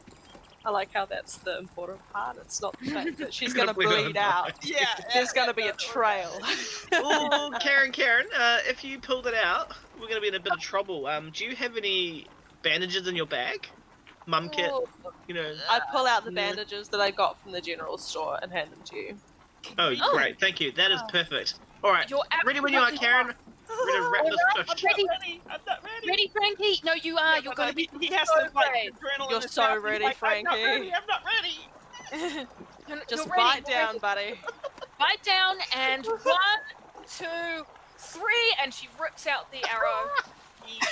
I 0.69 0.71
like 0.71 0.93
how 0.93 1.07
that's 1.07 1.39
the 1.39 1.57
important 1.59 1.99
part. 2.13 2.37
It's 2.37 2.61
not 2.61 2.79
the 2.79 2.91
fact 2.91 3.17
that 3.17 3.33
she's 3.33 3.55
Gonna 3.55 3.73
bleed 3.73 3.87
bleed 3.87 4.17
out. 4.19 4.49
out. 4.51 4.65
Yeah. 4.65 4.85
There's 5.15 5.33
going 5.33 5.49
to 5.49 5.55
be 5.55 5.63
a 5.69 5.73
trail. 5.73 6.31
oh, 6.93 7.51
Karen, 7.59 7.91
Karen, 7.91 8.27
uh, 8.39 8.59
if 8.69 8.85
you 8.85 8.99
pulled 9.01 9.27
it 9.27 9.33
out, 9.35 9.73
we're 9.99 10.09
gonna 10.09 10.21
be 10.21 10.29
in 10.29 10.35
a 10.35 10.41
bit 10.41 10.53
of 10.53 10.61
trouble. 10.61 11.07
Um, 11.07 11.31
do 11.33 11.47
you 11.47 11.57
have 11.57 11.79
any 11.79 12.27
bandages 12.63 13.09
in 13.09 13.17
your 13.17 13.25
bag? 13.27 13.67
Mum 14.27 14.51
kit, 14.51 14.69
Oh, 14.71 14.87
you 15.27 15.35
know. 15.35 15.55
I 15.71 15.81
pull 15.91 16.07
out 16.07 16.27
the 16.27 16.33
bandages 16.33 16.89
that 16.89 17.01
I 17.01 17.11
got 17.13 17.41
from 17.43 17.53
the 17.53 17.63
general 17.63 17.97
store 17.97 18.39
and 18.43 18.53
hand 18.53 18.71
them 18.71 18.81
to 18.85 18.97
you. 18.97 19.17
Oh, 19.79 19.95
Oh. 20.03 20.13
great, 20.15 20.39
thank 20.39 20.61
you. 20.61 20.71
That 20.73 20.91
is 20.91 21.01
perfect. 21.09 21.55
All 21.83 21.91
right, 21.93 22.09
You're 22.11 22.21
ready 22.45 22.61
when 22.61 22.75
you 22.75 22.79
are, 22.79 22.91
Karen. 22.93 23.33
We're 23.69 23.87
gonna 23.99 24.11
wrap 24.11 24.25
this 24.25 24.37
Alright, 24.51 24.67
push. 24.69 24.85
I'm 24.85 24.91
ready. 24.91 25.07
ready. 25.09 25.41
I'm 25.51 25.61
not 25.67 25.85
ready. 25.85 26.09
Ready, 26.09 26.31
Frankie? 26.35 26.81
No, 26.85 26.95
you 26.95 27.17
are. 27.19 27.37
Yeah, 27.37 27.43
You're 27.45 27.55
going 27.55 27.69
to 27.71 27.75
be. 27.75 27.89
He, 28.01 28.07
he 28.07 28.15
has 28.15 28.29
so 28.29 28.47
to 28.47 28.55
like 28.55 28.71
brave. 28.71 28.93
adrenaline. 28.93 29.31
You're 29.31 29.41
so 29.43 29.63
now. 29.63 29.79
Ready, 29.79 30.05
like, 30.05 30.17
I'm 30.23 30.43
not 30.45 30.55
ready. 30.55 30.93
I'm 30.93 31.07
not 31.09 31.23
ready. 32.33 32.47
Just 33.09 33.27
you're 33.27 33.37
bite 33.37 33.65
boys. 33.65 33.73
down, 33.75 33.99
buddy. 33.99 34.41
Bite 34.99 35.23
down 35.23 35.57
and 35.77 36.05
one, 36.07 36.35
two, 37.09 37.65
three, 37.99 38.55
and 38.61 38.75
she 38.75 38.89
rips 39.01 39.29
out 39.29 39.49
the 39.53 39.59
arrow. 39.71 40.11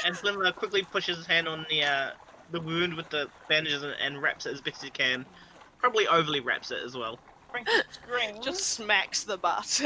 And 0.05 0.15
Slim 0.17 0.41
uh, 0.41 0.53
quickly 0.53 0.85
pushes 0.85 1.17
his 1.17 1.27
hand 1.27 1.49
on 1.49 1.67
the 1.69 1.83
uh, 1.83 2.11
the 2.53 2.61
wound 2.61 2.95
with 2.95 3.11
the 3.11 3.29
bandages 3.49 3.83
and, 3.83 3.95
and 4.01 4.23
wraps 4.23 4.47
it 4.47 4.53
as 4.53 4.61
best 4.61 4.85
he 4.85 4.91
can. 4.91 5.27
Probably 5.81 6.07
overly 6.07 6.39
wraps 6.39 6.71
it 6.71 6.79
as 6.85 6.97
well. 6.97 7.19
Frankie 7.51 7.73
screams. 7.91 8.39
Just 8.45 8.61
smacks 8.69 9.25
the 9.25 9.39
butt. 9.39 9.83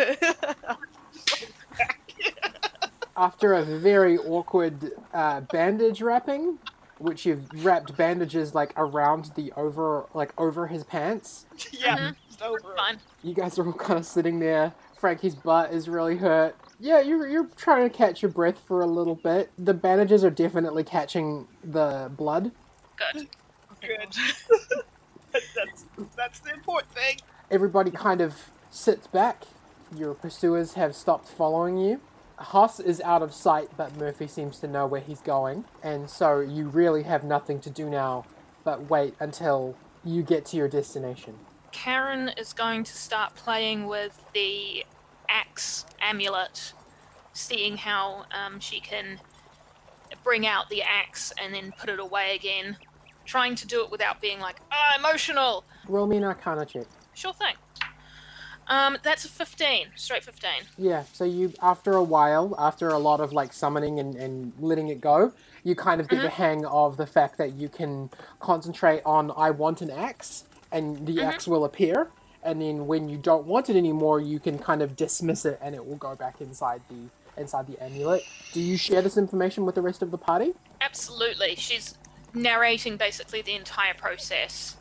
After 3.20 3.52
a 3.52 3.62
very 3.62 4.16
awkward 4.16 4.92
uh, 5.12 5.42
bandage 5.42 6.00
wrapping, 6.00 6.58
which 6.96 7.26
you've 7.26 7.44
wrapped 7.62 7.94
bandages 7.94 8.54
like 8.54 8.72
around 8.78 9.32
the 9.34 9.52
over, 9.58 10.06
like 10.14 10.32
over 10.38 10.68
his 10.68 10.84
pants, 10.84 11.44
yeah, 11.70 11.98
Mhm. 11.98 12.16
it's 12.30 12.40
over. 12.40 12.74
Fine. 12.74 12.98
you 13.22 13.34
guys 13.34 13.58
are 13.58 13.66
all 13.66 13.74
kind 13.74 13.98
of 13.98 14.06
sitting 14.06 14.40
there. 14.40 14.72
Frankie's 14.98 15.34
butt 15.34 15.70
is 15.70 15.86
really 15.86 16.16
hurt. 16.16 16.56
Yeah, 16.78 17.00
you're, 17.00 17.28
you're 17.28 17.48
trying 17.56 17.88
to 17.90 17.94
catch 17.94 18.22
your 18.22 18.30
breath 18.30 18.58
for 18.66 18.80
a 18.80 18.86
little 18.86 19.16
bit. 19.16 19.50
The 19.58 19.74
bandages 19.74 20.24
are 20.24 20.30
definitely 20.30 20.84
catching 20.84 21.46
the 21.62 22.10
blood. 22.16 22.52
Good. 22.96 23.28
Good. 23.82 24.14
that's 25.32 25.84
that's 26.16 26.40
the 26.40 26.54
important 26.54 26.92
thing. 26.94 27.16
Everybody 27.50 27.90
kind 27.90 28.22
of 28.22 28.50
sits 28.70 29.06
back. 29.06 29.44
Your 29.94 30.14
pursuers 30.14 30.72
have 30.74 30.94
stopped 30.94 31.28
following 31.28 31.76
you. 31.76 32.00
Hoss 32.40 32.80
is 32.80 33.00
out 33.02 33.22
of 33.22 33.34
sight, 33.34 33.68
but 33.76 33.96
Murphy 33.96 34.26
seems 34.26 34.58
to 34.60 34.66
know 34.66 34.86
where 34.86 35.00
he's 35.00 35.20
going, 35.20 35.64
and 35.82 36.08
so 36.08 36.40
you 36.40 36.68
really 36.68 37.02
have 37.02 37.22
nothing 37.22 37.60
to 37.60 37.70
do 37.70 37.88
now 37.90 38.24
but 38.64 38.88
wait 38.88 39.14
until 39.20 39.76
you 40.04 40.22
get 40.22 40.44
to 40.46 40.56
your 40.56 40.68
destination. 40.68 41.34
Karen 41.72 42.30
is 42.36 42.52
going 42.52 42.84
to 42.84 42.92
start 42.92 43.34
playing 43.34 43.86
with 43.86 44.24
the 44.34 44.84
axe 45.28 45.84
amulet, 46.00 46.72
seeing 47.32 47.76
how 47.76 48.24
um, 48.32 48.58
she 48.58 48.80
can 48.80 49.20
bring 50.24 50.46
out 50.46 50.68
the 50.68 50.82
axe 50.82 51.32
and 51.40 51.54
then 51.54 51.72
put 51.78 51.88
it 51.88 52.00
away 52.00 52.34
again. 52.34 52.76
Trying 53.24 53.54
to 53.56 53.66
do 53.66 53.84
it 53.84 53.90
without 53.90 54.20
being 54.20 54.40
like, 54.40 54.56
ah, 54.72 54.98
emotional. 54.98 55.64
Roll 55.86 56.06
me 56.06 56.16
an 56.16 56.24
Arcana 56.24 56.66
check. 56.66 56.86
Sure 57.14 57.32
thing. 57.32 57.54
Um, 58.70 58.96
that's 59.02 59.24
a 59.24 59.28
15, 59.28 59.88
straight 59.96 60.22
15. 60.22 60.50
Yeah, 60.78 61.02
so 61.12 61.24
you 61.24 61.52
after 61.60 61.92
a 61.94 62.02
while, 62.04 62.54
after 62.56 62.88
a 62.88 62.98
lot 62.98 63.20
of 63.20 63.32
like 63.32 63.52
summoning 63.52 63.98
and, 63.98 64.14
and 64.14 64.52
letting 64.60 64.88
it 64.88 65.00
go, 65.00 65.32
you 65.64 65.74
kind 65.74 66.00
of 66.00 66.08
get 66.08 66.22
the 66.22 66.30
hang 66.30 66.64
of 66.64 66.96
the 66.96 67.06
fact 67.06 67.36
that 67.38 67.54
you 67.54 67.68
can 67.68 68.10
concentrate 68.38 69.02
on 69.04 69.32
I 69.36 69.50
want 69.50 69.82
an 69.82 69.90
axe 69.90 70.44
and 70.70 71.04
the 71.04 71.20
axe 71.20 71.48
will 71.48 71.64
appear. 71.64 72.10
And 72.44 72.62
then 72.62 72.86
when 72.86 73.08
you 73.08 73.18
don't 73.18 73.44
want 73.44 73.68
it 73.68 73.76
anymore, 73.76 74.20
you 74.20 74.38
can 74.38 74.56
kind 74.56 74.82
of 74.82 74.96
dismiss 74.96 75.44
it 75.44 75.58
and 75.60 75.74
it 75.74 75.84
will 75.84 75.96
go 75.96 76.14
back 76.14 76.40
inside 76.40 76.80
the 76.88 77.40
inside 77.40 77.66
the 77.66 77.82
amulet. 77.82 78.22
Do 78.52 78.60
you 78.60 78.76
share 78.76 79.02
this 79.02 79.16
information 79.16 79.64
with 79.64 79.74
the 79.74 79.82
rest 79.82 80.00
of 80.00 80.12
the 80.12 80.18
party? 80.18 80.52
Absolutely. 80.80 81.56
She's 81.56 81.94
narrating 82.34 82.96
basically 82.96 83.42
the 83.42 83.54
entire 83.54 83.94
process. 83.94 84.76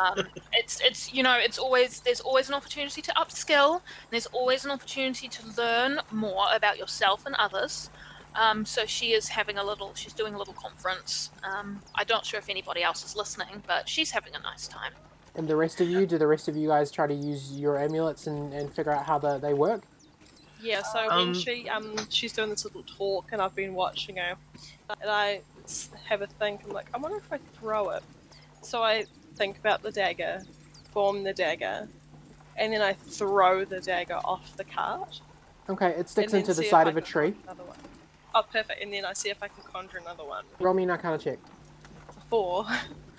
Um, 0.00 0.26
it's 0.52 0.80
it's 0.80 1.12
you 1.12 1.22
know 1.22 1.34
it's 1.38 1.58
always 1.58 2.00
there's 2.00 2.20
always 2.20 2.48
an 2.48 2.54
opportunity 2.54 3.02
to 3.02 3.12
upskill. 3.12 3.74
And 3.74 4.10
there's 4.10 4.26
always 4.26 4.64
an 4.64 4.70
opportunity 4.70 5.28
to 5.28 5.46
learn 5.56 6.00
more 6.10 6.46
about 6.54 6.78
yourself 6.78 7.26
and 7.26 7.34
others. 7.36 7.90
Um, 8.34 8.64
so 8.64 8.86
she 8.86 9.12
is 9.12 9.28
having 9.28 9.58
a 9.58 9.64
little. 9.64 9.92
She's 9.94 10.14
doing 10.14 10.34
a 10.34 10.38
little 10.38 10.54
conference. 10.54 11.30
Um, 11.42 11.82
I'm 11.94 12.06
not 12.08 12.24
sure 12.24 12.38
if 12.38 12.48
anybody 12.48 12.82
else 12.82 13.04
is 13.04 13.14
listening, 13.14 13.62
but 13.66 13.88
she's 13.88 14.10
having 14.12 14.34
a 14.34 14.38
nice 14.40 14.66
time. 14.68 14.92
And 15.34 15.48
the 15.48 15.56
rest 15.56 15.80
of 15.80 15.88
you, 15.88 16.06
do 16.06 16.18
the 16.18 16.26
rest 16.26 16.48
of 16.48 16.56
you 16.56 16.68
guys 16.68 16.90
try 16.90 17.06
to 17.06 17.14
use 17.14 17.52
your 17.58 17.78
amulets 17.78 18.26
and, 18.26 18.52
and 18.52 18.72
figure 18.72 18.92
out 18.92 19.04
how 19.06 19.18
the, 19.18 19.38
they 19.38 19.54
work? 19.54 19.82
Yeah, 20.62 20.82
so 20.82 21.08
Um, 21.10 21.26
when 21.26 21.34
she 21.34 21.68
um 21.68 21.96
she's 22.08 22.32
doing 22.32 22.50
this 22.50 22.64
little 22.64 22.84
talk 22.84 23.26
and 23.32 23.42
I've 23.42 23.54
been 23.54 23.74
watching 23.74 24.16
her, 24.16 24.36
and 25.00 25.10
I 25.10 25.34
s- 25.36 25.42
have 26.08 26.22
a 26.22 26.26
think. 26.26 26.62
I'm 26.64 26.70
like, 26.70 26.88
I 26.94 26.98
wonder 26.98 27.18
if 27.18 27.32
I 27.32 27.38
throw 27.58 27.90
it. 27.90 28.02
So 28.62 28.82
I 28.82 29.04
think 29.36 29.58
about 29.58 29.82
the 29.82 29.90
dagger, 29.90 30.42
form 30.92 31.24
the 31.24 31.32
dagger, 31.32 31.88
and 32.56 32.72
then 32.72 32.82
I 32.82 32.92
throw 32.92 33.64
the 33.64 33.80
dagger 33.80 34.20
off 34.24 34.56
the 34.56 34.64
cart. 34.64 35.20
Okay, 35.68 35.90
it 35.90 36.08
sticks 36.08 36.32
into 36.34 36.54
the 36.54 36.64
side 36.64 36.88
of 36.88 36.96
a 36.96 37.00
tree. 37.00 37.34
Oh, 38.34 38.42
perfect. 38.42 38.82
And 38.82 38.92
then 38.92 39.04
I 39.04 39.12
see 39.12 39.30
if 39.30 39.42
I 39.42 39.48
can 39.48 39.62
conjure 39.64 39.98
another 39.98 40.24
one. 40.24 40.44
Roll 40.58 40.74
me 40.74 40.84
an 40.84 40.90
Arcana 40.90 41.18
check. 41.18 41.38
Four. 42.30 42.66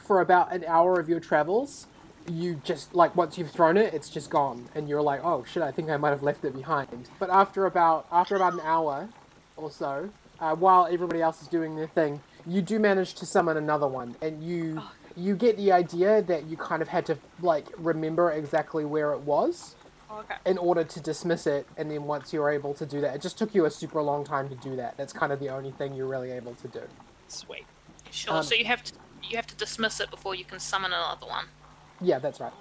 for 0.04 0.22
about 0.22 0.52
an 0.54 0.64
hour 0.66 1.00
of 1.00 1.08
your 1.08 1.20
travels, 1.20 1.88
you 2.30 2.62
just 2.64 2.94
like 2.94 3.16
once 3.16 3.38
you've 3.38 3.52
thrown 3.52 3.78
it, 3.78 3.94
it's 3.94 4.10
just 4.10 4.30
gone, 4.30 4.70
and 4.76 4.88
you're 4.88 5.02
like, 5.02 5.24
oh 5.24 5.44
shit, 5.44 5.64
I 5.64 5.72
think 5.72 5.90
I 5.90 5.98
might 5.98 6.10
have 6.10 6.24
left 6.24 6.46
it 6.46 6.56
behind. 6.56 7.10
But 7.20 7.30
after 7.30 7.66
about 7.66 8.08
after 8.12 8.36
about 8.36 8.54
an 8.54 8.62
hour 8.62 9.10
or 9.56 9.72
so, 9.72 10.10
uh, 10.40 10.56
while 10.56 10.88
everybody 10.92 11.22
else 11.22 11.42
is 11.42 11.48
doing 11.48 11.76
their 11.76 11.88
thing, 11.88 12.22
you 12.46 12.62
do 12.62 12.80
manage 12.80 13.14
to 13.16 13.26
summon 13.26 13.58
another 13.58 13.88
one, 13.88 14.16
and 14.22 14.44
you 14.44 14.82
you 15.16 15.36
get 15.36 15.58
the 15.58 15.72
idea 15.72 16.22
that 16.24 16.46
you 16.46 16.58
kind 16.58 16.82
of 16.82 16.88
had 16.88 17.06
to 17.06 17.18
like 17.42 17.68
remember 17.78 18.32
exactly 18.32 18.84
where 18.86 19.14
it 19.14 19.20
was 19.20 19.76
Okay. 20.12 20.36
in 20.46 20.58
order 20.60 20.84
to 20.84 21.00
dismiss 21.00 21.48
it, 21.48 21.68
and 21.78 21.90
then 21.90 22.04
once 22.04 22.32
you're 22.34 22.50
able 22.50 22.74
to 22.76 22.86
do 22.86 23.02
that, 23.02 23.16
it 23.16 23.22
just 23.22 23.38
took 23.38 23.56
you 23.56 23.66
a 23.66 23.72
super 23.72 24.02
long 24.02 24.24
time 24.24 24.48
to 24.50 24.56
do 24.56 24.76
that. 24.76 24.96
That's 24.96 25.12
kind 25.14 25.32
of 25.32 25.40
the 25.40 25.50
only 25.50 25.72
thing 25.72 25.96
you're 25.96 26.08
really 26.08 26.30
able 26.32 26.54
to 26.56 26.68
do. 26.68 26.82
Sweet. 27.28 27.66
Sure. 28.12 28.36
Um, 28.36 28.44
so 28.44 28.54
you 28.54 28.66
have 28.66 28.84
to 28.84 28.94
you 29.24 29.38
have 29.38 29.48
to 29.48 29.56
dismiss 29.56 30.00
it 30.00 30.12
before 30.12 30.36
you 30.36 30.46
can 30.46 30.60
summon 30.60 30.92
another 30.94 31.26
one. 31.26 31.46
Yeah, 32.02 32.20
that's 32.20 32.40
right. 32.40 32.54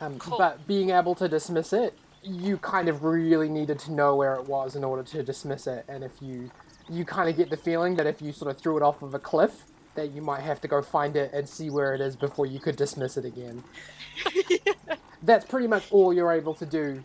Um, 0.00 0.18
Cool. 0.18 0.38
But 0.38 0.66
being 0.66 0.90
able 0.90 1.14
to 1.16 1.28
dismiss 1.28 1.72
it, 1.74 1.96
you 2.22 2.56
kind 2.56 2.88
of 2.88 3.04
really 3.04 3.48
needed 3.48 3.78
to 3.80 3.92
know 3.92 4.16
where 4.16 4.34
it 4.34 4.46
was 4.46 4.74
in 4.74 4.82
order 4.82 5.02
to 5.02 5.22
dismiss 5.22 5.66
it. 5.66 5.84
And 5.88 6.02
if 6.02 6.12
you, 6.22 6.50
you 6.90 7.04
kind 7.04 7.28
of 7.30 7.36
get 7.36 7.50
the 7.50 7.56
feeling 7.56 7.94
that 7.96 8.06
if 8.06 8.20
you 8.20 8.32
sort 8.32 8.50
of 8.50 8.60
threw 8.60 8.76
it 8.76 8.82
off 8.82 9.02
of 9.02 9.14
a 9.14 9.18
cliff, 9.18 9.64
that 9.94 10.10
you 10.10 10.22
might 10.22 10.40
have 10.40 10.60
to 10.60 10.68
go 10.68 10.82
find 10.82 11.16
it 11.16 11.32
and 11.32 11.48
see 11.48 11.70
where 11.70 11.94
it 11.94 12.00
is 12.00 12.16
before 12.16 12.46
you 12.46 12.60
could 12.60 12.76
dismiss 12.76 13.16
it 13.16 13.24
again. 13.24 13.62
That's 15.22 15.44
pretty 15.44 15.66
much 15.66 15.90
all 15.90 16.12
you're 16.12 16.32
able 16.32 16.54
to 16.54 16.66
do 16.66 17.04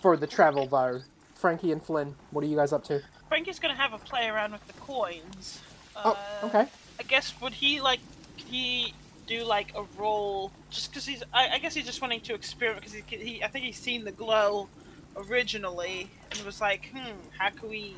for 0.00 0.16
the 0.16 0.26
travel, 0.26 0.66
though. 0.66 1.00
Frankie 1.34 1.72
and 1.72 1.82
Flynn, 1.82 2.14
what 2.30 2.42
are 2.44 2.46
you 2.46 2.56
guys 2.56 2.72
up 2.72 2.84
to? 2.84 3.02
Frankie's 3.28 3.58
gonna 3.58 3.74
have 3.74 3.92
a 3.92 3.98
play 3.98 4.28
around 4.28 4.52
with 4.52 4.66
the 4.66 4.72
coins. 4.74 5.60
Oh, 5.96 6.18
Uh, 6.42 6.46
okay. 6.46 6.66
I 6.98 7.02
guess 7.02 7.34
would 7.40 7.52
he 7.52 7.80
like 7.80 8.00
could 8.38 8.46
he 8.48 8.94
do 9.26 9.44
like 9.44 9.72
a 9.76 9.84
roll 9.98 10.52
just 10.70 10.90
because 10.90 11.06
he's 11.06 11.22
I, 11.32 11.50
I 11.54 11.58
guess 11.58 11.74
he's 11.74 11.86
just 11.86 12.00
wanting 12.00 12.20
to 12.22 12.34
experiment 12.34 12.84
because 12.84 12.94
he, 13.08 13.16
he 13.16 13.42
I 13.44 13.48
think 13.48 13.64
he's 13.64 13.78
seen 13.78 14.04
the 14.04 14.12
glow 14.12 14.68
originally 15.16 16.10
and 16.30 16.40
was 16.44 16.60
like 16.60 16.90
hmm 16.94 17.12
how 17.38 17.50
can 17.50 17.68
we 17.68 17.94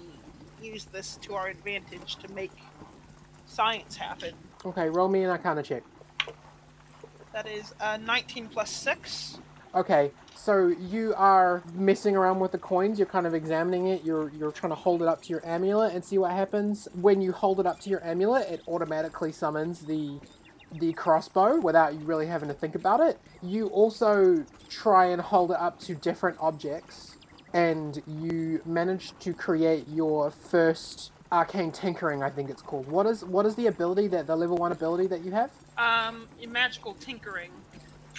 use 0.62 0.84
this 0.86 1.16
to 1.16 1.34
our 1.34 1.48
advantage 1.48 2.16
to 2.16 2.30
make 2.32 2.52
science 3.46 3.96
happen 3.96 4.34
Okay, 4.64 4.88
roll 4.88 5.08
me 5.08 5.22
an 5.22 5.30
Arcana 5.30 5.62
check. 5.62 5.82
that 7.32 7.46
is 7.46 7.74
uh, 7.80 7.96
19 7.98 8.48
plus 8.48 8.70
6 8.70 9.38
Okay, 9.74 10.10
so 10.34 10.68
you 10.68 11.12
are 11.18 11.62
messing 11.74 12.16
around 12.16 12.40
with 12.40 12.50
the 12.50 12.56
coins. 12.56 12.98
You're 12.98 13.04
kind 13.06 13.26
of 13.26 13.34
examining 13.34 13.88
it. 13.88 14.04
You're 14.04 14.30
you're 14.30 14.50
trying 14.52 14.70
to 14.70 14.74
hold 14.76 15.02
it 15.02 15.08
up 15.08 15.20
to 15.24 15.28
your 15.28 15.44
amulet 15.44 15.94
and 15.94 16.02
see 16.02 16.16
what 16.16 16.30
happens. 16.30 16.88
When 16.94 17.20
you 17.20 17.32
hold 17.32 17.60
it 17.60 17.66
up 17.66 17.78
to 17.80 17.90
your 17.90 18.02
amulet, 18.02 18.48
it 18.48 18.62
automatically 18.66 19.32
summons 19.32 19.80
the 19.80 20.18
the 20.72 20.94
crossbow 20.94 21.60
without 21.60 21.92
you 21.92 22.00
really 22.06 22.26
having 22.26 22.48
to 22.48 22.54
think 22.54 22.74
about 22.74 23.00
it. 23.00 23.18
You 23.42 23.66
also 23.66 24.46
try 24.70 25.06
and 25.06 25.20
hold 25.20 25.50
it 25.50 25.58
up 25.58 25.78
to 25.80 25.94
different 25.94 26.38
objects, 26.40 27.15
and 27.56 28.02
you 28.06 28.60
manage 28.66 29.18
to 29.18 29.32
create 29.32 29.88
your 29.88 30.30
first 30.30 31.10
arcane 31.32 31.72
tinkering. 31.72 32.22
I 32.22 32.28
think 32.28 32.50
it's 32.50 32.60
called. 32.60 32.86
What 32.86 33.06
is 33.06 33.24
what 33.24 33.46
is 33.46 33.54
the 33.54 33.66
ability 33.68 34.08
that 34.08 34.26
the 34.26 34.36
level 34.36 34.58
one 34.58 34.72
ability 34.72 35.06
that 35.08 35.24
you 35.24 35.32
have? 35.32 35.50
um, 35.78 36.28
magical 36.48 36.94
tinkering. 36.94 37.50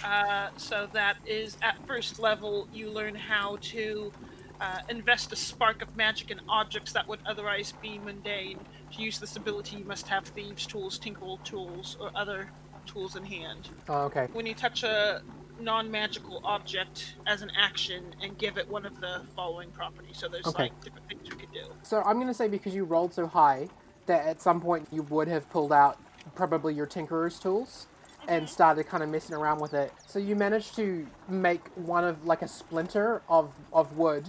Uh, 0.04 0.48
so 0.56 0.88
that 0.92 1.16
is 1.26 1.56
at 1.62 1.76
first 1.86 2.20
level, 2.20 2.68
you 2.72 2.88
learn 2.90 3.14
how 3.14 3.58
to 3.60 4.12
uh, 4.60 4.78
invest 4.88 5.32
a 5.32 5.36
spark 5.36 5.82
of 5.82 5.96
magic 5.96 6.30
in 6.30 6.40
objects 6.48 6.92
that 6.92 7.06
would 7.08 7.18
otherwise 7.26 7.72
be 7.82 7.98
mundane. 7.98 8.58
To 8.92 9.02
use 9.02 9.18
this 9.18 9.36
ability, 9.36 9.76
you 9.76 9.84
must 9.84 10.06
have 10.08 10.24
thieves' 10.26 10.66
tools, 10.66 10.98
tinker's 10.98 11.38
tools, 11.44 11.96
or 12.00 12.10
other 12.14 12.50
tools 12.86 13.16
in 13.16 13.24
hand. 13.24 13.68
Oh, 13.88 14.02
okay. 14.02 14.28
When 14.32 14.46
you 14.46 14.54
touch 14.54 14.82
a 14.82 15.22
non-magical 15.58 16.40
object 16.44 17.14
as 17.26 17.42
an 17.42 17.50
action 17.56 18.14
and 18.22 18.38
give 18.38 18.58
it 18.58 18.68
one 18.68 18.86
of 18.86 19.00
the 19.00 19.22
following 19.34 19.70
properties, 19.70 20.16
so 20.18 20.28
there's 20.28 20.46
Okay. 20.46 20.64
like 20.64 20.84
different 20.84 21.08
things 21.08 21.28
you 21.28 21.34
could 21.34 21.52
do. 21.52 21.64
So 21.82 22.02
I'm 22.02 22.14
going 22.16 22.28
to 22.28 22.34
say 22.34 22.48
because 22.48 22.74
you 22.74 22.84
rolled 22.84 23.14
so 23.14 23.26
high 23.26 23.68
that 24.06 24.26
at 24.26 24.40
some 24.40 24.60
point 24.60 24.88
you 24.92 25.02
would 25.04 25.28
have 25.28 25.48
pulled 25.50 25.72
out 25.72 25.98
probably 26.34 26.74
your 26.74 26.86
tinkerer's 26.86 27.38
tools 27.38 27.86
and 28.28 28.48
started 28.48 28.86
kind 28.86 29.02
of 29.02 29.08
messing 29.08 29.34
around 29.34 29.60
with 29.60 29.74
it. 29.74 29.92
So 30.06 30.18
you 30.18 30.36
managed 30.36 30.76
to 30.76 31.06
make 31.28 31.68
one 31.76 32.04
of 32.04 32.26
like 32.26 32.42
a 32.42 32.48
splinter 32.48 33.22
of 33.28 33.52
of 33.72 33.96
wood 33.96 34.26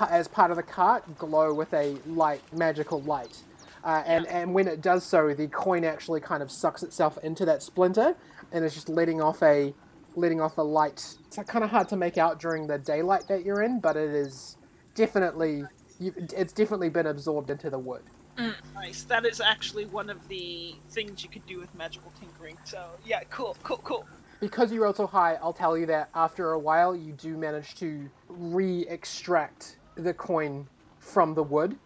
as 0.00 0.28
part 0.28 0.50
of 0.50 0.56
the 0.56 0.62
cart 0.62 1.18
glow 1.18 1.52
with 1.52 1.72
a 1.74 1.96
light 2.06 2.40
magical 2.52 3.02
light. 3.02 3.42
Uh, 3.84 4.02
and, 4.06 4.26
and 4.28 4.54
when 4.54 4.68
it 4.68 4.80
does 4.80 5.04
so, 5.04 5.34
the 5.34 5.48
coin 5.48 5.84
actually 5.84 6.20
kind 6.20 6.40
of 6.42 6.52
sucks 6.52 6.84
itself 6.84 7.18
into 7.24 7.44
that 7.44 7.62
splinter, 7.62 8.14
and 8.52 8.64
it's 8.64 8.74
just 8.74 8.88
letting 8.88 9.20
off 9.20 9.42
a 9.42 9.74
letting 10.14 10.40
off 10.40 10.58
a 10.58 10.62
light. 10.62 11.16
It's 11.26 11.36
kind 11.48 11.64
of 11.64 11.70
hard 11.70 11.88
to 11.90 11.96
make 11.96 12.18
out 12.18 12.40
during 12.40 12.66
the 12.66 12.78
daylight 12.78 13.28
that 13.28 13.44
you're 13.44 13.62
in, 13.62 13.80
but 13.80 13.96
it 13.96 14.10
is 14.10 14.56
definitely 14.94 15.64
it's 16.00 16.52
definitely 16.52 16.88
been 16.88 17.06
absorbed 17.06 17.50
into 17.50 17.70
the 17.70 17.78
wood. 17.78 18.02
Mm, 18.36 18.54
nice. 18.74 19.02
That 19.04 19.24
is 19.26 19.40
actually 19.40 19.86
one 19.86 20.10
of 20.10 20.26
the 20.28 20.74
things 20.90 21.22
you 21.22 21.30
could 21.30 21.46
do 21.46 21.58
with 21.58 21.72
magical 21.74 22.12
tinkering. 22.18 22.58
So 22.64 22.84
yeah, 23.04 23.20
cool, 23.30 23.56
cool, 23.62 23.78
cool. 23.78 24.06
Because 24.40 24.72
you 24.72 24.82
rolled 24.82 24.96
so 24.96 25.06
high, 25.06 25.34
I'll 25.40 25.52
tell 25.52 25.78
you 25.78 25.86
that 25.86 26.08
after 26.14 26.52
a 26.52 26.58
while, 26.58 26.96
you 26.96 27.12
do 27.12 27.36
manage 27.36 27.76
to 27.76 28.10
re-extract 28.28 29.76
the 29.94 30.12
coin 30.12 30.66
from 30.98 31.34
the 31.34 31.42
wood. 31.42 31.76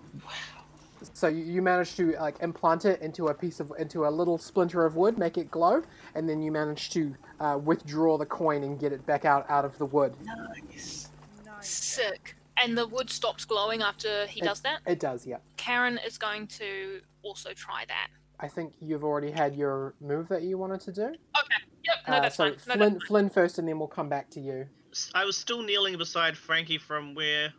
So 1.12 1.28
you, 1.28 1.44
you 1.44 1.62
manage 1.62 1.94
to 1.96 2.12
like 2.20 2.36
implant 2.42 2.84
it 2.84 3.00
into 3.00 3.28
a 3.28 3.34
piece 3.34 3.60
of 3.60 3.72
into 3.78 4.06
a 4.06 4.10
little 4.10 4.38
splinter 4.38 4.84
of 4.84 4.96
wood, 4.96 5.18
make 5.18 5.38
it 5.38 5.50
glow, 5.50 5.82
and 6.14 6.28
then 6.28 6.42
you 6.42 6.50
manage 6.50 6.90
to 6.90 7.14
uh, 7.40 7.58
withdraw 7.62 8.16
the 8.18 8.26
coin 8.26 8.62
and 8.64 8.78
get 8.78 8.92
it 8.92 9.04
back 9.06 9.24
out 9.24 9.48
out 9.50 9.64
of 9.64 9.76
the 9.78 9.86
wood. 9.86 10.14
Nice. 10.24 11.08
Nice. 11.44 11.68
Sick. 11.68 12.36
And 12.62 12.76
the 12.76 12.86
wood 12.86 13.10
stops 13.10 13.44
glowing 13.44 13.82
after 13.82 14.26
he 14.26 14.40
does 14.40 14.60
that. 14.62 14.80
It 14.86 14.98
does, 14.98 15.26
yeah. 15.26 15.38
Karen 15.58 16.00
is 16.06 16.16
going 16.16 16.46
to 16.46 17.00
also 17.22 17.52
try 17.52 17.84
that. 17.88 18.08
I 18.40 18.48
think 18.48 18.72
you've 18.80 19.04
already 19.04 19.30
had 19.30 19.54
your 19.54 19.94
move 20.00 20.28
that 20.28 20.42
you 20.42 20.56
wanted 20.56 20.80
to 20.82 20.92
do. 20.92 21.02
Okay. 21.02 21.62
Yep. 21.84 21.94
No, 22.08 22.14
Uh, 22.14 22.20
that's 22.20 22.36
so 22.36 22.44
fine. 22.44 22.52
No, 22.52 22.58
Flynn, 22.58 22.78
that's 22.78 22.92
fine. 22.92 23.00
Flynn 23.08 23.30
first, 23.30 23.58
and 23.58 23.68
then 23.68 23.78
we'll 23.78 23.88
come 23.88 24.08
back 24.08 24.30
to 24.30 24.40
you. 24.40 24.66
I 25.14 25.26
was 25.26 25.36
still 25.36 25.62
kneeling 25.62 25.98
beside 25.98 26.36
Frankie 26.36 26.78
from 26.78 27.14
where 27.14 27.52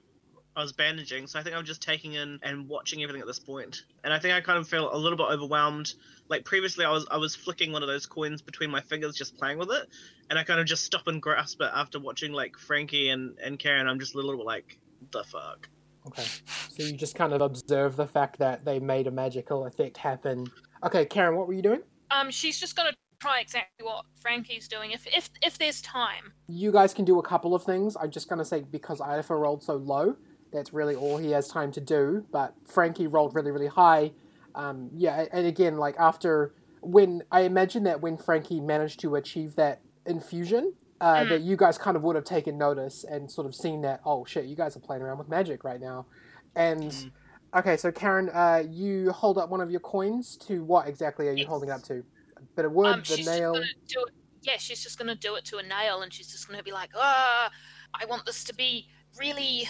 I 0.58 0.62
was 0.62 0.74
bandaging, 0.74 1.28
so 1.28 1.40
I 1.40 1.44
think 1.44 1.56
I'm 1.56 1.64
just 1.64 1.84
taking 1.84 2.14
in 2.14 2.40
and 2.42 2.68
watching 2.68 3.04
everything 3.04 3.22
at 3.22 3.28
this 3.28 3.38
point. 3.38 3.84
And 4.04 4.12
I 4.12 4.18
think 4.18 4.34
I 4.34 4.42
kind 4.42 4.58
of 4.58 4.68
feel 4.68 4.94
a 4.94 4.98
little 4.98 5.18
bit 5.18 5.28
overwhelmed 5.30 5.94
like 6.30 6.46
previously 6.46 6.84
I 6.84 6.90
was 6.90 7.06
I 7.12 7.18
was 7.18 7.36
flicking 7.36 7.72
one 7.72 7.84
of 7.84 7.88
those 7.88 8.08
coins 8.08 8.42
between 8.42 8.72
my 8.72 8.82
fingers, 8.82 9.16
just 9.16 9.38
playing 9.38 9.60
with 9.60 9.72
it, 9.72 9.88
and 10.30 10.40
I 10.40 10.44
kind 10.44 10.60
of 10.60 10.66
just 10.66 10.84
stop 10.84 11.08
and 11.08 11.22
grasp 11.22 11.62
it 11.62 11.70
after 11.74 12.00
watching 12.00 12.34
like 12.34 12.58
Frankie 12.58 13.10
and 13.10 13.38
and 13.38 13.60
Karen. 13.60 13.88
I'm 13.88 14.00
just 14.00 14.16
a 14.16 14.18
little 14.18 14.36
bit 14.36 14.46
like, 14.46 14.80
the 15.12 15.24
fuck. 15.24 15.70
Okay. 16.08 16.26
So 16.70 16.84
you 16.84 16.94
just 16.94 17.16
kind 17.16 17.34
of 17.34 17.42
observe 17.42 17.96
the 17.96 18.08
fact 18.08 18.40
that 18.40 18.66
they 18.66 18.80
made 18.80 19.06
a 19.06 19.12
magical 19.12 19.66
effect 19.66 19.98
happen. 19.98 20.48
Okay, 20.84 21.06
Karen, 21.06 21.36
what 21.36 21.48
were 21.48 21.54
you 21.54 21.62
doing? 21.62 21.82
Um, 22.10 22.32
she's 22.32 22.60
just 22.60 22.76
gonna 22.76 22.94
try 23.20 23.42
exactly 23.42 23.86
what 23.86 24.06
Frankie's 24.20 24.68
doing 24.68 24.92
if 24.92 25.06
if 25.08 25.30
if 25.44 25.60
there's 25.60 25.82
time. 25.82 26.34
You 26.48 26.72
guys 26.72 26.96
can 26.96 27.06
do 27.06 27.20
a 27.20 27.24
couple 27.24 27.54
of 27.54 27.64
things. 27.64 27.96
I'm 28.02 28.10
just 28.10 28.28
going 28.28 28.40
to 28.40 28.46
say 28.46 28.62
because 28.62 29.00
Idafer 29.00 29.40
rolled 29.40 29.64
so 29.64 29.76
low, 29.76 30.16
that's 30.52 30.74
really 30.74 30.96
all 30.96 31.18
he 31.18 31.32
has 31.32 31.48
time 31.48 31.72
to 31.74 31.82
do. 31.82 32.26
But 32.32 32.56
Frankie 32.66 33.08
rolled 33.08 33.36
really, 33.36 33.52
really 33.52 33.68
high. 33.68 34.12
Um, 34.56 34.90
yeah, 34.96 35.26
and 35.32 35.46
again, 35.46 35.78
like 35.78 35.96
after 36.00 36.54
when 36.82 37.24
I 37.32 37.42
imagine 37.42 37.84
that 37.84 38.02
when 38.02 38.18
Frankie 38.18 38.60
managed 38.62 39.00
to 39.02 39.16
achieve 39.16 39.56
that 39.56 39.82
infusion, 40.06 40.74
uh, 41.02 41.24
Mm. 41.24 41.30
that 41.30 41.42
you 41.42 41.56
guys 41.58 41.78
kind 41.78 41.96
of 41.96 42.04
would 42.04 42.16
have 42.16 42.26
taken 42.26 42.58
notice 42.58 43.04
and 43.04 43.30
sort 43.30 43.46
of 43.46 43.54
seen 43.56 43.82
that 43.82 44.02
oh 44.06 44.26
shit, 44.26 44.46
you 44.46 44.56
guys 44.56 44.76
are 44.76 44.80
playing 44.80 45.04
around 45.04 45.18
with 45.20 45.30
magic 45.30 45.64
right 45.64 45.80
now. 45.80 46.08
And 46.56 46.92
Mm. 46.92 47.12
okay, 47.58 47.78
so 47.78 47.92
Karen, 47.92 48.30
uh, 48.30 48.64
you 48.68 49.12
hold 49.12 49.38
up 49.38 49.50
one 49.50 49.62
of 49.62 49.70
your 49.70 49.80
coins 49.80 50.38
to 50.48 50.64
what 50.64 50.88
exactly 50.88 51.28
are 51.28 51.32
you 51.34 51.40
Yes. 51.40 51.48
holding 51.48 51.70
up 51.70 51.84
to? 51.84 52.04
A 52.38 52.42
bit 52.56 52.66
of 52.66 52.72
wood, 52.72 52.94
um, 52.94 53.04
the 53.08 53.18
nail. 53.18 53.54
just 53.54 53.54
gonna 53.54 53.66
do 53.90 54.06
it. 54.08 54.14
Yeah, 54.44 54.58
she's 54.58 54.82
just 54.82 54.98
gonna 54.98 55.16
do 55.16 55.36
it 55.36 55.46
to 55.46 55.58
a 55.58 55.64
nail, 55.64 56.02
and 56.02 56.12
she's 56.14 56.32
just 56.32 56.48
gonna 56.48 56.64
be 56.64 56.72
like, 56.72 56.92
"Ah, 56.96 57.52
I 57.94 58.06
want 58.06 58.26
this 58.26 58.44
to 58.46 58.54
be 58.56 58.88
really 59.20 59.68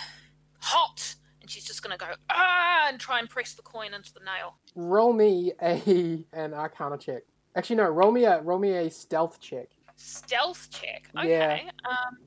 hot," 0.59 1.15
and 1.41 1.49
she's 1.49 1.65
just 1.65 1.81
gonna 1.83 1.97
go 1.97 2.07
ah 2.29 2.87
and 2.89 2.99
try 2.99 3.19
and 3.19 3.29
press 3.29 3.53
the 3.53 3.61
coin 3.61 3.93
into 3.93 4.13
the 4.13 4.19
nail. 4.21 4.57
roll 4.75 5.13
me 5.13 5.53
a 5.61 6.25
an 6.33 6.53
arcana 6.53 6.97
check. 6.97 7.23
Actually, 7.55 7.77
no, 7.77 7.89
roll 7.89 8.11
me 8.11 8.25
a 8.25 8.41
roll 8.41 8.59
me 8.59 8.71
a 8.73 8.89
stealth 8.89 9.39
check. 9.39 9.69
Stealth 9.95 10.69
check. 10.69 11.09
Yeah. 11.15 11.21
Okay. 11.23 11.69
Um, 11.89 12.17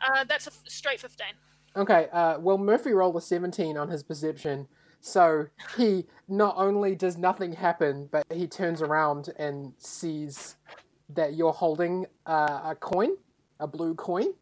uh, 0.00 0.24
that's 0.24 0.46
a 0.46 0.50
f- 0.50 0.60
straight 0.66 1.00
fifteen. 1.00 1.34
Okay, 1.74 2.08
uh, 2.12 2.38
well 2.38 2.58
Murphy 2.58 2.92
rolled 2.92 3.16
a 3.16 3.20
seventeen 3.20 3.78
on 3.78 3.88
his 3.88 4.02
perception, 4.02 4.68
so 5.00 5.46
he 5.78 6.06
not 6.28 6.54
only 6.58 6.94
does 6.94 7.16
nothing 7.16 7.54
happen, 7.54 8.08
but 8.12 8.26
he 8.30 8.46
turns 8.46 8.82
around 8.82 9.30
and 9.38 9.72
sees 9.78 10.56
that 11.08 11.34
you're 11.34 11.52
holding 11.52 12.06
uh, 12.26 12.60
a 12.64 12.74
coin, 12.78 13.10
a 13.58 13.66
blue 13.66 13.94
coin, 13.94 14.34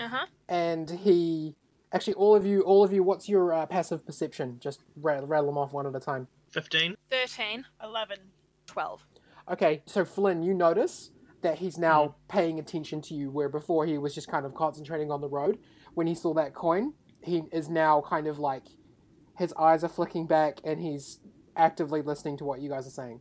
Uh 0.00 0.08
huh. 0.08 0.26
and 0.48 0.88
he 0.88 1.54
actually 1.92 2.14
all 2.14 2.34
of 2.34 2.46
you, 2.46 2.62
all 2.62 2.84
of 2.84 2.92
you, 2.92 3.02
what's 3.02 3.28
your 3.28 3.52
uh, 3.52 3.66
passive 3.66 4.04
perception? 4.04 4.58
Just 4.60 4.82
rattle, 4.96 5.26
rattle 5.26 5.46
them 5.46 5.58
off 5.58 5.72
one 5.72 5.86
at 5.86 5.94
a 5.94 6.00
time. 6.00 6.28
Fifteen. 6.50 6.94
Thirteen. 7.10 7.66
11. 7.82 8.18
12. 8.66 9.06
Okay, 9.50 9.82
so 9.86 10.04
Flynn, 10.04 10.42
you 10.42 10.52
notice 10.52 11.10
that 11.42 11.58
he's 11.58 11.78
now 11.78 12.16
paying 12.28 12.58
attention 12.58 13.00
to 13.02 13.14
you, 13.14 13.30
where 13.30 13.48
before 13.48 13.86
he 13.86 13.98
was 13.98 14.14
just 14.14 14.28
kind 14.28 14.44
of 14.44 14.54
concentrating 14.54 15.10
on 15.10 15.20
the 15.20 15.28
road. 15.28 15.58
When 15.94 16.06
he 16.06 16.14
saw 16.14 16.34
that 16.34 16.54
coin, 16.54 16.94
he 17.22 17.44
is 17.52 17.68
now 17.68 18.02
kind 18.06 18.26
of 18.26 18.38
like 18.38 18.64
his 19.38 19.52
eyes 19.58 19.84
are 19.84 19.88
flicking 19.88 20.26
back 20.26 20.60
and 20.64 20.80
he's 20.80 21.20
actively 21.56 22.02
listening 22.02 22.36
to 22.38 22.44
what 22.44 22.60
you 22.60 22.68
guys 22.68 22.86
are 22.86 22.90
saying. 22.90 23.20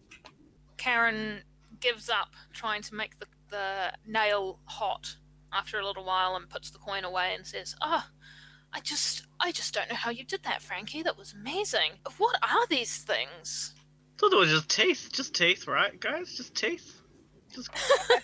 Karen 0.78 1.41
gives 1.80 2.10
up 2.10 2.30
trying 2.54 2.82
to 2.84 2.95
make 2.95 3.19
the, 3.19 3.28
the 3.49 3.93
nail 4.08 4.60
hot 4.65 5.17
after 5.54 5.80
a 5.80 5.86
little 5.86 6.04
while 6.04 6.36
and 6.36 6.49
puts 6.49 6.71
the 6.71 6.80
coin 6.80 7.04
away 7.04 7.34
and 7.36 7.45
says, 7.45 7.75
"Ah, 7.82 8.10
I 8.75 8.81
just 8.81 9.25
I 9.39 9.51
just 9.53 9.73
don't 9.73 9.89
know 9.89 9.95
how 9.95 10.11
you 10.11 10.25
did 10.25 10.43
that, 10.43 10.61
Frankie. 10.61 11.01
That 11.01 11.17
was 11.17 11.33
amazing. 11.33 11.91
What 12.17 12.35
are 12.43 12.67
these 12.67 12.97
things?" 12.97 13.73
Thought 14.17 14.33
it 14.33 14.38
was 14.39 14.49
just 14.49 14.69
teeth, 14.69 15.09
just 15.13 15.33
teeth, 15.33 15.67
right, 15.67 15.97
guys? 15.99 16.35
Just 16.35 16.55
teeth. 16.55 17.01
Just 17.53 17.69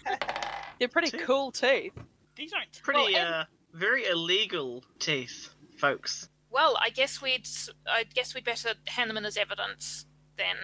They're 0.79 0.87
pretty 0.87 1.11
Teeth. 1.11 1.21
cool 1.25 1.51
teeth. 1.51 1.93
These 2.35 2.53
aren't. 2.53 2.81
pretty, 2.83 3.15
and- 3.15 3.27
uh, 3.27 3.43
very 3.73 4.05
illegal 4.07 4.83
teeth, 4.99 5.49
folks. 5.77 6.27
Well, 6.49 6.77
I 6.81 6.89
guess 6.89 7.21
we'd 7.21 7.47
I 7.89 8.03
guess 8.03 8.35
we'd 8.35 8.43
better 8.43 8.69
hand 8.87 9.09
them 9.09 9.17
in 9.17 9.25
as 9.25 9.37
evidence 9.37 10.05
then. 10.37 10.55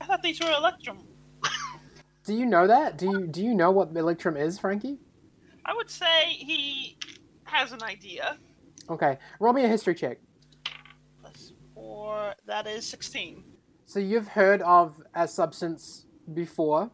I 0.00 0.04
thought 0.06 0.22
these 0.22 0.38
were 0.40 0.50
Electrum. 0.50 1.06
Do 2.24 2.34
you 2.34 2.44
know 2.46 2.66
that? 2.66 2.98
Do 2.98 3.06
you 3.06 3.26
do 3.26 3.42
you 3.42 3.54
know 3.54 3.70
what 3.70 3.96
Electrum 3.96 4.36
is, 4.36 4.58
Frankie? 4.58 4.98
I 5.64 5.74
would 5.74 5.88
say 5.90 6.24
he 6.28 6.96
has 7.44 7.72
an 7.72 7.82
idea. 7.82 8.36
Okay, 8.90 9.18
roll 9.38 9.52
me 9.52 9.64
a 9.64 9.68
history 9.68 9.94
check. 9.94 10.18
Plus 11.20 11.52
four. 11.74 12.34
That 12.46 12.66
is 12.66 12.84
16. 12.86 13.44
So 13.86 14.00
you've 14.00 14.28
heard 14.28 14.62
of 14.62 15.00
a 15.14 15.28
substance 15.28 16.06
before 16.34 16.90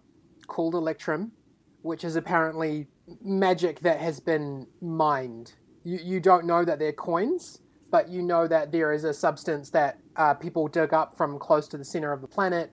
called 0.46 0.74
Electrum, 0.74 1.32
which 1.82 2.04
is 2.04 2.16
apparently 2.16 2.86
magic 3.22 3.80
that 3.80 3.98
has 3.98 4.20
been 4.20 4.66
mined. 4.80 5.54
You, 5.84 5.98
you 6.02 6.20
don't 6.20 6.44
know 6.44 6.64
that 6.64 6.78
they're 6.78 6.92
coins, 6.92 7.60
but 7.90 8.08
you 8.08 8.22
know 8.22 8.46
that 8.46 8.72
there 8.72 8.92
is 8.92 9.04
a 9.04 9.14
substance 9.14 9.70
that 9.70 9.98
uh, 10.16 10.34
people 10.34 10.68
dig 10.68 10.92
up 10.92 11.16
from 11.16 11.38
close 11.38 11.68
to 11.68 11.78
the 11.78 11.84
center 11.84 12.12
of 12.12 12.20
the 12.20 12.28
planet 12.28 12.72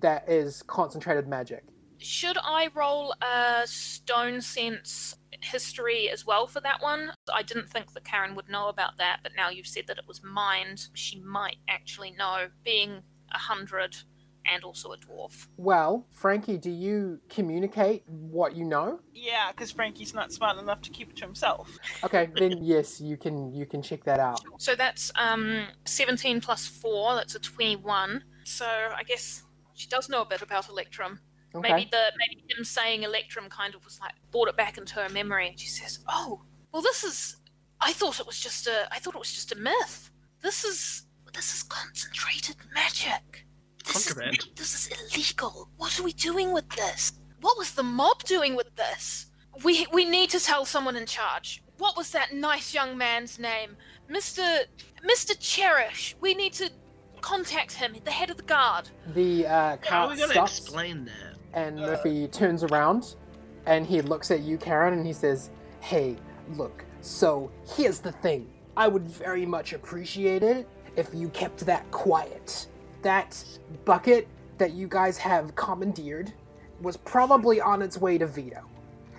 that 0.00 0.28
is 0.28 0.62
concentrated 0.62 1.28
magic. 1.28 1.64
Should 1.98 2.36
I 2.42 2.68
roll 2.74 3.14
a 3.22 3.62
stone 3.66 4.40
sense 4.40 5.16
history 5.44 6.08
as 6.10 6.26
well 6.26 6.46
for 6.46 6.60
that 6.60 6.82
one? 6.82 7.12
I 7.32 7.42
didn't 7.42 7.70
think 7.70 7.92
that 7.92 8.04
Karen 8.04 8.34
would 8.34 8.48
know 8.48 8.68
about 8.68 8.98
that, 8.98 9.20
but 9.22 9.32
now 9.36 9.48
you've 9.48 9.66
said 9.66 9.86
that 9.88 9.98
it 9.98 10.06
was 10.06 10.22
mined, 10.22 10.88
she 10.94 11.20
might 11.20 11.56
actually 11.68 12.12
know, 12.12 12.48
being 12.64 13.02
a 13.32 13.38
hundred 13.38 13.96
and 14.48 14.64
also 14.64 14.92
a 14.92 14.96
dwarf. 14.96 15.48
Well, 15.56 16.06
Frankie, 16.10 16.58
do 16.58 16.70
you 16.70 17.20
communicate 17.28 18.04
what 18.06 18.54
you 18.56 18.64
know? 18.64 19.00
Yeah, 19.12 19.50
because 19.50 19.72
Frankie's 19.72 20.14
not 20.14 20.32
smart 20.32 20.58
enough 20.58 20.82
to 20.82 20.90
keep 20.90 21.10
it 21.10 21.16
to 21.16 21.24
himself. 21.24 21.76
Okay, 22.04 22.28
then 22.36 22.58
yes, 22.62 23.00
you 23.00 23.16
can 23.16 23.52
you 23.52 23.66
can 23.66 23.82
check 23.82 24.04
that 24.04 24.20
out. 24.20 24.40
So 24.58 24.74
that's 24.74 25.10
um 25.16 25.66
17 25.84 26.40
plus 26.40 26.66
4, 26.66 27.16
that's 27.16 27.34
a 27.34 27.40
21. 27.40 28.22
So 28.44 28.66
I 28.66 29.02
guess 29.02 29.42
she 29.74 29.88
does 29.88 30.08
know 30.08 30.22
a 30.22 30.26
bit 30.26 30.42
about 30.42 30.68
Electrum. 30.68 31.20
Okay. 31.54 31.72
Maybe 31.72 31.88
the 31.90 32.12
maybe 32.18 32.44
him 32.52 32.64
saying 32.64 33.02
Electrum 33.02 33.48
kind 33.48 33.74
of 33.74 33.84
was 33.84 33.98
like 34.00 34.12
brought 34.30 34.48
it 34.48 34.56
back 34.56 34.76
into 34.76 34.94
her 34.94 35.08
memory 35.08 35.48
and 35.48 35.58
she 35.58 35.68
says, 35.68 36.00
"Oh, 36.08 36.42
well 36.72 36.82
this 36.82 37.04
is 37.04 37.36
I 37.80 37.92
thought 37.92 38.20
it 38.20 38.26
was 38.26 38.38
just 38.38 38.66
a 38.66 38.92
I 38.92 38.98
thought 38.98 39.14
it 39.14 39.18
was 39.18 39.32
just 39.32 39.52
a 39.52 39.56
myth. 39.56 40.10
This 40.42 40.64
is 40.64 41.06
this 41.32 41.54
is 41.54 41.62
concentrated 41.62 42.56
magic. 42.74 43.46
This 43.84 44.08
Contraband. 44.08 44.38
Is, 44.38 44.48
this 44.56 44.74
is 44.74 45.14
illegal. 45.14 45.68
What 45.76 45.98
are 45.98 46.02
we 46.02 46.12
doing 46.12 46.52
with 46.52 46.68
this? 46.70 47.12
What 47.40 47.56
was 47.56 47.72
the 47.72 47.82
mob 47.82 48.24
doing 48.24 48.56
with 48.56 48.74
this? 48.76 49.26
We 49.64 49.86
we 49.92 50.04
need 50.04 50.30
to 50.30 50.40
tell 50.40 50.64
someone 50.64 50.96
in 50.96 51.06
charge. 51.06 51.62
What 51.78 51.96
was 51.96 52.10
that 52.12 52.34
nice 52.34 52.74
young 52.74 52.96
man's 52.96 53.38
name? 53.38 53.76
Mr. 54.10 54.64
Mr. 55.08 55.38
Cherish. 55.38 56.16
We 56.20 56.34
need 56.34 56.54
to 56.54 56.70
contact 57.20 57.72
him, 57.72 57.96
the 58.04 58.10
head 58.10 58.30
of 58.30 58.36
the 58.36 58.42
guard. 58.42 58.88
The 59.14 59.46
uh, 59.46 59.76
How 59.82 60.06
are 60.06 60.10
we 60.10 60.16
gonna 60.16 60.42
explain 60.42 61.04
that? 61.06 61.25
And 61.56 61.78
Murphy 61.78 62.28
turns 62.28 62.62
around 62.62 63.16
and 63.64 63.86
he 63.86 64.02
looks 64.02 64.30
at 64.30 64.40
you, 64.40 64.58
Karen, 64.58 64.92
and 64.92 65.06
he 65.06 65.14
says, 65.14 65.50
Hey, 65.80 66.16
look, 66.54 66.84
so 67.00 67.50
here's 67.74 67.98
the 67.98 68.12
thing. 68.12 68.46
I 68.76 68.88
would 68.88 69.08
very 69.08 69.46
much 69.46 69.72
appreciate 69.72 70.42
it 70.42 70.68
if 70.96 71.08
you 71.14 71.30
kept 71.30 71.60
that 71.64 71.90
quiet. 71.90 72.66
That 73.00 73.42
bucket 73.86 74.28
that 74.58 74.72
you 74.72 74.86
guys 74.86 75.16
have 75.16 75.54
commandeered 75.56 76.30
was 76.82 76.98
probably 76.98 77.58
on 77.58 77.80
its 77.80 77.96
way 77.96 78.18
to 78.18 78.26
Vito. 78.26 78.62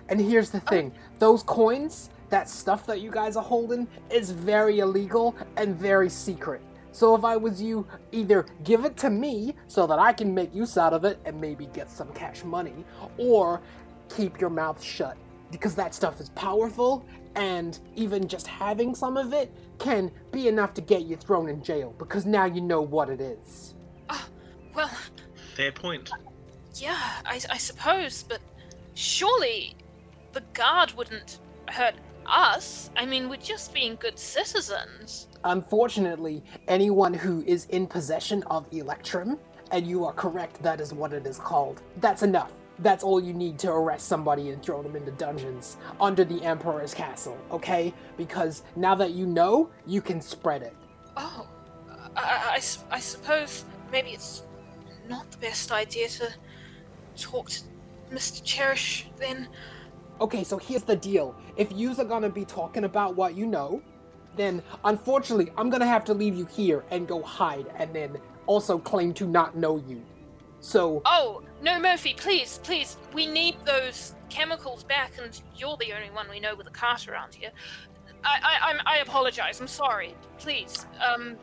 And 0.09 0.21
here's 0.21 0.51
the 0.51 0.59
thing 0.61 0.93
those 1.17 1.41
coins, 1.41 2.11
that 2.29 2.49
stuff 2.49 2.85
that 2.85 3.01
you 3.01 3.09
guys 3.09 3.35
are 3.35 3.43
holding, 3.43 3.87
is 4.11 4.29
very 4.29 4.79
illegal 4.79 5.35
and 5.57 5.75
very 5.75 6.09
secret. 6.09 6.61
So 6.97 7.13
if 7.13 7.23
I 7.23 7.37
was 7.37 7.61
you, 7.61 7.85
either 8.11 8.47
give 8.63 8.83
it 8.83 8.97
to 8.97 9.11
me 9.11 9.53
so 9.67 9.85
that 9.85 9.99
I 9.99 10.11
can 10.11 10.33
make 10.33 10.51
use 10.51 10.79
out 10.79 10.93
of 10.93 11.05
it 11.05 11.19
and 11.25 11.39
maybe 11.39 11.67
get 11.67 11.91
some 11.91 12.11
cash 12.13 12.43
money, 12.43 12.73
or 13.19 13.61
keep 14.09 14.41
your 14.41 14.49
mouth 14.49 14.81
shut. 14.81 15.15
Because 15.51 15.75
that 15.75 15.93
stuff 15.93 16.19
is 16.19 16.29
powerful, 16.29 17.05
and 17.35 17.77
even 17.95 18.27
just 18.27 18.47
having 18.47 18.95
some 18.95 19.15
of 19.15 19.31
it 19.31 19.53
can 19.77 20.09
be 20.31 20.47
enough 20.47 20.73
to 20.73 20.81
get 20.81 21.03
you 21.03 21.15
thrown 21.17 21.49
in 21.49 21.61
jail, 21.61 21.93
because 21.99 22.25
now 22.25 22.45
you 22.45 22.61
know 22.61 22.81
what 22.81 23.11
it 23.11 23.21
is. 23.21 23.75
Ah, 24.09 24.27
well, 24.73 24.89
Fair 25.55 25.71
point. 25.71 26.09
yeah, 26.77 26.97
I, 27.27 27.39
I 27.51 27.57
suppose, 27.57 28.23
but 28.23 28.39
surely 28.95 29.75
the 30.33 30.41
guard 30.55 30.93
wouldn't 30.93 31.37
hurt 31.67 31.93
us. 32.25 32.89
I 32.97 33.05
mean, 33.05 33.29
we're 33.29 33.37
just 33.37 33.71
being 33.71 33.97
good 33.97 34.17
citizens. 34.17 35.27
Unfortunately, 35.47 36.43
anyone 36.67 37.13
who 37.13 37.41
is 37.47 37.67
in 37.67 37.87
possession 37.87 38.43
of 38.51 38.67
Electrum, 38.73 39.39
and 39.71 39.87
you 39.87 40.03
are 40.03 40.11
correct, 40.11 40.61
that 40.61 40.81
is 40.81 40.93
what 40.93 41.13
it 41.13 41.25
is 41.25 41.39
called, 41.39 41.81
that's 42.01 42.21
enough. 42.21 42.51
That's 42.79 43.01
all 43.01 43.23
you 43.23 43.33
need 43.33 43.57
to 43.59 43.71
arrest 43.71 44.09
somebody 44.09 44.49
and 44.49 44.61
throw 44.61 44.83
them 44.83 44.97
into 44.97 45.11
dungeons 45.11 45.77
under 46.01 46.25
the 46.25 46.43
Emperor's 46.43 46.93
castle, 46.93 47.37
okay? 47.49 47.93
Because 48.17 48.63
now 48.75 48.93
that 48.95 49.11
you 49.11 49.25
know, 49.25 49.69
you 49.85 50.01
can 50.01 50.19
spread 50.19 50.63
it. 50.63 50.75
Oh, 51.15 51.47
I—I 52.17 52.99
suppose 52.99 53.63
maybe 53.89 54.09
it's 54.09 54.43
not 55.07 55.31
the 55.31 55.37
best 55.37 55.71
idea 55.71 56.09
to 56.09 56.33
talk 57.15 57.49
to 57.51 57.61
Mr. 58.11 58.43
Cherish 58.43 59.07
then. 59.17 59.47
Okay, 60.19 60.43
so 60.43 60.57
here's 60.57 60.83
the 60.83 60.95
deal. 60.97 61.35
If 61.55 61.71
yous 61.71 61.99
are 61.99 62.05
gonna 62.05 62.29
be 62.29 62.43
talking 62.43 62.83
about 62.83 63.15
what 63.15 63.33
you 63.35 63.47
know, 63.47 63.81
then 64.37 64.63
unfortunately 64.85 65.51
I'm 65.57 65.69
gonna 65.69 65.85
have 65.85 66.05
to 66.05 66.13
leave 66.13 66.35
you 66.35 66.45
here 66.45 66.85
and 66.91 67.07
go 67.07 67.21
hide 67.21 67.67
and 67.75 67.93
then 67.93 68.17
also 68.45 68.77
claim 68.77 69.13
to 69.15 69.27
not 69.27 69.55
know 69.57 69.83
you. 69.87 70.01
So 70.59 71.01
Oh, 71.05 71.43
no, 71.61 71.79
Murphy, 71.79 72.13
please, 72.17 72.59
please. 72.63 72.97
We 73.13 73.27
need 73.27 73.57
those 73.65 74.15
chemicals 74.29 74.83
back, 74.83 75.13
and 75.21 75.39
you're 75.55 75.77
the 75.77 75.93
only 75.93 76.09
one 76.11 76.29
we 76.29 76.39
know 76.39 76.55
with 76.55 76.67
a 76.67 76.71
cart 76.71 77.07
around 77.07 77.35
here. 77.35 77.51
I, 78.23 78.39
I, 78.43 78.69
I'm, 78.69 78.81
I 78.85 78.97
apologize. 78.99 79.59
I'm 79.61 79.67
sorry. 79.67 80.15
Please. 80.37 80.85
Um, 80.95 81.37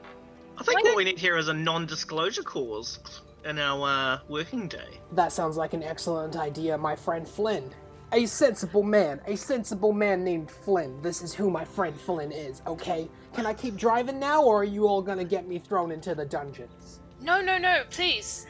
I 0.59 0.63
think 0.63 0.83
Why 0.83 0.91
what 0.91 0.97
we 0.97 1.05
need 1.05 1.19
here 1.19 1.37
is 1.37 1.49
a 1.49 1.55
non-disclosure 1.55 2.43
clause 2.43 2.99
in 3.45 3.59
our 3.59 3.89
uh, 3.89 4.19
working 4.29 4.69
day. 4.69 5.01
that 5.13 5.33
sounds 5.33 5.57
like 5.57 5.75
an 5.75 5.83
excellent 5.83 6.37
idea, 6.37 6.79
my 6.79 6.97
friend 6.97 7.29
Flynn. 7.29 7.75
A 8.15 8.27
sensible 8.27 8.85
man, 8.85 9.21
a 9.27 9.35
sensible 9.35 9.93
man 9.93 10.23
named 10.23 10.49
Flynn. 10.49 11.03
This 11.03 11.21
is 11.21 11.35
who 11.35 11.51
my 11.51 11.65
friend 11.65 12.01
Flynn 12.01 12.31
is, 12.31 12.63
okay? 12.65 13.09
Can 13.33 13.45
I 13.45 13.53
keep 13.53 13.75
driving 13.75 14.21
now, 14.21 14.41
or 14.41 14.61
are 14.61 14.65
you 14.65 14.87
all 14.87 15.03
gonna 15.03 15.25
get 15.25 15.49
me 15.49 15.59
thrown 15.59 15.91
into 15.91 16.15
the 16.15 16.25
dungeons? 16.25 17.01
no, 17.21 17.41
no, 17.41 17.59
no, 17.59 17.83
please. 17.91 18.47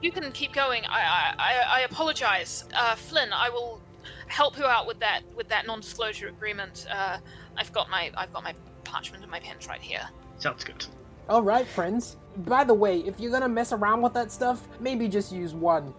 You 0.00 0.12
can 0.12 0.32
keep 0.32 0.54
going. 0.54 0.84
I, 0.86 1.00
I, 1.00 1.34
I, 1.38 1.78
I 1.78 1.80
apologize, 1.80 2.64
uh, 2.74 2.94
Flynn. 2.94 3.34
I 3.34 3.50
will 3.50 3.82
help 4.28 4.56
you 4.56 4.64
out 4.64 4.86
with 4.86 4.98
that, 5.00 5.20
with 5.36 5.48
that 5.48 5.66
non-disclosure 5.66 6.28
agreement. 6.28 6.86
Uh, 6.90 7.18
I've 7.58 7.72
got 7.72 7.90
my, 7.90 8.10
I've 8.16 8.32
got 8.32 8.42
my 8.42 8.54
parchment 8.84 9.22
and 9.22 9.30
my 9.30 9.40
pens 9.40 9.68
right 9.68 9.82
here. 9.82 10.08
Sounds 10.38 10.64
good. 10.64 10.86
Alright, 11.28 11.66
friends. 11.66 12.16
By 12.38 12.64
the 12.64 12.74
way, 12.74 13.00
if 13.00 13.20
you're 13.20 13.30
gonna 13.30 13.48
mess 13.48 13.72
around 13.72 14.00
with 14.00 14.14
that 14.14 14.32
stuff, 14.32 14.66
maybe 14.80 15.06
just 15.06 15.32
use 15.32 15.52
one. 15.52 15.92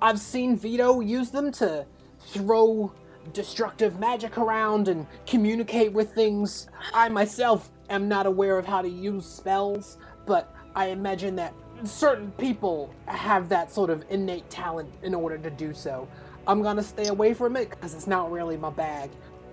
I've 0.00 0.20
seen 0.20 0.56
Vito 0.56 1.00
use 1.00 1.30
them 1.30 1.50
to 1.52 1.84
throw 2.28 2.92
destructive 3.32 3.98
magic 3.98 4.38
around 4.38 4.88
and 4.88 5.06
communicate 5.26 5.92
with 5.92 6.12
things. 6.14 6.68
I 6.94 7.08
myself 7.08 7.70
am 7.88 8.08
not 8.08 8.26
aware 8.26 8.58
of 8.58 8.66
how 8.66 8.82
to 8.82 8.88
use 8.88 9.26
spells, 9.26 9.98
but 10.26 10.54
I 10.74 10.86
imagine 10.86 11.36
that 11.36 11.52
certain 11.84 12.30
people 12.32 12.94
have 13.06 13.48
that 13.48 13.70
sort 13.72 13.90
of 13.90 14.04
innate 14.10 14.48
talent 14.50 14.92
in 15.02 15.14
order 15.14 15.38
to 15.38 15.50
do 15.50 15.72
so. 15.74 16.08
I'm 16.46 16.62
gonna 16.62 16.82
stay 16.82 17.08
away 17.08 17.34
from 17.34 17.56
it 17.56 17.70
because 17.70 17.94
it's 17.94 18.06
not 18.06 18.30
really 18.30 18.56
my 18.56 18.70
bag. 18.70 19.10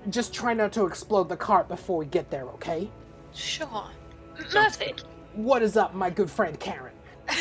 Just 0.10 0.34
try 0.34 0.53
not 0.53 0.71
to 0.73 0.86
explode 0.86 1.27
the 1.30 1.36
cart 1.38 1.67
before 1.67 1.97
we 1.97 2.06
get 2.06 2.30
there, 2.30 2.45
okay? 2.49 2.89
Sure. 3.34 3.88
M- 4.38 4.49
Sounds 4.49 4.80
Murphy. 4.80 4.93
What 5.34 5.62
is 5.62 5.77
up, 5.77 5.93
my 5.93 6.10
good 6.10 6.30
friend 6.30 6.60
Karen? 6.60 6.93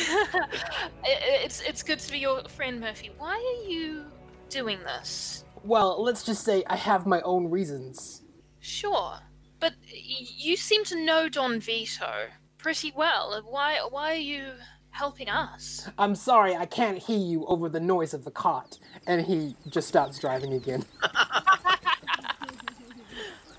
It's 1.05 1.61
it's 1.61 1.83
good 1.83 2.01
to 2.01 2.11
be 2.13 2.19
your 2.19 2.43
friend, 2.49 2.81
Murphy. 2.81 3.11
Why 3.19 3.35
are 3.37 3.71
you 3.71 4.05
doing 4.49 4.79
this? 4.85 5.45
Well, 5.65 6.03
let's 6.03 6.23
just 6.23 6.45
say 6.45 6.63
I 6.69 6.77
have 6.77 7.07
my 7.07 7.21
own 7.23 7.51
reasons. 7.51 8.23
Sure, 8.61 9.19
but 9.61 9.75
y- 9.93 10.27
you 10.37 10.57
seem 10.57 10.85
to 10.85 11.05
know 11.05 11.29
Don 11.29 11.61
Vito 11.61 12.27
pretty 12.59 12.93
well. 12.97 13.41
Why 13.49 13.79
why 13.91 14.13
are 14.13 14.17
you 14.17 14.53
helping 14.91 15.29
us? 15.29 15.89
I'm 15.99 16.15
sorry, 16.15 16.57
I 16.57 16.67
can't 16.67 16.99
hear 16.99 17.19
you 17.19 17.45
over 17.47 17.69
the 17.69 17.81
noise 17.81 18.15
of 18.15 18.25
the 18.25 18.31
cart. 18.31 18.79
And 19.07 19.25
he 19.25 19.55
just 19.69 19.89
starts 19.89 20.19
driving 20.19 20.53
again. 20.55 20.85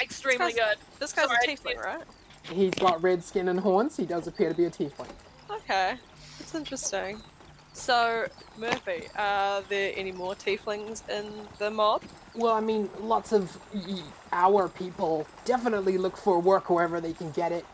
Extremely 0.02 0.47
This 0.47 0.56
good. 0.56 0.78
This 1.00 1.13
guy's 1.13 1.28
Sorry, 1.28 1.38
a 1.43 1.47
tiefling, 1.56 1.84
right? 1.84 2.04
He's 2.52 2.73
got 2.76 3.02
red 3.02 3.23
skin 3.23 3.50
and 3.50 3.60
horns. 3.60 3.97
He 3.97 4.06
does 4.06 4.28
appear 4.28 4.50
to 4.50 4.56
be 4.56 4.65
a 4.65 4.69
tiefling. 4.69 5.10
Okay, 5.50 5.95
that's 6.39 6.56
interesting. 6.56 7.21
So, 7.78 8.26
Murphy, 8.58 9.04
are 9.16 9.62
there 9.62 9.94
any 9.96 10.12
more 10.12 10.34
tieflings 10.34 11.08
in 11.10 11.32
the 11.60 11.70
mob? 11.70 12.02
Well, 12.34 12.54
I 12.54 12.60
mean, 12.60 12.90
lots 13.00 13.32
of 13.32 13.56
y- 13.74 14.02
our 14.34 14.68
people 14.68 15.28
definitely 15.46 15.98
look 16.00 16.18
for 16.18 16.40
work 16.40 16.72
wherever 16.72 17.00
they 17.00 17.13
can 17.13 17.30
get 17.32 17.52
it. 17.52 17.66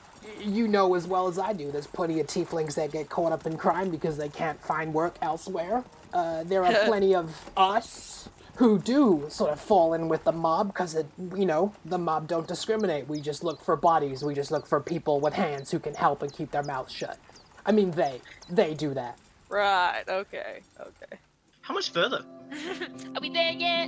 You 0.42 0.68
know 0.68 0.94
as 0.96 1.08
well 1.08 1.28
as 1.30 1.40
I 1.40 1.54
do, 1.54 1.72
there's 1.72 1.88
plenty 1.88 2.20
of 2.20 2.28
tieflings 2.28 2.76
that 2.76 2.92
get 2.92 3.10
caught 3.10 3.32
up 3.32 3.46
in 3.46 3.58
crime 3.58 3.90
because 3.90 4.18
they 4.18 4.28
can't 4.28 4.62
find 4.62 4.94
work 4.94 5.16
elsewhere. 5.22 5.86
Uh, 6.14 6.44
there 6.44 6.66
are 6.66 6.74
plenty 6.86 7.16
of 7.16 7.50
us 7.56 8.28
who 8.58 8.80
do 8.80 9.26
sort 9.30 9.52
of 9.52 9.60
fall 9.60 9.94
in 9.94 10.10
with 10.10 10.26
the 10.26 10.32
mob 10.34 10.68
because, 10.68 10.96
you 11.36 11.46
know, 11.46 11.74
the 11.86 11.98
mob 11.98 12.28
don't 12.28 12.48
discriminate. 12.48 13.08
We 13.08 13.22
just 13.22 13.42
look 13.44 13.62
for 13.64 13.78
bodies. 13.78 14.22
We 14.22 14.36
just 14.36 14.52
look 14.52 14.68
for 14.68 14.82
people 14.82 15.22
with 15.22 15.34
hands 15.34 15.72
who 15.72 15.80
can 15.80 15.96
help 15.96 16.22
and 16.22 16.32
keep 16.32 16.52
their 16.52 16.62
mouths 16.64 16.94
shut. 16.94 17.18
I 17.66 17.72
mean, 17.72 17.92
they. 17.92 18.22
They 18.50 18.74
do 18.74 18.94
that. 18.94 19.18
Right, 19.54 20.04
okay, 20.10 20.62
okay. 20.80 21.20
How 21.62 21.76
much 21.76 21.92
further? 21.92 22.26
Are 23.16 23.22
we 23.22 23.30
there 23.30 23.52
yet? 23.52 23.88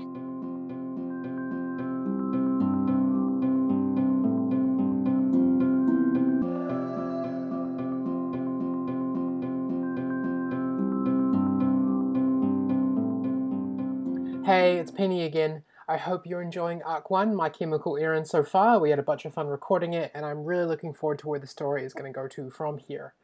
Hey, 14.45 14.77
it's 14.77 14.91
Penny 14.91 15.23
again. 15.23 15.63
I 15.87 15.97
hope 15.97 16.27
you're 16.27 16.43
enjoying 16.43 16.83
Arc 16.83 17.09
1, 17.09 17.35
My 17.35 17.49
Chemical 17.49 17.97
Errand 17.97 18.27
so 18.27 18.43
far. 18.43 18.79
We 18.79 18.91
had 18.91 18.99
a 18.99 19.03
bunch 19.03 19.25
of 19.25 19.33
fun 19.33 19.47
recording 19.47 19.95
it, 19.95 20.11
and 20.13 20.27
I'm 20.27 20.45
really 20.45 20.65
looking 20.65 20.93
forward 20.93 21.17
to 21.19 21.27
where 21.27 21.39
the 21.39 21.47
story 21.47 21.83
is 21.83 21.95
going 21.95 22.13
to 22.13 22.15
go 22.15 22.27
to 22.27 22.51
from 22.51 22.77
here. 22.77 23.15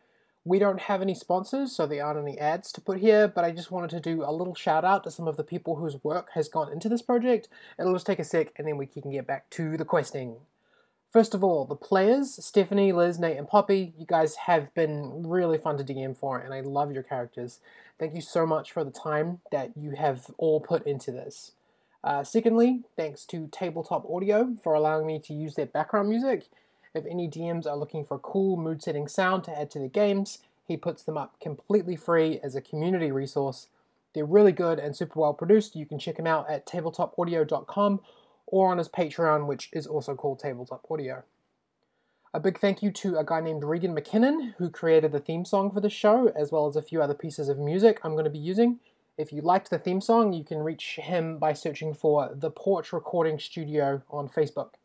We 0.43 0.57
don't 0.57 0.79
have 0.81 1.03
any 1.03 1.13
sponsors, 1.13 1.71
so 1.71 1.85
there 1.85 2.03
aren't 2.03 2.27
any 2.27 2.39
ads 2.39 2.71
to 2.71 2.81
put 2.81 2.99
here, 2.99 3.27
but 3.27 3.45
I 3.45 3.51
just 3.51 3.69
wanted 3.69 3.91
to 3.91 3.99
do 3.99 4.23
a 4.23 4.33
little 4.33 4.55
shout 4.55 4.83
out 4.83 5.03
to 5.03 5.11
some 5.11 5.27
of 5.27 5.37
the 5.37 5.43
people 5.43 5.75
whose 5.75 6.03
work 6.03 6.29
has 6.33 6.49
gone 6.49 6.71
into 6.71 6.89
this 6.89 7.03
project. 7.03 7.47
It'll 7.77 7.93
just 7.93 8.07
take 8.07 8.17
a 8.17 8.23
sec, 8.23 8.51
and 8.55 8.67
then 8.67 8.77
we 8.77 8.87
can 8.87 9.11
get 9.11 9.27
back 9.27 9.49
to 9.51 9.77
the 9.77 9.85
questing. 9.85 10.37
First 11.11 11.35
of 11.35 11.43
all, 11.43 11.65
the 11.65 11.75
players, 11.75 12.43
Stephanie, 12.43 12.91
Liz, 12.91 13.19
Nate, 13.19 13.37
and 13.37 13.47
Poppy, 13.47 13.93
you 13.97 14.05
guys 14.05 14.35
have 14.47 14.73
been 14.73 15.27
really 15.27 15.57
fun 15.57 15.77
to 15.77 15.83
DM 15.83 16.17
for, 16.17 16.39
and 16.39 16.53
I 16.53 16.61
love 16.61 16.91
your 16.91 17.03
characters. 17.03 17.59
Thank 17.99 18.15
you 18.15 18.21
so 18.21 18.45
much 18.47 18.71
for 18.71 18.83
the 18.83 18.91
time 18.91 19.41
that 19.51 19.71
you 19.75 19.91
have 19.91 20.31
all 20.37 20.59
put 20.59 20.87
into 20.87 21.11
this. 21.11 21.51
Uh, 22.03 22.23
secondly, 22.23 22.81
thanks 22.95 23.25
to 23.25 23.47
Tabletop 23.51 24.09
Audio 24.09 24.55
for 24.63 24.73
allowing 24.73 25.05
me 25.05 25.19
to 25.19 25.33
use 25.33 25.53
their 25.53 25.67
background 25.67 26.09
music. 26.09 26.47
If 26.93 27.05
any 27.05 27.29
DMs 27.29 27.65
are 27.65 27.77
looking 27.77 28.03
for 28.03 28.19
cool 28.19 28.57
mood 28.57 28.83
setting 28.83 29.07
sound 29.07 29.43
to 29.45 29.57
add 29.57 29.71
to 29.71 29.79
their 29.79 29.87
games, 29.87 30.39
he 30.67 30.77
puts 30.77 31.03
them 31.03 31.17
up 31.17 31.39
completely 31.39 31.95
free 31.95 32.39
as 32.43 32.55
a 32.55 32.61
community 32.61 33.11
resource. 33.11 33.67
They're 34.13 34.25
really 34.25 34.51
good 34.51 34.79
and 34.79 34.95
super 34.95 35.19
well 35.19 35.33
produced. 35.33 35.75
You 35.75 35.85
can 35.85 35.99
check 35.99 36.17
him 36.17 36.27
out 36.27 36.49
at 36.49 36.65
tabletopaudio.com 36.65 38.01
or 38.47 38.71
on 38.71 38.77
his 38.77 38.89
Patreon, 38.89 39.47
which 39.47 39.69
is 39.71 39.87
also 39.87 40.15
called 40.15 40.39
Tabletop 40.39 40.85
Audio. 40.89 41.23
A 42.33 42.39
big 42.39 42.59
thank 42.59 42.81
you 42.81 42.91
to 42.91 43.17
a 43.17 43.25
guy 43.25 43.41
named 43.41 43.63
Regan 43.63 43.95
McKinnon, 43.95 44.53
who 44.57 44.69
created 44.69 45.11
the 45.11 45.19
theme 45.19 45.43
song 45.43 45.71
for 45.71 45.81
the 45.81 45.89
show, 45.89 46.31
as 46.35 46.51
well 46.51 46.67
as 46.67 46.77
a 46.77 46.81
few 46.81 47.01
other 47.01 47.13
pieces 47.13 47.49
of 47.49 47.57
music 47.57 47.99
I'm 48.03 48.13
going 48.13 48.23
to 48.23 48.29
be 48.29 48.39
using. 48.39 48.79
If 49.17 49.33
you 49.33 49.41
liked 49.41 49.69
the 49.69 49.77
theme 49.77 49.99
song, 49.99 50.31
you 50.31 50.43
can 50.43 50.59
reach 50.59 50.95
him 50.95 51.37
by 51.37 51.53
searching 51.53 51.93
for 51.93 52.31
The 52.33 52.49
Porch 52.49 52.93
Recording 52.93 53.37
Studio 53.37 54.01
on 54.09 54.29
Facebook. 54.29 54.75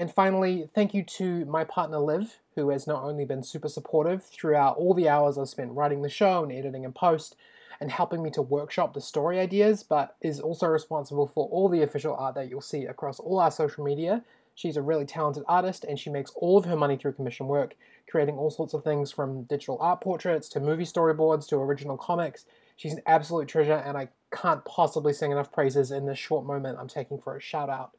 And 0.00 0.10
finally, 0.10 0.66
thank 0.74 0.94
you 0.94 1.02
to 1.02 1.44
my 1.44 1.62
partner 1.62 1.98
Liv, 1.98 2.38
who 2.54 2.70
has 2.70 2.86
not 2.86 3.02
only 3.02 3.26
been 3.26 3.42
super 3.42 3.68
supportive 3.68 4.24
throughout 4.24 4.78
all 4.78 4.94
the 4.94 5.10
hours 5.10 5.36
I've 5.36 5.50
spent 5.50 5.72
writing 5.72 6.00
the 6.00 6.08
show 6.08 6.42
and 6.42 6.50
editing 6.50 6.86
and 6.86 6.94
post, 6.94 7.36
and 7.82 7.90
helping 7.90 8.22
me 8.22 8.30
to 8.30 8.40
workshop 8.40 8.94
the 8.94 9.02
story 9.02 9.38
ideas, 9.38 9.82
but 9.82 10.16
is 10.22 10.40
also 10.40 10.68
responsible 10.68 11.26
for 11.26 11.46
all 11.48 11.68
the 11.68 11.82
official 11.82 12.16
art 12.16 12.34
that 12.36 12.48
you'll 12.48 12.62
see 12.62 12.86
across 12.86 13.20
all 13.20 13.38
our 13.38 13.50
social 13.50 13.84
media. 13.84 14.24
She's 14.54 14.78
a 14.78 14.82
really 14.82 15.04
talented 15.04 15.44
artist 15.46 15.84
and 15.84 15.98
she 15.98 16.08
makes 16.08 16.32
all 16.34 16.56
of 16.56 16.64
her 16.64 16.76
money 16.76 16.96
through 16.96 17.12
commission 17.12 17.46
work, 17.46 17.76
creating 18.10 18.38
all 18.38 18.50
sorts 18.50 18.72
of 18.72 18.82
things 18.82 19.12
from 19.12 19.42
digital 19.42 19.76
art 19.82 20.00
portraits 20.00 20.48
to 20.50 20.60
movie 20.60 20.84
storyboards 20.84 21.46
to 21.48 21.56
original 21.56 21.98
comics. 21.98 22.46
She's 22.74 22.94
an 22.94 23.02
absolute 23.04 23.48
treasure 23.48 23.82
and 23.84 23.98
I 23.98 24.08
can't 24.34 24.64
possibly 24.64 25.12
sing 25.12 25.30
enough 25.30 25.52
praises 25.52 25.90
in 25.90 26.06
this 26.06 26.18
short 26.18 26.46
moment 26.46 26.78
I'm 26.80 26.88
taking 26.88 27.18
for 27.18 27.36
a 27.36 27.40
shout 27.40 27.68
out. 27.68 27.90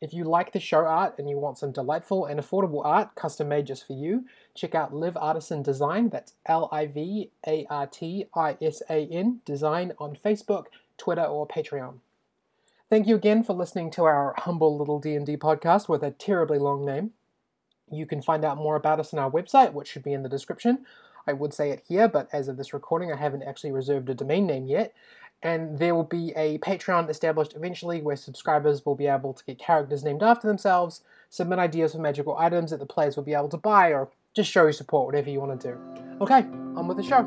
If 0.00 0.12
you 0.12 0.24
like 0.24 0.52
the 0.52 0.60
show 0.60 0.84
art 0.84 1.14
and 1.18 1.28
you 1.28 1.38
want 1.38 1.56
some 1.56 1.72
delightful 1.72 2.26
and 2.26 2.38
affordable 2.38 2.84
art 2.84 3.14
custom 3.14 3.48
made 3.48 3.66
just 3.66 3.86
for 3.86 3.94
you, 3.94 4.26
check 4.54 4.74
out 4.74 4.94
Live 4.94 5.16
Artisan 5.16 5.62
Design. 5.62 6.10
That's 6.10 6.34
L 6.44 6.68
I 6.70 6.86
V 6.86 7.30
A 7.46 7.66
R 7.70 7.86
T 7.86 8.26
I 8.34 8.58
S 8.60 8.82
A 8.90 9.06
N 9.06 9.40
Design 9.46 9.92
on 9.98 10.14
Facebook, 10.14 10.66
Twitter, 10.98 11.24
or 11.24 11.48
Patreon. 11.48 12.00
Thank 12.90 13.06
you 13.06 13.16
again 13.16 13.42
for 13.42 13.54
listening 13.54 13.90
to 13.92 14.04
our 14.04 14.34
humble 14.36 14.78
little 14.78 15.00
D&D 15.00 15.38
podcast 15.38 15.88
with 15.88 16.04
a 16.04 16.12
terribly 16.12 16.58
long 16.58 16.84
name. 16.84 17.12
You 17.90 18.06
can 18.06 18.22
find 18.22 18.44
out 18.44 18.58
more 18.58 18.76
about 18.76 19.00
us 19.00 19.12
on 19.12 19.18
our 19.18 19.30
website, 19.30 19.72
which 19.72 19.88
should 19.88 20.04
be 20.04 20.12
in 20.12 20.22
the 20.22 20.28
description. 20.28 20.84
I 21.26 21.32
would 21.32 21.52
say 21.52 21.70
it 21.70 21.82
here, 21.88 22.06
but 22.06 22.28
as 22.32 22.46
of 22.46 22.56
this 22.56 22.72
recording, 22.72 23.12
I 23.12 23.16
haven't 23.16 23.42
actually 23.42 23.72
reserved 23.72 24.08
a 24.08 24.14
domain 24.14 24.46
name 24.46 24.66
yet 24.66 24.94
and 25.42 25.78
there 25.78 25.94
will 25.94 26.04
be 26.04 26.32
a 26.36 26.58
Patreon 26.58 27.08
established 27.08 27.54
eventually 27.54 28.00
where 28.00 28.16
subscribers 28.16 28.84
will 28.84 28.94
be 28.94 29.06
able 29.06 29.34
to 29.34 29.44
get 29.44 29.58
characters 29.58 30.02
named 30.02 30.22
after 30.22 30.48
themselves, 30.48 31.02
submit 31.28 31.58
ideas 31.58 31.92
for 31.92 31.98
magical 31.98 32.36
items 32.36 32.70
that 32.70 32.80
the 32.80 32.86
players 32.86 33.16
will 33.16 33.24
be 33.24 33.34
able 33.34 33.48
to 33.50 33.56
buy, 33.56 33.90
or 33.90 34.08
just 34.34 34.50
show 34.50 34.62
your 34.62 34.72
support, 34.72 35.06
whatever 35.06 35.30
you 35.30 35.40
want 35.40 35.60
to 35.60 35.68
do. 35.68 35.78
Okay, 36.20 36.46
on 36.76 36.88
with 36.88 36.96
the 36.96 37.02
show. 37.02 37.22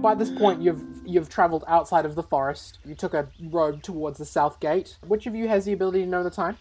By 0.00 0.14
this 0.14 0.30
point, 0.30 0.62
you've 0.62 0.95
you've 1.06 1.28
traveled 1.28 1.64
outside 1.66 2.04
of 2.04 2.14
the 2.14 2.22
forest. 2.22 2.78
You 2.84 2.94
took 2.94 3.14
a 3.14 3.28
road 3.40 3.82
towards 3.82 4.18
the 4.18 4.24
south 4.24 4.60
gate. 4.60 4.96
Which 5.06 5.26
of 5.26 5.34
you 5.34 5.48
has 5.48 5.64
the 5.64 5.72
ability 5.72 6.00
to 6.00 6.06
know 6.06 6.22
the 6.22 6.30
time? 6.30 6.56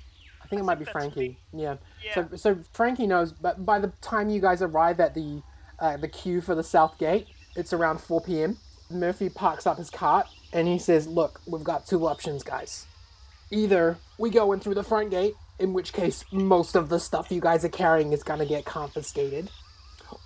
I 0.46 0.48
think 0.48 0.62
it 0.62 0.66
might 0.66 0.80
be 0.80 0.86
Frankie. 0.86 1.38
Yeah. 1.52 1.78
Yeah. 2.04 2.14
So 2.14 2.30
so 2.36 2.58
Frankie 2.72 3.08
knows, 3.08 3.32
but 3.32 3.66
by 3.66 3.80
the 3.80 3.91
time 4.02 4.30
you 4.30 4.39
guys 4.39 4.62
arrive 4.62 5.00
at 5.00 5.16
the 5.16 5.41
uh, 5.80 5.98
the 5.98 6.08
queue 6.08 6.39
for 6.39 6.54
the 6.54 6.64
south 6.64 6.98
gate, 7.00 7.28
it's 7.56 7.74
around 7.74 8.00
4 8.00 8.22
p.m. 8.22 8.58
Murphy 8.89 9.30
parks 9.30 9.66
up 9.66 9.78
his 9.78 9.89
cart 9.89 10.28
and 10.54 10.68
he 10.68 10.78
says, 10.78 11.08
"Look, 11.08 11.41
we've 11.48 11.64
got 11.64 11.88
two 11.88 12.08
options, 12.08 12.43
guys. 12.43 12.86
Either 13.52 13.98
we 14.20 14.30
go 14.30 14.52
in 14.54 14.60
through 14.60 14.76
the 14.76 14.84
front 14.84 15.10
gate, 15.10 15.34
in 15.58 15.74
which 15.74 15.93
case 15.93 16.24
most 16.32 16.76
of 16.76 16.89
the 16.89 17.00
stuff 17.00 17.32
you 17.32 17.41
guys 17.41 17.66
are 17.66 17.70
carrying 17.70 18.14
is 18.14 18.22
gonna 18.22 18.46
get 18.46 18.66
confiscated, 18.66 19.50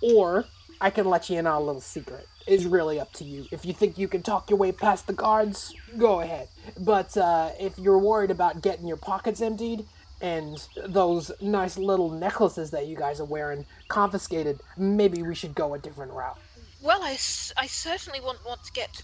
or 0.01 0.45
I 0.81 0.89
can 0.89 1.05
let 1.05 1.29
you 1.29 1.37
in 1.37 1.47
on 1.47 1.61
a 1.61 1.65
little 1.65 1.81
secret. 1.81 2.27
It's 2.47 2.63
really 2.63 2.99
up 2.99 3.11
to 3.13 3.23
you. 3.23 3.45
If 3.51 3.65
you 3.65 3.73
think 3.73 3.97
you 3.97 4.07
can 4.07 4.23
talk 4.23 4.49
your 4.49 4.57
way 4.57 4.71
past 4.71 5.07
the 5.07 5.13
guards, 5.13 5.75
go 5.97 6.21
ahead. 6.21 6.47
But 6.79 7.15
uh, 7.17 7.51
if 7.59 7.77
you're 7.77 7.99
worried 7.99 8.31
about 8.31 8.61
getting 8.61 8.87
your 8.87 8.97
pockets 8.97 9.41
emptied 9.41 9.85
and 10.21 10.65
those 10.85 11.31
nice 11.41 11.77
little 11.77 12.09
necklaces 12.09 12.71
that 12.71 12.87
you 12.87 12.95
guys 12.95 13.19
are 13.19 13.25
wearing 13.25 13.65
confiscated, 13.87 14.59
maybe 14.77 15.21
we 15.21 15.35
should 15.35 15.53
go 15.53 15.73
a 15.73 15.79
different 15.79 16.11
route." 16.13 16.39
Well, 16.81 17.03
I, 17.03 17.11
I 17.57 17.67
certainly 17.67 18.21
wouldn't 18.21 18.45
want 18.45 18.63
to 18.63 18.71
get 18.71 19.03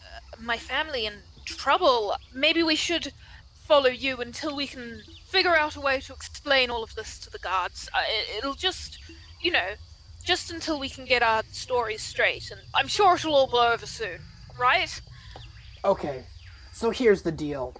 uh, 0.00 0.36
my 0.40 0.58
family 0.58 1.06
in 1.06 1.14
trouble. 1.44 2.16
Maybe 2.34 2.62
we 2.62 2.76
should 2.76 3.12
follow 3.54 3.90
you 3.90 4.16
until 4.16 4.56
we 4.56 4.66
can 4.66 5.02
figure 5.24 5.56
out 5.56 5.76
a 5.76 5.80
way 5.80 6.00
to 6.00 6.12
explain 6.12 6.68
all 6.68 6.82
of 6.82 6.94
this 6.96 7.18
to 7.20 7.30
the 7.30 7.38
guards. 7.38 7.88
Uh, 7.94 8.02
it, 8.08 8.38
it'll 8.38 8.54
just, 8.54 8.98
you 9.40 9.52
know, 9.52 9.70
just 10.24 10.50
until 10.50 10.78
we 10.78 10.88
can 10.88 11.04
get 11.04 11.22
our 11.22 11.42
stories 11.50 12.02
straight. 12.02 12.50
And 12.50 12.60
I'm 12.74 12.88
sure 12.88 13.14
it'll 13.14 13.34
all 13.34 13.46
blow 13.46 13.72
over 13.72 13.86
soon, 13.86 14.20
right? 14.58 15.00
Okay, 15.84 16.24
so 16.72 16.90
here's 16.90 17.22
the 17.22 17.32
deal. 17.32 17.74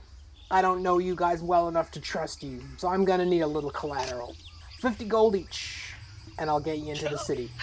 I 0.51 0.61
don't 0.61 0.82
know 0.82 0.99
you 0.99 1.14
guys 1.14 1.40
well 1.43 1.68
enough 1.68 1.90
to 1.93 2.01
trust 2.01 2.43
you, 2.43 2.61
so 2.76 2.88
I'm 2.88 3.05
gonna 3.05 3.24
need 3.24 3.40
a 3.40 3.47
little 3.47 3.70
collateral. 3.70 4.36
50 4.80 5.05
gold 5.07 5.36
each, 5.36 5.95
and 6.38 6.51
I'll 6.51 6.61
get 6.61 6.78
you 6.78 6.93
into 6.93 7.09
the 7.09 7.18
city. 7.18 7.51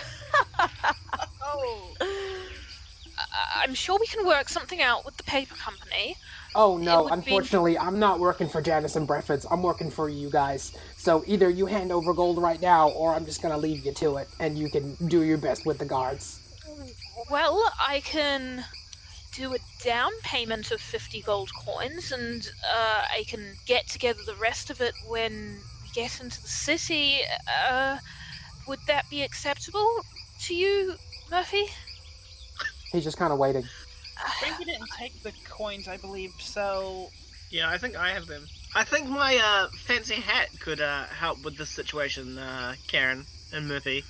Oh. 1.51 1.95
I'm 3.55 3.73
sure 3.73 3.97
we 3.99 4.07
can 4.07 4.25
work 4.25 4.49
something 4.49 4.81
out 4.81 5.03
with 5.05 5.17
the 5.17 5.23
paper 5.23 5.55
company. 5.55 6.15
Oh 6.55 6.77
no, 6.77 7.03
would 7.03 7.09
be- 7.09 7.13
unfortunately, 7.15 7.77
I'm 7.77 7.99
not 7.99 8.19
working 8.19 8.47
for 8.47 8.61
Janice 8.61 8.95
and 8.95 9.05
Breffords. 9.07 9.45
I'm 9.49 9.61
working 9.61 9.91
for 9.91 10.09
you 10.09 10.29
guys. 10.29 10.75
So 10.99 11.23
either 11.25 11.49
you 11.49 11.65
hand 11.65 11.93
over 11.93 12.13
gold 12.13 12.39
right 12.39 12.61
now, 12.61 12.89
or 12.89 13.15
I'm 13.15 13.25
just 13.25 13.41
gonna 13.41 13.57
leave 13.57 13.85
you 13.85 13.93
to 13.93 14.17
it, 14.17 14.27
and 14.41 14.57
you 14.57 14.69
can 14.69 14.95
do 15.07 15.23
your 15.23 15.37
best 15.37 15.65
with 15.65 15.77
the 15.77 15.85
guards. 15.85 16.41
Well, 17.31 17.71
I 17.79 18.01
can 18.01 18.65
do 19.33 19.53
a 19.53 19.59
down 19.81 20.11
payment 20.23 20.71
of 20.71 20.81
50 20.81 21.21
gold 21.21 21.51
coins, 21.57 22.11
and 22.11 22.51
uh, 22.69 23.05
I 23.09 23.23
can 23.29 23.53
get 23.65 23.87
together 23.87 24.19
the 24.25 24.35
rest 24.35 24.69
of 24.69 24.81
it 24.81 24.93
when 25.07 25.59
we 25.83 25.89
get 25.93 26.19
into 26.21 26.41
the 26.41 26.49
city. 26.49 27.19
Uh, 27.69 27.99
would 28.67 28.79
that 28.87 29.09
be 29.09 29.21
acceptable 29.21 30.01
to 30.41 30.53
you, 30.53 30.95
Murphy? 31.31 31.67
He's 32.91 33.05
just 33.05 33.17
kind 33.17 33.31
of 33.31 33.39
waiting. 33.39 33.63
Frankie 34.39 34.65
didn't 34.65 34.89
take 34.97 35.23
the 35.23 35.31
coins, 35.47 35.87
I 35.87 35.95
believe, 35.95 36.33
so 36.39 37.09
Yeah, 37.51 37.69
I 37.69 37.77
think 37.77 37.95
I 37.95 38.09
have 38.09 38.27
them. 38.27 38.43
I 38.75 38.83
think 38.83 39.09
my 39.09 39.35
uh, 39.37 39.67
fancy 39.85 40.15
hat 40.15 40.49
could 40.59 40.79
uh, 40.79 41.05
help 41.05 41.43
with 41.43 41.57
this 41.57 41.69
situation, 41.69 42.37
uh, 42.37 42.75
Karen 42.87 43.25
and 43.51 43.67
Murphy. 43.67 44.03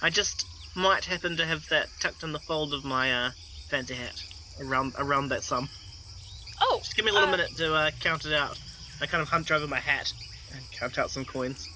I 0.00 0.10
just 0.10 0.46
might 0.76 1.04
happen 1.04 1.36
to 1.38 1.46
have 1.46 1.68
that 1.70 1.88
tucked 2.00 2.22
in 2.22 2.32
the 2.32 2.38
fold 2.38 2.72
of 2.72 2.84
my 2.84 3.12
uh, 3.12 3.30
fancy 3.68 3.94
hat 3.94 4.22
around 4.60 4.94
around 4.98 5.28
that 5.30 5.42
sum. 5.42 5.68
Oh, 6.60 6.78
Just 6.78 6.96
give 6.96 7.04
me 7.04 7.10
a 7.10 7.14
little 7.14 7.28
uh, 7.28 7.32
minute 7.32 7.56
to 7.56 7.74
uh, 7.74 7.90
count 8.00 8.24
it 8.26 8.32
out. 8.32 8.58
I 9.00 9.06
kind 9.06 9.22
of 9.22 9.28
hunch 9.28 9.50
over 9.50 9.66
my 9.66 9.80
hat 9.80 10.12
and 10.54 10.62
count 10.70 10.98
out 10.98 11.10
some 11.10 11.24
coins. 11.24 11.68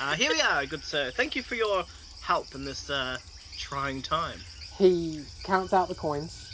Uh, 0.00 0.14
here 0.14 0.30
we 0.30 0.40
are, 0.52 0.64
good 0.66 0.84
sir. 0.84 1.10
Thank 1.10 1.34
you 1.34 1.42
for 1.42 1.56
your 1.56 1.84
help 2.22 2.54
in 2.54 2.64
this 2.64 2.88
uh, 2.90 3.18
trying 3.58 4.02
time. 4.02 4.38
He 4.78 5.22
counts 5.42 5.72
out 5.72 5.88
the 5.88 5.94
coins, 5.94 6.48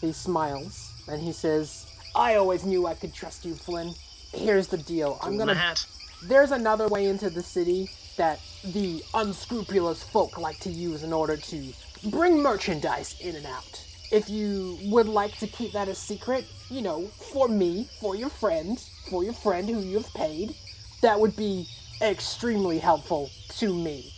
he 0.00 0.12
smiles, 0.12 0.92
and 1.08 1.20
he 1.20 1.32
says, 1.32 1.86
I 2.14 2.36
always 2.36 2.64
knew 2.64 2.86
I 2.86 2.94
could 2.94 3.12
trust 3.12 3.44
you, 3.44 3.54
Flynn. 3.54 3.94
Here's 4.34 4.68
the 4.68 4.78
deal. 4.78 5.18
I'm 5.22 5.36
gonna 5.38 5.54
hat. 5.54 5.86
there's 6.22 6.50
another 6.50 6.88
way 6.88 7.06
into 7.06 7.30
the 7.30 7.42
city 7.42 7.90
that 8.16 8.40
the 8.64 9.02
unscrupulous 9.14 10.02
folk 10.02 10.38
like 10.38 10.58
to 10.60 10.70
use 10.70 11.02
in 11.02 11.12
order 11.12 11.36
to 11.36 11.72
bring 12.10 12.42
merchandise 12.42 13.18
in 13.20 13.36
and 13.36 13.46
out. 13.46 13.84
If 14.12 14.28
you 14.28 14.78
would 14.84 15.08
like 15.08 15.36
to 15.38 15.46
keep 15.46 15.72
that 15.72 15.88
a 15.88 15.94
secret, 15.94 16.44
you 16.70 16.82
know, 16.82 17.06
for 17.32 17.48
me, 17.48 17.88
for 18.00 18.14
your 18.14 18.28
friend, 18.28 18.78
for 19.10 19.24
your 19.24 19.32
friend 19.32 19.68
who 19.68 19.80
you 19.80 19.98
have 19.98 20.12
paid, 20.14 20.54
that 21.02 21.18
would 21.18 21.36
be 21.36 21.66
extremely 22.00 22.78
helpful 22.78 23.30
to 23.58 23.74
me. 23.74 24.12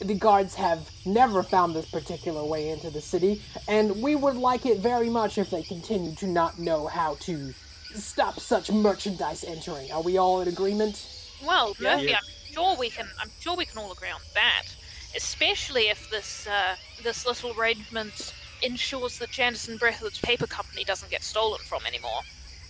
The 0.00 0.14
guards 0.14 0.54
have 0.54 0.90
never 1.04 1.42
found 1.42 1.74
this 1.74 1.90
particular 1.90 2.44
way 2.44 2.70
into 2.70 2.90
the 2.90 3.00
city, 3.00 3.42
and 3.66 4.00
we 4.02 4.14
would 4.14 4.36
like 4.36 4.64
it 4.66 4.78
very 4.78 5.08
much 5.08 5.38
if 5.38 5.50
they 5.50 5.62
continue 5.62 6.14
to 6.16 6.26
not 6.26 6.58
know 6.58 6.86
how 6.86 7.14
to 7.20 7.52
stop 7.94 8.40
such 8.40 8.70
merchandise 8.70 9.44
entering. 9.44 9.90
Are 9.92 10.02
we 10.02 10.18
all 10.18 10.40
in 10.40 10.48
agreement? 10.48 11.06
well, 11.44 11.74
Yeah. 11.78 11.96
Murphy, 11.96 12.08
Yeah. 12.10 12.18
I'm 12.18 12.52
sure 12.52 12.76
we 12.76 12.90
can. 12.90 13.08
I'm 13.20 13.30
sure 13.40 13.56
we 13.56 13.64
can 13.64 13.78
all 13.78 13.92
agree 13.92 14.10
on 14.10 14.20
that. 14.34 14.64
Especially 15.16 15.88
if 15.88 16.10
this 16.10 16.46
uh, 16.46 16.76
this 17.02 17.26
little 17.26 17.58
arrangement 17.58 18.34
ensures 18.62 19.18
that 19.18 19.30
Janderson 19.30 19.78
Breathwood's 19.78 20.18
paper 20.20 20.46
company 20.46 20.84
doesn't 20.84 21.10
get 21.10 21.22
stolen 21.22 21.60
from 21.60 21.86
anymore. 21.86 22.20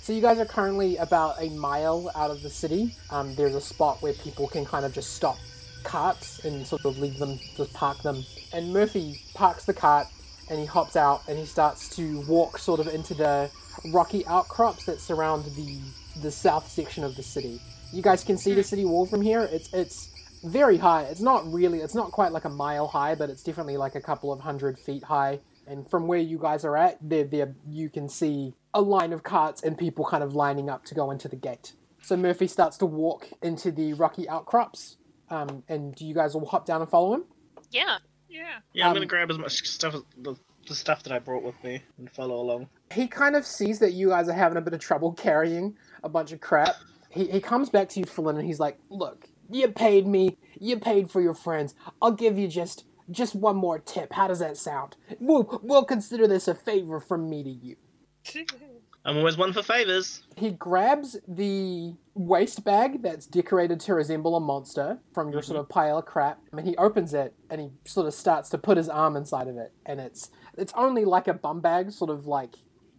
So 0.03 0.13
you 0.13 0.21
guys 0.21 0.39
are 0.39 0.47
currently 0.47 0.97
about 0.99 1.41
a 1.41 1.49
mile 1.51 2.11
out 2.15 2.31
of 2.31 2.43
the 2.43 2.51
city. 2.51 2.95
Um, 3.11 3.35
there's 3.35 3.55
a 3.55 3.61
spot 3.61 4.01
where 4.03 4.13
people 4.15 4.47
can 4.49 4.65
kind 4.65 4.85
of 4.85 4.93
just 4.95 5.15
stop 5.15 5.39
carts 5.85 6.45
and 6.45 6.67
sort 6.67 6.85
of 6.85 6.99
leave 6.99 7.19
them, 7.19 7.39
just 7.57 7.73
park 7.73 8.03
them. 8.03 8.25
And 8.53 8.73
Murphy 8.73 9.21
parks 9.35 9.65
the 9.65 9.75
cart 9.75 10.07
and 10.51 10.59
he 10.59 10.67
hops 10.67 10.97
out 10.97 11.23
and 11.29 11.39
he 11.39 11.45
starts 11.45 11.89
to 11.97 12.21
walk 12.23 12.59
sort 12.59 12.81
of 12.81 12.89
into 12.89 13.15
the 13.15 13.51
rocky 13.93 14.27
outcrops 14.27 14.85
that 14.87 15.01
surround 15.01 15.45
the 15.57 15.81
the 16.23 16.31
south 16.31 16.69
section 16.69 17.05
of 17.05 17.15
the 17.15 17.23
city. 17.23 17.61
You 17.93 18.03
guys 18.03 18.25
can 18.25 18.37
see 18.37 18.55
the 18.55 18.63
city 18.63 18.85
wall 18.85 19.07
from 19.07 19.23
here. 19.23 19.49
It's 19.51 19.73
it's 19.73 20.11
very 20.45 20.77
high. 20.77 21.05
It's 21.05 21.21
not 21.21 21.51
really. 21.51 21.81
It's 21.81 21.95
not 21.95 22.11
quite 22.13 22.33
like 22.33 22.45
a 22.45 22.51
mile 22.51 22.89
high, 22.89 23.15
but 23.15 23.31
it's 23.31 23.43
definitely 23.43 23.77
like 23.77 23.95
a 23.95 24.01
couple 24.01 24.33
of 24.33 24.41
hundred 24.41 24.79
feet 24.79 25.05
high. 25.05 25.41
And 25.67 25.89
from 25.89 26.07
where 26.07 26.19
you 26.19 26.39
guys 26.39 26.65
are 26.65 26.77
at, 26.77 26.97
there, 27.03 27.25
there 27.25 27.55
you 27.69 27.91
can 27.91 28.09
see 28.09 28.55
a 28.73 28.81
line 28.81 29.13
of 29.13 29.23
carts 29.23 29.63
and 29.63 29.77
people 29.77 30.05
kind 30.05 30.25
of 30.25 30.35
lining 30.35 30.71
up 30.71 30.85
to 30.87 30.95
go 30.95 31.11
into 31.11 31.29
the 31.29 31.37
gate. 31.37 31.73
So 32.01 32.17
Murphy 32.17 32.47
starts 32.47 32.79
to 32.79 32.87
walk 32.87 33.29
into 33.43 33.71
the 33.71 33.93
rocky 33.93 34.29
outcrops, 34.29 34.97
um, 35.31 35.63
and 35.69 35.95
do 35.95 36.07
you 36.07 36.15
guys 36.15 36.35
will 36.35 36.47
hop 36.47 36.65
down 36.65 36.81
and 36.81 36.89
follow 36.89 37.15
him. 37.15 37.25
Yeah. 37.71 37.99
Yeah. 38.29 38.59
Yeah, 38.73 38.85
I'm 38.85 38.91
Um, 38.91 38.95
gonna 38.97 39.07
grab 39.07 39.31
as 39.31 39.39
much 39.39 39.67
stuff 39.67 39.95
as 39.95 40.03
the, 40.19 40.37
the 40.67 40.75
stuff 40.75 41.03
that 41.05 41.13
I 41.13 41.19
brought 41.19 41.43
with 41.43 41.63
me 41.65 41.83
and 41.99 42.11
follow 42.11 42.37
along. 42.41 42.69
He 42.93 43.07
kind 43.07 43.37
of 43.37 43.47
sees 43.47 43.79
that 43.81 43.93
you 43.93 44.09
guys 44.11 44.29
are 44.29 44.33
having 44.35 44.59
a 44.59 44.61
bit 44.61 44.75
of 44.75 44.81
trouble 44.81 45.13
carrying 45.13 45.77
a 46.03 46.09
bunch 46.09 46.33
of 46.33 46.41
crap. 46.41 46.75
He, 47.11 47.27
he 47.29 47.41
comes 47.41 47.71
back 47.71 47.89
to 47.91 48.01
you, 48.01 48.07
Flynn, 48.07 48.37
and 48.37 48.47
he's 48.47 48.61
like, 48.61 48.79
"Look, 48.91 49.29
you 49.51 49.69
paid 49.69 50.07
me. 50.07 50.37
You 50.61 50.79
paid 50.79 51.11
for 51.11 51.21
your 51.23 51.35
friends. 51.35 51.75
I'll 52.03 52.13
give 52.13 52.39
you 52.39 52.49
just 52.49 52.85
just 53.11 53.35
one 53.35 53.57
more 53.57 53.79
tip. 53.79 54.13
How 54.13 54.29
does 54.29 54.41
that 54.41 54.57
sound? 54.59 54.97
We'll 55.19 55.61
we'll 55.63 55.85
consider 55.85 56.27
this 56.29 56.49
a 56.49 56.55
favor 56.55 57.01
from 57.01 57.29
me 57.31 57.43
to 57.43 57.51
you." 57.51 57.77
I'm 59.09 59.17
always 59.17 59.39
one 59.39 59.55
for 59.55 59.63
favors. 59.63 60.23
He 60.37 60.51
grabs 60.51 61.17
the 61.27 61.95
waste 62.15 62.63
bag 62.63 63.03
that's 63.03 63.25
decorated 63.25 63.81
to 63.81 63.95
resemble 63.95 64.37
a 64.37 64.41
monster 64.41 64.99
from 65.15 65.33
your 65.33 65.41
sort 65.41 65.59
of 65.59 65.65
mm-hmm. 65.65 65.73
pile 65.73 65.99
of 65.99 66.05
crap, 66.05 66.41
and 66.53 66.67
he 66.67 66.77
opens 66.77 67.15
it 67.15 67.33
and 67.49 67.59
he 67.59 67.71
sort 67.87 68.07
of 68.07 68.13
starts 68.13 68.51
to 68.51 68.59
put 68.59 68.77
his 68.77 68.89
arm 68.91 69.17
inside 69.17 69.49
of 69.49 69.57
it, 69.57 69.73
and 69.87 69.99
it's 69.99 70.31
it's 70.59 70.75
only 70.77 71.07
like 71.07 71.27
a 71.27 71.33
bum 71.33 71.61
bag, 71.61 71.91
sort 71.91 72.11
of 72.11 72.27
like 72.27 72.57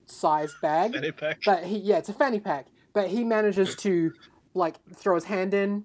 size 0.07 0.55
bag. 0.63 0.93
Fanny 0.93 1.11
pack. 1.11 1.41
But 1.45 1.65
he, 1.65 1.77
yeah, 1.77 1.99
it's 1.99 2.09
a 2.09 2.13
fanny 2.13 2.39
pack. 2.39 2.65
But 2.93 3.09
he 3.09 3.23
manages 3.23 3.75
to 3.77 4.11
like 4.55 4.77
throw 4.95 5.13
his 5.13 5.25
hand 5.25 5.53
in, 5.53 5.83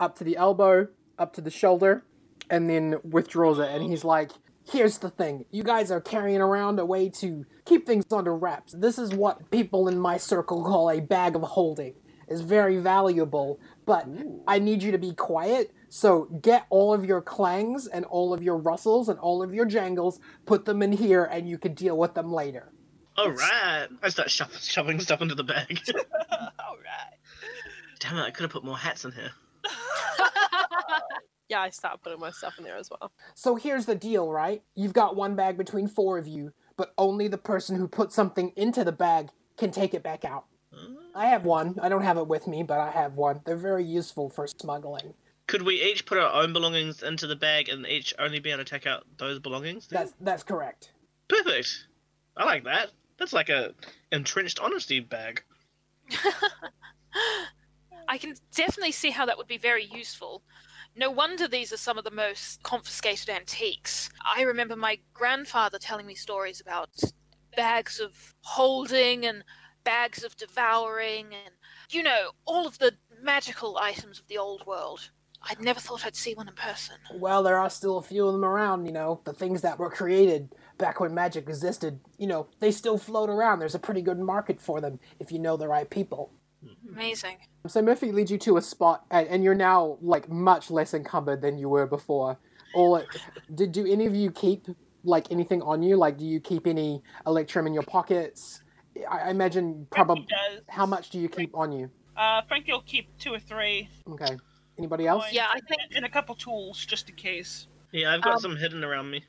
up 0.00 0.16
to 0.16 0.24
the 0.24 0.38
elbow, 0.38 0.88
up 1.18 1.34
to 1.34 1.42
the 1.42 1.50
shoulder, 1.50 2.02
and 2.48 2.70
then 2.70 2.96
withdraws 3.04 3.58
it. 3.58 3.68
And 3.68 3.82
he's 3.82 4.04
like, 4.04 4.30
"Here's 4.68 4.98
the 4.98 5.10
thing: 5.10 5.44
you 5.50 5.62
guys 5.62 5.90
are 5.90 6.00
carrying 6.00 6.40
around 6.40 6.78
a 6.78 6.84
way 6.84 7.08
to 7.10 7.46
keep 7.64 7.86
things 7.86 8.04
under 8.12 8.34
wraps. 8.34 8.74
This 8.76 8.98
is 8.98 9.12
what 9.14 9.50
people 9.50 9.88
in 9.88 9.98
my 9.98 10.16
circle 10.16 10.64
call 10.64 10.90
a 10.90 11.00
bag 11.00 11.36
of 11.36 11.42
holding. 11.42 11.94
It's 12.28 12.40
very 12.40 12.78
valuable, 12.78 13.60
but 13.86 14.06
I 14.48 14.58
need 14.58 14.82
you 14.82 14.92
to 14.92 14.98
be 14.98 15.12
quiet." 15.12 15.72
So 15.88 16.24
get 16.42 16.66
all 16.68 16.92
of 16.92 17.04
your 17.04 17.22
clangs 17.22 17.86
and 17.86 18.04
all 18.04 18.34
of 18.34 18.42
your 18.42 18.56
rustles 18.58 19.08
and 19.08 19.18
all 19.20 19.42
of 19.42 19.54
your 19.54 19.64
jangles, 19.64 20.18
put 20.44 20.64
them 20.64 20.82
in 20.82 20.92
here, 20.92 21.24
and 21.24 21.48
you 21.48 21.58
can 21.58 21.74
deal 21.74 21.96
with 21.96 22.14
them 22.14 22.32
later. 22.32 22.72
All 23.16 23.30
right. 23.30 23.86
I 24.02 24.08
start 24.10 24.30
sho- 24.30 24.46
shoving 24.60 25.00
stuff 25.00 25.22
into 25.22 25.34
the 25.34 25.44
bag. 25.44 25.80
All 26.30 26.76
right. 26.76 27.16
Damn 27.98 28.18
it! 28.18 28.22
I 28.22 28.30
could 28.30 28.42
have 28.42 28.50
put 28.50 28.64
more 28.64 28.76
hats 28.76 29.04
in 29.04 29.12
here. 29.12 29.30
Yeah, 31.48 31.60
I 31.60 31.70
started 31.70 32.02
putting 32.02 32.20
my 32.20 32.30
stuff 32.30 32.58
in 32.58 32.64
there 32.64 32.76
as 32.76 32.90
well. 32.90 33.12
So 33.34 33.54
here's 33.54 33.86
the 33.86 33.94
deal, 33.94 34.30
right? 34.30 34.62
You've 34.74 34.92
got 34.92 35.16
one 35.16 35.36
bag 35.36 35.56
between 35.56 35.86
four 35.86 36.18
of 36.18 36.26
you, 36.26 36.52
but 36.76 36.92
only 36.98 37.28
the 37.28 37.38
person 37.38 37.76
who 37.76 37.86
put 37.86 38.12
something 38.12 38.52
into 38.56 38.82
the 38.82 38.92
bag 38.92 39.28
can 39.56 39.70
take 39.70 39.94
it 39.94 40.02
back 40.02 40.24
out. 40.24 40.46
I 41.14 41.26
have 41.26 41.44
one. 41.44 41.78
I 41.80 41.88
don't 41.88 42.02
have 42.02 42.18
it 42.18 42.28
with 42.28 42.46
me, 42.46 42.62
but 42.62 42.78
I 42.78 42.90
have 42.90 43.16
one. 43.16 43.40
They're 43.46 43.56
very 43.56 43.84
useful 43.84 44.28
for 44.28 44.46
smuggling. 44.46 45.14
Could 45.46 45.62
we 45.62 45.80
each 45.80 46.04
put 46.04 46.18
our 46.18 46.30
own 46.42 46.52
belongings 46.52 47.02
into 47.02 47.26
the 47.26 47.36
bag 47.36 47.68
and 47.68 47.86
each 47.86 48.12
only 48.18 48.40
be 48.40 48.50
able 48.50 48.64
to 48.64 48.70
take 48.70 48.86
out 48.86 49.04
those 49.16 49.38
belongings? 49.38 49.86
then? 49.86 50.00
That's 50.00 50.12
that's 50.20 50.42
correct. 50.42 50.90
perfect. 51.28 51.86
I 52.36 52.44
like 52.44 52.64
that. 52.64 52.90
That's 53.16 53.32
like 53.32 53.48
a 53.48 53.72
entrenched 54.12 54.60
honesty 54.60 55.00
bag. 55.00 55.42
I 58.08 58.18
can 58.18 58.34
definitely 58.54 58.92
see 58.92 59.10
how 59.10 59.24
that 59.26 59.38
would 59.38 59.48
be 59.48 59.58
very 59.58 59.84
useful. 59.84 60.42
No 60.98 61.10
wonder 61.10 61.46
these 61.46 61.72
are 61.72 61.76
some 61.76 61.98
of 61.98 62.04
the 62.04 62.10
most 62.10 62.62
confiscated 62.62 63.28
antiques. 63.28 64.08
I 64.24 64.42
remember 64.42 64.76
my 64.76 64.98
grandfather 65.12 65.78
telling 65.78 66.06
me 66.06 66.14
stories 66.14 66.60
about 66.60 66.88
bags 67.54 68.00
of 68.00 68.34
holding 68.40 69.26
and 69.26 69.44
bags 69.84 70.24
of 70.24 70.36
devouring 70.36 71.26
and, 71.26 71.54
you 71.90 72.02
know, 72.02 72.30
all 72.46 72.66
of 72.66 72.78
the 72.78 72.94
magical 73.22 73.76
items 73.76 74.18
of 74.18 74.26
the 74.28 74.38
old 74.38 74.66
world. 74.66 75.10
I'd 75.42 75.60
never 75.60 75.80
thought 75.80 76.04
I'd 76.06 76.16
see 76.16 76.34
one 76.34 76.48
in 76.48 76.54
person. 76.54 76.96
Well, 77.14 77.42
there 77.42 77.58
are 77.58 77.70
still 77.70 77.98
a 77.98 78.02
few 78.02 78.26
of 78.26 78.32
them 78.32 78.44
around, 78.44 78.86
you 78.86 78.92
know, 78.92 79.20
the 79.24 79.34
things 79.34 79.60
that 79.60 79.78
were 79.78 79.90
created 79.90 80.54
back 80.78 80.98
when 80.98 81.14
magic 81.14 81.46
existed, 81.48 82.00
you 82.18 82.26
know, 82.26 82.48
they 82.60 82.70
still 82.72 82.98
float 82.98 83.28
around. 83.28 83.58
There's 83.58 83.74
a 83.74 83.78
pretty 83.78 84.02
good 84.02 84.18
market 84.18 84.60
for 84.62 84.80
them 84.80 84.98
if 85.20 85.30
you 85.30 85.38
know 85.38 85.56
the 85.56 85.68
right 85.68 85.88
people. 85.88 86.32
Amazing. 86.90 87.36
So 87.68 87.82
Murphy 87.82 88.12
leads 88.12 88.30
you 88.30 88.38
to 88.38 88.56
a 88.56 88.62
spot, 88.62 89.04
and, 89.10 89.26
and 89.28 89.44
you're 89.44 89.54
now 89.54 89.98
like 90.00 90.28
much 90.28 90.70
less 90.70 90.94
encumbered 90.94 91.40
than 91.40 91.58
you 91.58 91.68
were 91.68 91.86
before. 91.86 92.38
Or 92.74 93.04
did 93.54 93.72
do 93.72 93.90
any 93.90 94.06
of 94.06 94.14
you 94.14 94.30
keep 94.30 94.66
like 95.04 95.30
anything 95.30 95.62
on 95.62 95.82
you? 95.82 95.96
Like, 95.96 96.18
do 96.18 96.24
you 96.26 96.40
keep 96.40 96.66
any 96.66 97.02
electrum 97.26 97.66
in 97.66 97.72
your 97.74 97.84
pockets? 97.84 98.62
I, 99.10 99.28
I 99.28 99.30
imagine 99.30 99.86
probably. 99.90 100.26
Frankie 100.28 100.56
does. 100.56 100.64
How 100.68 100.86
much 100.86 101.10
do 101.10 101.18
you 101.18 101.28
keep 101.28 101.56
on 101.56 101.72
you? 101.72 101.90
Uh, 102.16 102.42
Frankie 102.48 102.72
will 102.72 102.82
keep 102.82 103.16
two 103.18 103.32
or 103.32 103.38
three. 103.38 103.88
Okay. 104.10 104.36
Anybody 104.78 105.06
else? 105.06 105.24
Yeah, 105.32 105.46
I 105.52 105.60
think 105.60 105.80
and 105.94 106.04
a 106.04 106.08
couple 106.08 106.34
tools 106.34 106.84
just 106.84 107.08
in 107.08 107.16
case. 107.16 107.66
Yeah, 107.92 108.12
I've 108.12 108.22
got 108.22 108.34
Um, 108.34 108.40
some 108.40 108.56
hidden 108.56 108.84
around 108.84 109.10
me. 109.10 109.24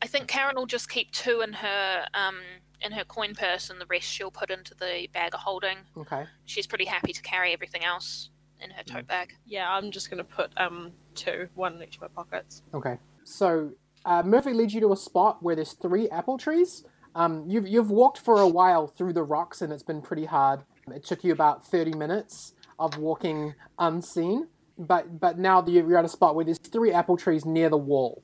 I 0.00 0.06
think 0.06 0.28
Karen 0.28 0.56
will 0.56 0.66
just 0.66 0.88
keep 0.88 1.10
two 1.10 1.40
in 1.42 1.52
her 1.52 2.06
um 2.14 2.38
in 2.80 2.92
her 2.92 3.04
coin 3.04 3.34
purse, 3.34 3.70
and 3.70 3.80
the 3.80 3.86
rest 3.86 4.06
she'll 4.06 4.30
put 4.30 4.50
into 4.50 4.74
the 4.74 5.08
bag 5.12 5.34
of 5.34 5.40
holding. 5.40 5.78
Okay. 5.96 6.24
She's 6.44 6.66
pretty 6.66 6.84
happy 6.84 7.12
to 7.12 7.22
carry 7.22 7.52
everything 7.52 7.84
else 7.84 8.30
in 8.60 8.70
her 8.70 8.82
tote 8.82 9.06
bag. 9.06 9.34
Yeah, 9.46 9.70
I'm 9.70 9.90
just 9.90 10.10
gonna 10.10 10.24
put 10.24 10.50
um 10.56 10.92
two, 11.14 11.48
one 11.54 11.76
in 11.76 11.82
each 11.82 11.96
of 11.96 12.02
my 12.02 12.08
pockets. 12.08 12.62
Okay. 12.74 12.98
So 13.24 13.72
uh, 14.04 14.22
Murphy 14.22 14.52
leads 14.52 14.74
you 14.74 14.80
to 14.80 14.92
a 14.92 14.96
spot 14.96 15.42
where 15.42 15.54
there's 15.54 15.72
three 15.74 16.08
apple 16.08 16.38
trees. 16.38 16.84
Um, 17.14 17.44
you've 17.48 17.66
you've 17.66 17.90
walked 17.90 18.18
for 18.18 18.40
a 18.40 18.48
while 18.48 18.86
through 18.86 19.12
the 19.12 19.22
rocks, 19.22 19.60
and 19.62 19.72
it's 19.72 19.82
been 19.82 20.00
pretty 20.00 20.24
hard. 20.26 20.60
It 20.94 21.04
took 21.04 21.24
you 21.24 21.32
about 21.32 21.66
thirty 21.66 21.92
minutes 21.92 22.54
of 22.78 22.96
walking 22.96 23.54
unseen, 23.78 24.48
but 24.78 25.18
but 25.20 25.38
now 25.38 25.64
you're 25.66 25.98
at 25.98 26.04
a 26.04 26.08
spot 26.08 26.36
where 26.36 26.44
there's 26.44 26.58
three 26.58 26.92
apple 26.92 27.16
trees 27.16 27.44
near 27.44 27.68
the 27.68 27.76
wall, 27.78 28.22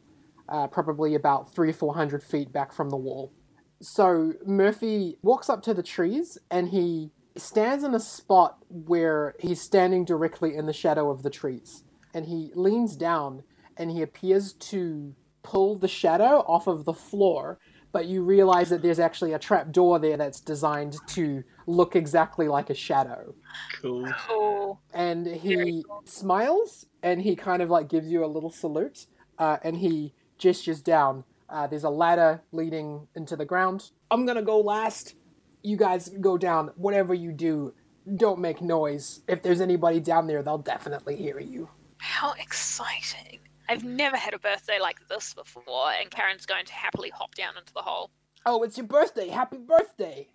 uh, 0.49 0.69
probably 0.69 1.15
about 1.15 1.53
three 1.53 1.71
or 1.71 1.75
four 1.75 1.95
hundred 1.95 2.23
feet 2.23 2.53
back 2.53 2.73
from 2.73 2.91
the 2.91 2.97
wall. 2.97 3.33
So 3.81 4.35
Murphy 4.47 5.19
walks 5.23 5.49
up 5.49 5.63
to 5.63 5.75
the 5.75 5.83
trees, 5.83 6.39
and 6.51 6.69
he 6.69 7.11
stands 7.37 7.85
in 7.85 7.95
a 7.95 8.01
spot 8.01 8.59
where 8.69 9.35
he's 9.41 9.61
standing 9.61 10.05
directly 10.05 10.55
in 10.57 10.67
the 10.67 10.73
shadow 10.73 11.11
of 11.11 11.23
the 11.23 11.31
trees, 11.31 11.85
and 12.15 12.27
he 12.27 12.51
leans 12.55 12.97
down 12.97 13.43
and 13.77 13.91
he 13.91 14.03
appears 14.03 14.53
to 14.53 15.15
pull 15.43 15.77
the 15.77 15.89
shadow 15.89 16.45
off 16.47 16.67
of 16.67 16.85
the 16.85 16.93
floor, 16.93 17.59
but 17.93 18.07
you 18.07 18.23
realize 18.23 18.71
that 18.71 18.83
there's 18.83 18.99
actually 18.99 19.33
a 19.33 19.39
trap 19.39 19.71
door 19.71 19.99
there 19.99 20.17
that's 20.17 20.41
designed 20.41 20.97
to 21.09 21.45
look 21.67 21.95
exactly 21.95 22.49
like 22.49 22.71
a 22.71 22.75
shadow. 22.75 23.35
Cool. 23.81 24.13
Cool. 24.27 24.81
And 24.93 25.27
he 25.27 25.85
smiles 26.05 26.87
and 27.03 27.23
he 27.23 27.37
kind 27.37 27.63
of 27.63 27.71
like 27.71 27.89
gives 27.89 28.09
you 28.09 28.25
a 28.25 28.27
little 28.27 28.51
salute 28.51 29.07
uh, 29.39 29.59
and 29.63 29.77
he 29.77 30.15
gestures 30.39 30.81
down. 30.81 31.25
Uh, 31.55 31.69
there's 31.69 31.85
a 31.85 31.91
ladder 31.91 32.43
leading 32.51 33.07
into 33.15 33.37
the 33.37 33.45
ground. 33.45 33.93
I'm 34.11 34.27
gonna 34.27 34.43
go 34.43 34.59
last. 34.59 35.15
You 35.63 35.77
guys 35.77 36.09
go 36.21 36.37
down. 36.37 36.73
Whatever 36.77 37.15
you 37.15 37.31
do, 37.31 37.73
don't 38.17 38.41
make 38.41 38.61
noise. 38.61 39.21
If 39.29 39.43
there's 39.43 39.61
anybody 39.61 40.01
down 40.01 40.27
there, 40.27 40.43
they'll 40.43 40.59
definitely 40.59 41.15
hear 41.17 41.39
you. 41.39 41.69
How 41.99 42.33
exciting! 42.33 43.39
I've 43.69 43.85
never 43.85 44.17
had 44.17 44.35
a 44.35 44.39
birthday 44.39 44.79
like 44.81 45.07
this 45.09 45.33
before, 45.33 45.93
and 45.93 46.11
Karen's 46.11 46.45
going 46.45 46.67
to 46.67 46.73
happily 46.75 47.11
hop 47.11 47.35
down 47.37 47.57
into 47.57 47.73
the 47.73 47.83
hole. 47.83 48.11
Oh, 48.45 48.63
it's 48.65 48.77
your 48.77 48.87
birthday! 48.89 49.29
Happy 49.29 49.59
birthday! 49.59 50.29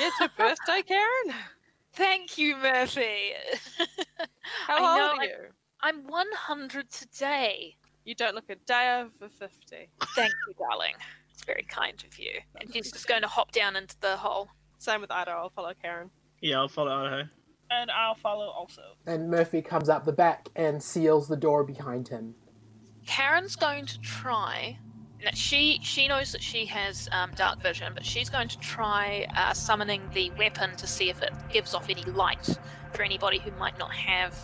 It's 0.00 0.20
your 0.20 0.28
birthday, 0.36 0.82
Karen. 0.82 1.34
Thank 1.94 2.36
you, 2.36 2.56
Murphy. 2.56 3.32
How 4.66 4.76
I 4.84 4.90
old 4.90 4.98
know, 4.98 5.14
are 5.16 5.20
I- 5.20 5.24
you? 5.24 5.48
I'm 5.82 6.06
100 6.08 6.90
today. 6.90 7.76
You 8.04 8.14
don't 8.14 8.34
look 8.34 8.50
a 8.50 8.56
day 8.56 9.00
over 9.00 9.28
fifty. 9.30 9.88
Thank 10.14 10.32
you, 10.46 10.54
darling. 10.58 10.94
It's 11.32 11.44
very 11.44 11.64
kind 11.68 12.02
of 12.06 12.18
you. 12.18 12.32
And 12.60 12.72
she's 12.72 12.92
just 12.92 13.08
going 13.08 13.22
to 13.22 13.28
hop 13.28 13.50
down 13.52 13.76
into 13.76 13.96
the 14.00 14.16
hole. 14.16 14.48
Same 14.78 15.00
with 15.00 15.10
Ido. 15.10 15.30
I'll 15.30 15.50
follow 15.50 15.72
Karen. 15.80 16.10
Yeah, 16.40 16.58
I'll 16.60 16.68
follow 16.68 17.06
Ido. 17.06 17.28
And 17.70 17.90
I'll 17.90 18.14
follow 18.14 18.46
also. 18.46 18.82
And 19.06 19.30
Murphy 19.30 19.62
comes 19.62 19.88
up 19.88 20.04
the 20.04 20.12
back 20.12 20.48
and 20.54 20.82
seals 20.82 21.28
the 21.28 21.36
door 21.36 21.64
behind 21.64 22.08
him. 22.08 22.34
Karen's 23.06 23.56
going 23.56 23.86
to 23.86 23.98
try. 24.00 24.78
now, 25.24 25.30
She 25.32 25.80
she 25.82 26.06
knows 26.06 26.30
that 26.32 26.42
she 26.42 26.66
has 26.66 27.08
um, 27.10 27.32
dark 27.34 27.60
vision, 27.62 27.92
but 27.94 28.04
she's 28.04 28.28
going 28.28 28.48
to 28.48 28.58
try 28.58 29.26
uh, 29.34 29.54
summoning 29.54 30.02
the 30.12 30.30
weapon 30.38 30.76
to 30.76 30.86
see 30.86 31.08
if 31.08 31.22
it 31.22 31.32
gives 31.50 31.74
off 31.74 31.88
any 31.88 32.04
light 32.04 32.58
for 32.92 33.02
anybody 33.02 33.38
who 33.38 33.50
might 33.52 33.78
not 33.78 33.92
have 33.92 34.36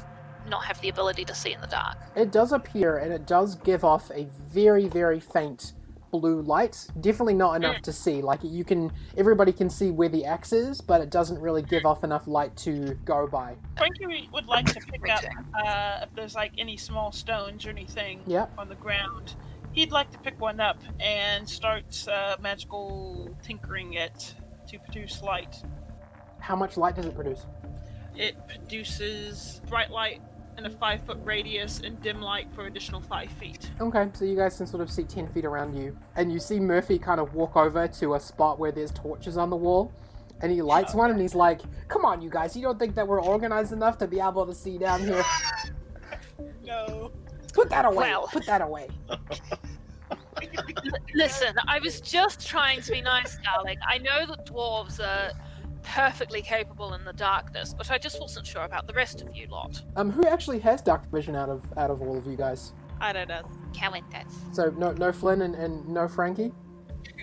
not 0.50 0.64
have 0.64 0.80
the 0.80 0.88
ability 0.88 1.24
to 1.24 1.34
see 1.34 1.52
in 1.52 1.60
the 1.60 1.66
dark. 1.66 1.96
It 2.16 2.30
does 2.32 2.52
appear 2.52 2.98
and 2.98 3.12
it 3.12 3.26
does 3.26 3.54
give 3.56 3.84
off 3.84 4.10
a 4.10 4.26
very, 4.52 4.88
very 4.88 5.20
faint 5.20 5.72
blue 6.10 6.40
light. 6.42 6.88
Definitely 7.00 7.34
not 7.34 7.54
enough 7.54 7.82
to 7.82 7.92
see. 7.92 8.20
Like 8.20 8.40
you 8.42 8.64
can, 8.64 8.92
everybody 9.16 9.52
can 9.52 9.70
see 9.70 9.90
where 9.92 10.08
the 10.08 10.24
axe 10.24 10.52
is, 10.52 10.80
but 10.80 11.00
it 11.00 11.08
doesn't 11.10 11.40
really 11.40 11.62
give 11.62 11.86
off 11.86 12.02
enough 12.02 12.26
light 12.26 12.56
to 12.58 12.94
go 13.04 13.28
by. 13.28 13.54
Frankie 13.76 14.28
would 14.32 14.46
like 14.46 14.66
to 14.66 14.80
pick 14.80 15.08
up 15.08 15.22
uh, 15.64 16.00
if 16.02 16.14
there's 16.14 16.34
like 16.34 16.52
any 16.58 16.76
small 16.76 17.12
stones 17.12 17.64
or 17.64 17.70
anything 17.70 18.20
Yep. 18.26 18.52
on 18.58 18.68
the 18.68 18.74
ground. 18.74 19.36
He'd 19.72 19.92
like 19.92 20.10
to 20.10 20.18
pick 20.18 20.40
one 20.40 20.58
up 20.58 20.78
and 20.98 21.48
start 21.48 22.08
uh, 22.08 22.36
magical 22.40 23.32
tinkering 23.42 23.92
it 23.94 24.34
to 24.68 24.80
produce 24.80 25.22
light. 25.22 25.62
How 26.40 26.56
much 26.56 26.76
light 26.76 26.96
does 26.96 27.06
it 27.06 27.14
produce? 27.14 27.46
It 28.16 28.34
produces 28.48 29.60
bright 29.68 29.90
light 29.92 30.20
in 30.60 30.66
a 30.66 30.70
five 30.70 31.02
foot 31.02 31.18
radius 31.24 31.80
and 31.80 32.00
dim 32.02 32.20
light 32.20 32.46
for 32.52 32.66
additional 32.66 33.00
five 33.00 33.30
feet. 33.32 33.70
Okay, 33.80 34.08
so 34.12 34.24
you 34.24 34.36
guys 34.36 34.58
can 34.58 34.66
sort 34.66 34.82
of 34.82 34.90
see 34.90 35.04
10 35.04 35.28
feet 35.28 35.44
around 35.44 35.74
you. 35.74 35.96
And 36.16 36.30
you 36.30 36.38
see 36.38 36.60
Murphy 36.60 36.98
kind 36.98 37.18
of 37.18 37.34
walk 37.34 37.56
over 37.56 37.88
to 37.88 38.14
a 38.14 38.20
spot 38.20 38.58
where 38.58 38.70
there's 38.70 38.92
torches 38.92 39.36
on 39.36 39.50
the 39.50 39.56
wall. 39.56 39.92
And 40.42 40.52
he 40.52 40.62
lights 40.62 40.94
one 40.94 41.10
and 41.10 41.20
he's 41.20 41.34
like, 41.34 41.60
Come 41.88 42.04
on, 42.04 42.22
you 42.22 42.30
guys, 42.30 42.54
you 42.56 42.62
don't 42.62 42.78
think 42.78 42.94
that 42.94 43.06
we're 43.06 43.22
organized 43.22 43.72
enough 43.72 43.98
to 43.98 44.06
be 44.06 44.20
able 44.20 44.46
to 44.46 44.54
see 44.54 44.78
down 44.78 45.00
here? 45.00 45.24
No. 46.62 47.10
Put 47.52 47.68
that 47.70 47.84
away. 47.84 48.10
Well. 48.10 48.28
Put 48.28 48.46
that 48.46 48.60
away. 48.60 48.86
Listen, 51.14 51.56
I 51.66 51.80
was 51.80 52.00
just 52.00 52.46
trying 52.46 52.80
to 52.82 52.92
be 52.92 53.00
nice, 53.00 53.36
darling. 53.42 53.78
I 53.86 53.98
know 53.98 54.24
that 54.26 54.46
dwarves 54.46 55.00
are 55.00 55.32
perfectly 55.90 56.40
capable 56.40 56.94
in 56.94 57.04
the 57.04 57.12
darkness, 57.12 57.74
but 57.76 57.90
I 57.90 57.98
just 57.98 58.20
wasn't 58.20 58.46
sure 58.46 58.62
about 58.62 58.86
the 58.86 58.92
rest 58.92 59.22
of 59.22 59.34
you 59.34 59.48
lot. 59.48 59.82
Um, 59.96 60.10
who 60.10 60.24
actually 60.26 60.60
has 60.60 60.80
dark 60.80 61.10
vision 61.10 61.34
out 61.34 61.48
of 61.48 61.64
out 61.76 61.90
of 61.90 62.00
all 62.00 62.16
of 62.16 62.26
you 62.26 62.36
guys? 62.36 62.72
I 63.00 63.12
don't 63.12 63.28
know. 63.28 63.42
Cowan 63.74 64.04
does. 64.10 64.32
So 64.52 64.72
no 64.78 64.92
no 64.92 65.10
Flynn 65.10 65.42
and, 65.42 65.54
and 65.56 65.88
no 65.88 66.06
Frankie? 66.06 66.52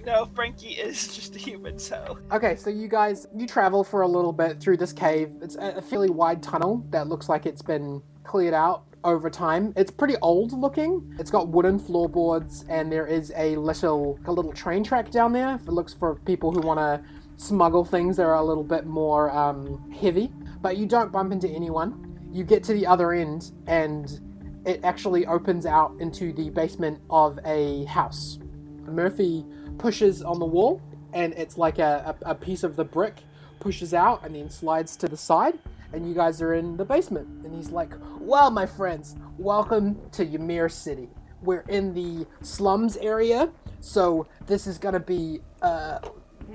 No, 0.05 0.25
Frankie 0.25 0.73
is 0.73 1.07
just 1.15 1.35
a 1.35 1.39
human, 1.39 1.79
so. 1.79 2.19
Okay, 2.31 2.55
so 2.55 2.69
you 2.69 2.87
guys 2.87 3.25
you 3.35 3.47
travel 3.47 3.83
for 3.83 4.01
a 4.01 4.07
little 4.07 4.33
bit 4.33 4.59
through 4.59 4.77
this 4.77 4.91
cave. 4.91 5.31
It's 5.41 5.55
a 5.55 5.77
a 5.77 5.81
fairly 5.81 6.09
wide 6.09 6.43
tunnel 6.43 6.85
that 6.89 7.07
looks 7.07 7.29
like 7.29 7.45
it's 7.45 7.61
been 7.61 8.01
cleared 8.23 8.53
out 8.53 8.83
over 9.05 9.29
time. 9.29 9.71
It's 9.77 9.91
pretty 9.91 10.17
old 10.21 10.51
looking. 10.51 11.15
It's 11.17 11.31
got 11.31 11.47
wooden 11.47 11.79
floorboards 11.79 12.65
and 12.67 12.91
there 12.91 13.07
is 13.07 13.31
a 13.37 13.55
little 13.55 14.19
a 14.25 14.31
little 14.31 14.51
train 14.51 14.83
track 14.83 15.09
down 15.09 15.31
there. 15.31 15.55
It 15.55 15.71
looks 15.71 15.93
for 15.93 16.15
people 16.15 16.51
who 16.51 16.59
want 16.59 16.79
to 16.79 17.01
smuggle 17.37 17.85
things 17.85 18.17
that 18.17 18.25
are 18.25 18.35
a 18.35 18.43
little 18.43 18.63
bit 18.63 18.85
more 18.85 19.31
um, 19.31 19.91
heavy. 19.91 20.31
But 20.61 20.77
you 20.77 20.85
don't 20.85 21.11
bump 21.11 21.31
into 21.31 21.47
anyone. 21.47 22.19
You 22.31 22.43
get 22.43 22.63
to 22.65 22.73
the 22.73 22.85
other 22.85 23.13
end 23.13 23.51
and 23.67 24.19
it 24.65 24.81
actually 24.83 25.25
opens 25.25 25.65
out 25.65 25.95
into 25.99 26.33
the 26.33 26.49
basement 26.49 26.99
of 27.09 27.39
a 27.45 27.85
house. 27.85 28.37
Murphy 28.85 29.45
pushes 29.77 30.21
on 30.21 30.39
the 30.39 30.45
wall, 30.45 30.81
and 31.13 31.33
it's 31.35 31.57
like 31.57 31.79
a, 31.79 32.15
a, 32.25 32.31
a 32.31 32.35
piece 32.35 32.63
of 32.63 32.75
the 32.75 32.83
brick 32.83 33.15
pushes 33.61 33.93
out 33.93 34.25
and 34.25 34.35
then 34.35 34.49
slides 34.49 34.97
to 34.97 35.07
the 35.07 35.15
side, 35.15 35.57
and 35.93 36.05
you 36.07 36.13
guys 36.13 36.41
are 36.41 36.53
in 36.53 36.75
the 36.75 36.83
basement. 36.83 37.27
And 37.45 37.55
he's 37.55 37.69
like, 37.69 37.93
Well, 38.19 38.51
my 38.51 38.65
friends, 38.65 39.15
welcome 39.37 39.97
to 40.11 40.25
Ymir 40.25 40.67
City. 40.67 41.07
We're 41.41 41.65
in 41.69 41.93
the 41.93 42.27
slums 42.41 42.97
area, 42.97 43.49
so 43.79 44.27
this 44.47 44.67
is 44.67 44.77
gonna 44.77 44.99
be 44.99 45.39
Uh, 45.61 45.99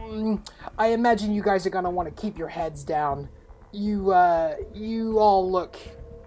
mm, 0.03 0.49
I 0.79 0.89
imagine 0.89 1.33
you 1.35 1.43
guys 1.43 1.67
are 1.67 1.71
gonna 1.71 1.91
want 1.91 2.15
to 2.15 2.21
keep 2.21 2.39
your 2.39 2.49
heads 2.49 2.85
down. 2.85 3.29
You, 3.73 4.13
uh, 4.13 4.57
you 4.75 5.19
all 5.19 5.51
look 5.51 5.77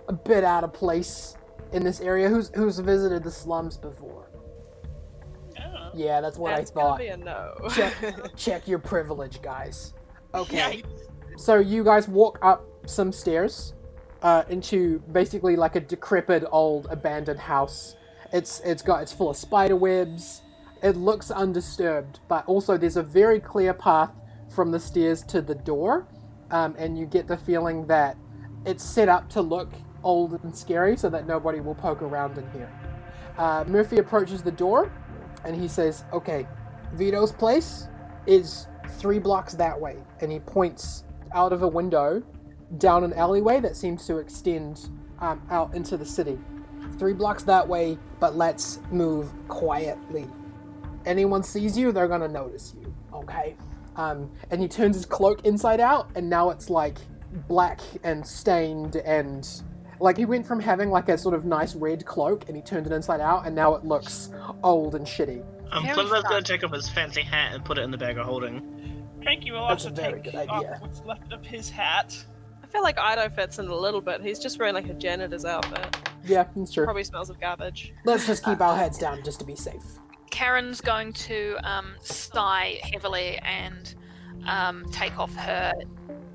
a 0.07 0.13
bit 0.13 0.43
out 0.43 0.63
of 0.63 0.73
place 0.73 1.35
in 1.71 1.83
this 1.83 1.99
area. 2.01 2.29
Who's 2.29 2.49
who's 2.55 2.79
visited 2.79 3.23
the 3.23 3.31
slums 3.31 3.77
before? 3.77 4.29
Oh. 5.59 5.89
Yeah, 5.93 6.21
that's 6.21 6.37
what 6.37 6.55
That's 6.55 6.71
I 6.71 6.73
gonna 6.73 6.87
thought. 6.89 6.99
be 6.99 7.07
a 7.07 7.17
no. 7.17 7.53
Check, 7.73 7.93
check 8.35 8.67
your 8.67 8.79
privilege, 8.79 9.41
guys. 9.41 9.93
Okay. 10.33 10.83
Yikes. 10.83 11.39
So 11.39 11.59
you 11.59 11.83
guys 11.83 12.07
walk 12.07 12.39
up 12.41 12.65
some 12.85 13.11
stairs 13.11 13.73
uh, 14.21 14.43
into 14.49 14.99
basically 15.11 15.55
like 15.55 15.75
a 15.75 15.79
decrepit 15.79 16.43
old 16.51 16.87
abandoned 16.89 17.39
house. 17.39 17.95
It's 18.33 18.59
it's 18.61 18.81
got 18.81 19.01
it's 19.03 19.13
full 19.13 19.29
of 19.29 19.37
spider 19.37 19.75
webs. 19.75 20.41
It 20.83 20.95
looks 20.95 21.31
undisturbed, 21.31 22.19
but 22.27 22.45
also 22.47 22.77
there's 22.77 22.97
a 22.97 23.03
very 23.03 23.39
clear 23.39 23.73
path 23.73 24.11
from 24.49 24.71
the 24.71 24.79
stairs 24.79 25.23
to 25.23 25.41
the 25.41 25.55
door, 25.55 26.07
um, 26.51 26.75
and 26.77 26.97
you 26.97 27.05
get 27.05 27.27
the 27.27 27.37
feeling 27.37 27.87
that 27.87 28.17
it's 28.65 28.83
set 28.83 29.09
up 29.09 29.29
to 29.29 29.41
look 29.41 29.73
old 30.03 30.43
and 30.43 30.55
scary 30.55 30.95
so 30.95 31.09
that 31.09 31.27
nobody 31.27 31.59
will 31.59 31.75
poke 31.75 32.01
around 32.01 32.37
in 32.37 32.49
here. 32.51 32.71
Uh, 33.37 33.63
Murphy 33.67 33.97
approaches 33.97 34.43
the 34.43 34.51
door, 34.51 34.91
and 35.43 35.55
he 35.55 35.67
says, 35.67 36.05
"Okay, 36.13 36.47
Vito's 36.93 37.31
place 37.31 37.87
is 38.27 38.67
three 38.97 39.19
blocks 39.19 39.53
that 39.55 39.79
way," 39.79 39.97
and 40.21 40.31
he 40.31 40.39
points 40.39 41.03
out 41.33 41.51
of 41.51 41.63
a 41.63 41.67
window 41.67 42.21
down 42.77 43.03
an 43.03 43.13
alleyway 43.13 43.59
that 43.59 43.75
seems 43.75 44.05
to 44.07 44.17
extend 44.17 44.89
um, 45.19 45.41
out 45.49 45.73
into 45.73 45.97
the 45.97 46.05
city. 46.05 46.39
Three 46.97 47.13
blocks 47.13 47.43
that 47.43 47.67
way, 47.67 47.97
but 48.19 48.35
let's 48.35 48.79
move 48.91 49.33
quietly. 49.47 50.27
Anyone 51.05 51.43
sees 51.43 51.77
you, 51.77 51.91
they're 51.91 52.07
gonna 52.07 52.27
notice 52.27 52.73
you, 52.79 52.93
okay? 53.13 53.55
Um, 53.95 54.29
and 54.51 54.61
he 54.61 54.67
turns 54.67 54.95
his 54.95 55.05
cloak 55.05 55.45
inside 55.45 55.79
out, 55.79 56.09
and 56.15 56.29
now 56.29 56.49
it's 56.49 56.69
like 56.69 56.97
black 57.47 57.79
and 58.03 58.25
stained 58.25 58.95
and 58.97 59.61
like 59.99 60.17
he 60.17 60.25
went 60.25 60.45
from 60.45 60.59
having 60.59 60.89
like 60.89 61.09
a 61.09 61.17
sort 61.17 61.33
of 61.35 61.45
nice 61.45 61.75
red 61.75 62.05
cloak 62.05 62.47
and 62.47 62.55
he 62.55 62.61
turned 62.61 62.85
it 62.85 62.93
inside 62.93 63.19
out 63.19 63.45
and 63.45 63.53
now 63.55 63.75
it 63.75 63.83
looks 63.83 64.29
old 64.63 64.95
and 64.95 65.05
shitty. 65.05 65.43
Um, 65.71 65.83
Very 65.83 65.95
Flimler's 65.95 66.23
gonna 66.23 66.41
take 66.41 66.63
off 66.63 66.71
his 66.71 66.87
fancy 66.89 67.21
hat 67.21 67.53
and 67.53 67.63
put 67.65 67.77
it 67.77 67.81
in 67.81 67.91
the 67.91 67.97
bag 67.97 68.17
of 68.17 68.25
holding. 68.25 69.05
Frankie 69.23 69.51
will 69.51 69.67
That's 69.67 69.85
a 69.85 69.89
also 69.89 70.01
very 70.01 70.21
take 70.21 70.31
good 70.33 70.49
off 70.49 70.59
idea. 70.63 70.77
what's 70.79 71.01
left 71.03 71.33
of 71.33 71.45
his 71.45 71.69
hat. 71.69 72.15
I 72.63 72.67
feel 72.67 72.83
like 72.83 72.97
Ido 72.99 73.29
fits 73.29 73.59
in 73.59 73.67
a 73.67 73.75
little 73.75 74.01
bit. 74.01 74.21
He's 74.21 74.39
just 74.39 74.59
wearing 74.59 74.75
like 74.75 74.87
a 74.89 74.93
janitor's 74.93 75.45
outfit. 75.45 75.97
Yeah, 76.25 76.45
that's 76.55 76.73
true. 76.73 76.85
Probably 76.85 77.03
smells 77.03 77.29
of 77.29 77.39
garbage. 77.39 77.93
Let's 78.05 78.27
just 78.27 78.43
keep 78.43 78.61
our 78.61 78.75
heads 78.75 78.97
down 78.97 79.23
just 79.23 79.39
to 79.39 79.45
be 79.45 79.55
safe. 79.55 79.83
Karen's 80.29 80.81
going 80.81 81.13
to 81.13 81.57
um, 81.63 81.95
sigh 82.01 82.79
heavily 82.83 83.37
and 83.39 83.95
um, 84.45 84.85
take 84.91 85.17
off 85.17 85.33
her 85.35 85.73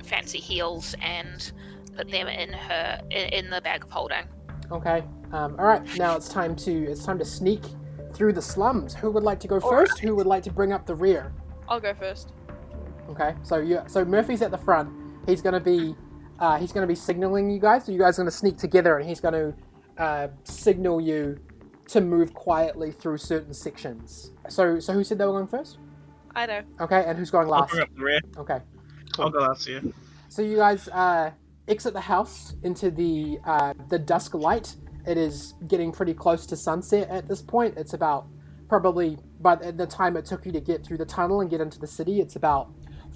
fancy 0.03 0.38
heels 0.38 0.95
and 1.01 1.53
put 1.97 2.11
them 2.11 2.28
in 2.28 2.53
her 2.53 3.01
in, 3.11 3.28
in 3.28 3.51
the 3.51 3.61
bag 3.61 3.84
of 3.84 3.91
holding. 3.91 4.24
Okay. 4.70 5.05
Um, 5.32 5.57
all 5.59 5.66
right. 5.66 5.82
Now 5.99 6.16
it's 6.16 6.28
time 6.28 6.57
to 6.57 6.91
it's 6.91 7.05
time 7.05 7.18
to 7.18 7.24
sneak 7.24 7.62
through 8.14 8.32
the 8.32 8.43
slums. 8.43 8.95
Who 8.95 9.11
would 9.11 9.22
like 9.22 9.41
to 9.41 9.49
go 9.49 9.61
first? 9.61 9.99
Who 10.01 10.14
would 10.16 10.26
like 10.26 10.43
to 10.45 10.53
bring 10.53 10.72
up 10.72 10.86
the 10.86 10.95
rear? 10.95 11.32
I'll 11.68 11.80
go 11.80 11.95
first. 11.95 12.32
Okay. 13.09 13.34
So 13.43 13.59
you 13.59 13.80
so 13.86 14.05
Murphy's 14.05 14.43
at 14.43 14.51
the 14.51 14.59
front. 14.59 14.91
He's 15.26 15.43
gonna 15.43 15.61
be 15.61 15.95
uh, 16.38 16.59
he's 16.59 16.72
gonna 16.72 16.86
be 16.86 16.95
signaling 16.95 17.51
you 17.51 17.61
guys. 17.61 17.84
So 17.84 17.93
you 17.93 17.99
guys 17.99 18.18
are 18.18 18.22
gonna 18.22 18.30
sneak 18.30 18.57
together, 18.57 18.99
and 18.99 19.09
he's 19.09 19.20
gonna 19.20 19.55
uh, 19.99 20.28
signal 20.45 21.01
you 21.01 21.38
to 21.91 22.01
move 22.01 22.34
quietly 22.34 22.93
through 22.93 23.18
certain 23.18 23.53
sections. 23.53 24.30
So 24.49 24.78
so 24.78 24.93
who 24.93 25.05
said 25.05 25.18
they 25.18 25.24
were 25.24 25.32
going 25.32 25.49
first? 25.49 25.78
Ido. 26.36 26.62
Okay. 26.80 27.05
And 27.07 27.18
who's 27.18 27.30
going 27.30 27.47
I'll 27.47 27.61
last? 27.61 27.70
bring 27.70 27.82
up 27.82 27.88
the 27.97 28.03
rear. 28.03 28.20
Okay. 28.38 28.61
I'll 29.18 29.30
go 29.30 29.41
last 29.41 29.66
you. 29.66 29.93
So 30.28 30.43
you 30.43 30.57
guys 30.57 30.88
uh, 30.88 31.32
exit 31.66 31.93
the 31.93 32.01
house 32.01 32.55
into 32.62 32.91
the 32.91 33.38
uh, 33.45 33.74
the 33.88 33.99
dusk 33.99 34.34
light. 34.34 34.76
It 35.07 35.16
is 35.16 35.55
getting 35.66 35.91
pretty 35.93 36.14
close 36.14 36.47
to 36.47 36.57
sunset 36.57 37.09
at 37.09 37.26
this 37.26 37.43
point. 37.43 37.74
It's 37.76 37.95
about 37.95 38.26
probably 38.68 39.18
by 39.41 39.57
the 39.57 39.72
the 39.72 39.86
time 39.86 40.16
it 40.16 40.24
took 40.24 40.47
you 40.47 40.53
to 40.53 40.61
get 40.61 40.84
through 40.86 40.99
the 40.99 41.07
tunnel 41.07 41.41
and 41.41 41.51
get 41.51 41.61
into 41.61 41.80
the 41.80 41.88
city. 41.88 42.20
It's 42.20 42.36
about 42.36 42.70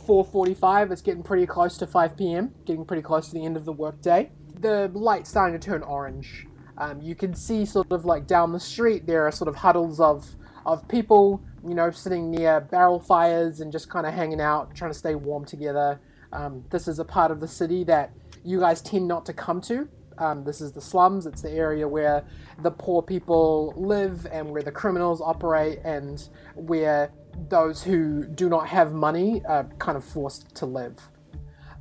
4:45. 0.07 0.91
It's 0.91 1.03
getting 1.03 1.23
pretty 1.23 1.47
close 1.47 1.79
to 1.79 1.87
5 1.87 2.17
p.m. 2.17 2.53
Getting 2.65 2.85
pretty 2.85 3.03
close 3.03 3.29
to 3.29 3.35
the 3.35 3.45
end 3.45 3.57
of 3.57 3.65
the 3.65 3.73
workday. 3.73 4.33
The 4.59 4.91
light's 4.95 5.31
starting 5.31 5.59
to 5.59 5.65
turn 5.65 5.83
orange. 5.83 6.47
Um, 6.77 7.01
you 7.01 7.15
can 7.15 7.35
see 7.35 7.65
sort 7.65 7.93
of 7.93 8.05
like 8.05 8.27
down 8.27 8.53
the 8.53 8.61
street 8.61 9.07
there 9.07 9.27
are 9.27 9.31
sort 9.31 9.49
of 9.49 9.57
huddles 9.57 10.01
of 10.01 10.35
of 10.67 10.87
people, 10.89 11.43
you 11.67 11.75
know, 11.75 11.91
sitting 11.91 12.31
near 12.31 12.61
barrel 12.61 12.99
fires 12.99 13.61
and 13.61 13.71
just 13.71 13.91
kind 13.91 14.07
of 14.07 14.15
hanging 14.15 14.41
out, 14.41 14.75
trying 14.75 14.91
to 14.91 14.99
stay 14.99 15.15
warm 15.15 15.45
together. 15.45 16.01
Um, 16.33 16.65
this 16.71 16.89
is 16.89 16.99
a 16.99 17.05
part 17.05 17.31
of 17.31 17.41
the 17.41 17.49
city 17.49 17.85
that 17.85 18.13
you 18.45 18.61
guys 18.61 18.81
tend 18.81 19.07
not 19.07 19.27
to 19.27 19.33
come 19.33 19.61
to. 19.63 19.89
Um, 20.19 20.45
this 20.45 20.61
is 20.61 20.73
the 20.73 20.81
slums. 20.81 21.27
It's 21.27 21.43
the 21.43 21.51
area 21.51 21.87
where 21.87 22.25
the 22.63 22.71
poor 22.71 23.03
people 23.03 23.75
live 23.77 24.27
and 24.31 24.51
where 24.51 24.63
the 24.63 24.73
criminals 24.73 25.21
operate 25.21 25.81
and 25.85 26.27
where 26.55 27.11
those 27.49 27.83
who 27.83 28.25
do 28.25 28.49
not 28.49 28.69
have 28.69 28.93
money 28.93 29.43
are 29.47 29.65
kind 29.79 29.97
of 29.97 30.05
forced 30.05 30.55
to 30.57 30.67
live. 30.67 31.11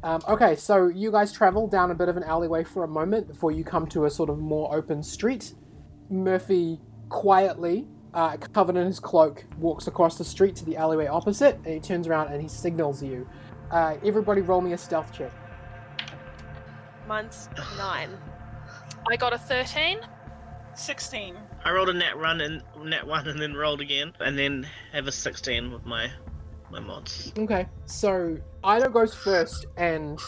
Um, 0.03 0.21
okay, 0.27 0.55
so 0.57 0.87
you 0.87 1.11
guys 1.11 1.31
travel 1.31 1.65
down 1.65 1.89
a 1.89 1.95
bit 1.95 2.09
of 2.09 2.17
an 2.17 2.23
alleyway 2.23 2.65
for 2.65 2.83
a 2.83 2.87
moment 2.87 3.27
before 3.27 3.51
you 3.51 3.63
come 3.63 3.87
to 3.87 4.03
a 4.03 4.09
sort 4.09 4.29
of 4.29 4.37
more 4.37 4.75
open 4.75 5.01
street. 5.01 5.53
Murphy 6.09 6.81
quietly, 7.07 7.87
uh, 8.13 8.35
covered 8.53 8.75
in 8.75 8.85
his 8.85 8.99
cloak, 8.99 9.45
walks 9.57 9.87
across 9.87 10.17
the 10.17 10.25
street 10.25 10.57
to 10.57 10.65
the 10.65 10.75
alleyway 10.75 11.07
opposite 11.07 11.55
and 11.63 11.67
he 11.67 11.79
turns 11.79 12.07
around 12.07 12.33
and 12.33 12.41
he 12.41 12.49
signals 12.49 13.01
you. 13.01 13.27
Uh, 13.71 13.95
everybody 14.05 14.41
roll 14.41 14.59
me 14.59 14.73
a 14.73 14.77
stealth 14.77 15.11
check. 15.13 15.31
Mine's 17.07 17.47
nine. 17.77 18.09
I 19.09 19.15
got 19.15 19.31
a 19.31 19.37
13. 19.37 19.99
16. 20.75 21.35
I 21.63 21.71
rolled 21.71 21.89
a 21.89 21.93
net 21.93 22.17
run 22.17 22.41
and 22.41 22.61
net 22.83 23.07
one 23.07 23.27
and 23.27 23.41
then 23.41 23.53
rolled 23.53 23.79
again 23.79 24.13
and 24.19 24.37
then 24.37 24.67
have 24.91 25.07
a 25.07 25.11
16 25.11 25.71
with 25.71 25.85
my 25.85 26.11
my 26.73 26.79
mods. 26.79 27.31
Okay, 27.37 27.67
so 27.85 28.37
Ido 28.65 28.89
goes 28.89 29.13
first 29.13 29.67
and 29.77 30.19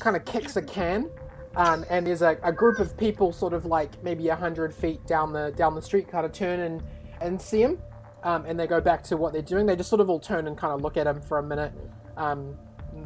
kind 0.00 0.16
of 0.16 0.24
kicks 0.24 0.56
a 0.56 0.62
can, 0.62 1.08
um, 1.56 1.84
and 1.90 2.06
there's 2.06 2.22
a, 2.22 2.38
a 2.42 2.52
group 2.52 2.78
of 2.80 2.96
people, 2.96 3.32
sort 3.32 3.52
of 3.52 3.66
like 3.66 4.02
maybe 4.02 4.28
a 4.28 4.34
hundred 4.34 4.74
feet 4.74 5.06
down 5.06 5.32
the 5.32 5.52
down 5.56 5.74
the 5.74 5.82
street, 5.82 6.08
kind 6.08 6.26
of 6.26 6.32
turn 6.32 6.60
and 6.60 6.82
and 7.20 7.40
see 7.40 7.62
him, 7.62 7.78
um, 8.24 8.44
and 8.46 8.58
they 8.58 8.66
go 8.66 8.80
back 8.80 9.02
to 9.04 9.16
what 9.16 9.32
they're 9.32 9.42
doing. 9.42 9.66
They 9.66 9.76
just 9.76 9.90
sort 9.90 10.00
of 10.00 10.10
all 10.10 10.18
turn 10.18 10.48
and 10.48 10.56
kind 10.56 10.72
of 10.72 10.80
look 10.80 10.96
at 10.96 11.06
him 11.06 11.20
for 11.20 11.38
a 11.38 11.42
minute, 11.42 11.72
um, 12.16 12.56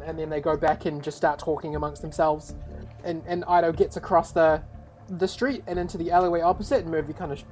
and 0.03 0.17
then 0.17 0.29
they 0.29 0.39
go 0.39 0.55
back 0.57 0.85
and 0.85 1.03
just 1.03 1.17
start 1.17 1.37
talking 1.37 1.75
amongst 1.75 2.01
themselves. 2.01 2.55
And 3.03 3.21
and 3.27 3.43
Ido 3.43 3.71
gets 3.73 3.97
across 3.97 4.31
the 4.31 4.63
the 5.07 5.27
street 5.27 5.63
and 5.67 5.77
into 5.77 5.97
the 5.97 6.11
alleyway 6.11 6.41
opposite, 6.41 6.79
and 6.79 6.89
Murphy 6.89 7.13
kind 7.13 7.31
of 7.31 7.43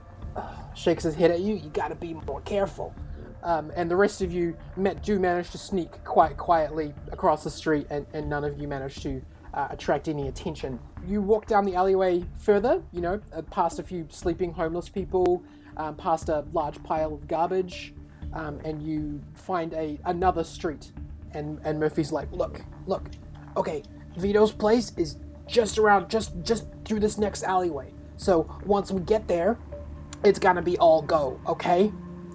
shakes 0.74 1.04
his 1.04 1.16
head 1.16 1.32
at 1.32 1.42
you. 1.42 1.56
You 1.56 1.70
got 1.70 1.90
to 1.90 1.96
be 1.96 2.14
more 2.14 2.42
careful. 2.42 2.96
Um, 3.44 3.72
and 3.76 3.92
the 3.92 3.96
rest 3.96 4.22
of 4.22 4.32
you 4.32 4.56
ma- 4.78 4.94
do 4.94 5.20
manage 5.20 5.52
to 5.52 5.58
sneak 5.58 6.04
quite 6.06 6.38
quietly 6.38 6.94
across 7.12 7.44
the 7.44 7.50
street, 7.50 7.88
and, 7.90 8.06
and 8.14 8.30
none 8.30 8.46
of 8.46 8.58
you 8.58 8.68
manage 8.68 9.04
to 9.04 9.22
uh, 9.54 9.68
attract 9.70 10.08
any 10.08 10.30
attention. 10.30 10.80
You 11.06 11.22
walk 11.22 11.46
down 11.46 11.66
the 11.66 11.76
alleyway 11.76 12.24
further, 12.38 12.82
you 12.94 13.02
know, 13.02 13.20
uh, 13.34 13.42
past 13.44 13.80
a 13.80 13.84
few 13.84 14.08
sleeping 14.10 14.54
homeless 14.54 14.88
people, 14.88 15.44
um, 15.76 15.96
past 15.96 16.30
a 16.30 16.46
large 16.54 16.82
pile 16.84 17.14
of 17.14 17.28
garbage, 17.28 17.94
um, 18.34 18.60
and 18.64 18.82
you 18.82 19.22
find 19.36 19.74
a 19.74 20.00
another 20.06 20.44
street. 20.44 20.92
And 21.34 21.60
and 21.66 21.80
Murphy's 21.80 22.12
like, 22.12 22.32
look, 22.32 22.62
look, 22.88 23.10
okay, 23.58 23.84
Vito's 24.18 24.52
place 24.54 24.94
is 24.98 25.18
just 25.48 25.78
around, 25.78 26.10
just 26.10 26.32
just 26.44 26.66
through 26.86 27.02
this 27.02 27.18
next 27.18 27.44
alleyway. 27.44 27.94
So 28.16 28.50
once 28.66 28.90
we 28.90 29.02
get 29.02 29.28
there, 29.28 29.58
it's 30.24 30.40
gonna 30.40 30.62
be 30.62 30.78
all 30.78 31.02
go, 31.02 31.40
okay? 31.46 31.92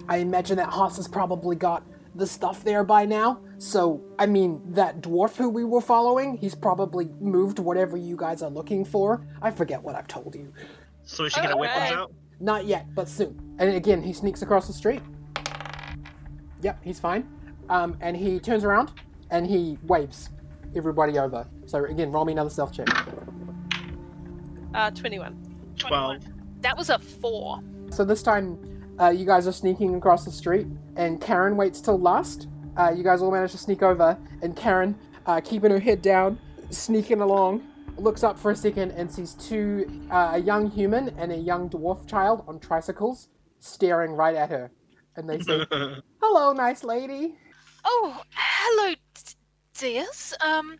I 0.09 0.17
imagine 0.17 0.57
that 0.57 0.69
Hoss 0.69 0.97
has 0.97 1.07
probably 1.07 1.55
got 1.55 1.83
the 2.15 2.25
stuff 2.25 2.63
there 2.63 2.83
by 2.83 3.05
now. 3.05 3.41
So, 3.59 4.01
I 4.17 4.25
mean, 4.25 4.59
that 4.73 5.01
dwarf 5.01 5.35
who 5.35 5.47
we 5.47 5.63
were 5.63 5.81
following, 5.81 6.35
he's 6.35 6.55
probably 6.55 7.09
moved 7.21 7.59
whatever 7.59 7.95
you 7.95 8.17
guys 8.17 8.41
are 8.41 8.49
looking 8.49 8.83
for. 8.83 9.25
I 9.41 9.51
forget 9.51 9.81
what 9.83 9.93
I've 9.95 10.07
told 10.07 10.33
you. 10.35 10.51
So 11.05 11.23
we 11.23 11.29
should 11.29 11.43
get 11.43 11.51
our 11.51 11.59
weapons 11.59 11.83
Okay. 11.85 11.93
out. 11.93 12.11
Not 12.39 12.65
yet, 12.65 12.87
but 12.95 13.07
soon. 13.07 13.55
And 13.59 13.75
again, 13.75 14.01
he 14.01 14.11
sneaks 14.11 14.41
across 14.41 14.65
the 14.65 14.73
street. 14.73 15.03
Yep, 16.63 16.79
he's 16.83 16.99
fine. 16.99 17.27
Um, 17.69 17.95
and 18.01 18.17
he 18.17 18.39
turns 18.39 18.63
around 18.63 18.91
and 19.29 19.45
he 19.45 19.77
waves 19.83 20.29
everybody 20.75 21.19
over. 21.19 21.45
So 21.67 21.85
again, 21.85 22.11
roll 22.11 22.25
me 22.25 22.33
another 22.33 22.49
stealth 22.49 22.73
check. 22.73 22.87
Uh, 24.73 24.89
21. 24.89 25.37
12. 25.77 26.23
That 26.61 26.75
was 26.75 26.89
a 26.89 26.97
4. 26.97 27.59
So 27.91 28.03
this 28.03 28.23
time, 28.23 28.57
uh, 28.99 29.09
you 29.09 29.25
guys 29.25 29.47
are 29.47 29.51
sneaking 29.51 29.95
across 29.95 30.25
the 30.25 30.31
street, 30.31 30.67
and 30.95 31.21
Karen 31.21 31.55
waits 31.57 31.81
till 31.81 31.99
last. 31.99 32.47
Uh, 32.77 32.91
you 32.95 33.03
guys 33.03 33.21
all 33.21 33.31
manage 33.31 33.51
to 33.51 33.57
sneak 33.57 33.81
over, 33.83 34.17
and 34.41 34.55
Karen, 34.55 34.95
uh, 35.25 35.41
keeping 35.41 35.71
her 35.71 35.79
head 35.79 36.01
down, 36.01 36.39
sneaking 36.69 37.21
along, 37.21 37.63
looks 37.97 38.23
up 38.23 38.39
for 38.39 38.51
a 38.51 38.55
second 38.55 38.91
and 38.91 39.11
sees 39.11 39.33
two, 39.33 39.85
uh, 40.11 40.31
a 40.33 40.37
young 40.39 40.69
human 40.71 41.09
and 41.17 41.31
a 41.31 41.37
young 41.37 41.69
dwarf 41.69 42.07
child 42.07 42.43
on 42.47 42.59
tricycles, 42.59 43.27
staring 43.59 44.11
right 44.13 44.35
at 44.35 44.49
her. 44.49 44.71
And 45.15 45.29
they 45.29 45.39
say, 45.39 45.65
"Hello, 46.21 46.53
nice 46.53 46.83
lady." 46.83 47.35
Oh, 47.83 48.21
hello, 48.33 48.93
d- 48.93 49.21
dears. 49.77 50.33
Um, 50.39 50.77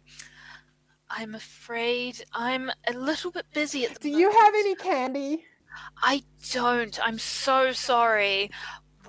I'm 1.09 1.36
afraid 1.36 2.24
I'm 2.34 2.70
a 2.88 2.93
little 2.93 3.32
bit 3.32 3.45
busy 3.53 3.86
at 3.86 3.95
the 3.95 3.99
Do 3.99 4.11
moment. 4.11 4.22
you 4.22 4.32
have 4.39 4.53
any 4.53 4.76
candy? 4.76 5.43
I 6.01 6.23
don't. 6.51 6.99
I'm 7.05 7.19
so 7.19 7.71
sorry. 7.71 8.51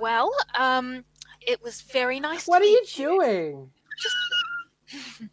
Well, 0.00 0.32
um, 0.58 1.04
it 1.40 1.62
was 1.62 1.82
very 1.82 2.20
nice. 2.20 2.46
What 2.46 2.60
to 2.60 2.64
are 2.64 2.68
you 2.68 2.80
meet 2.80 2.94
doing? 2.96 3.70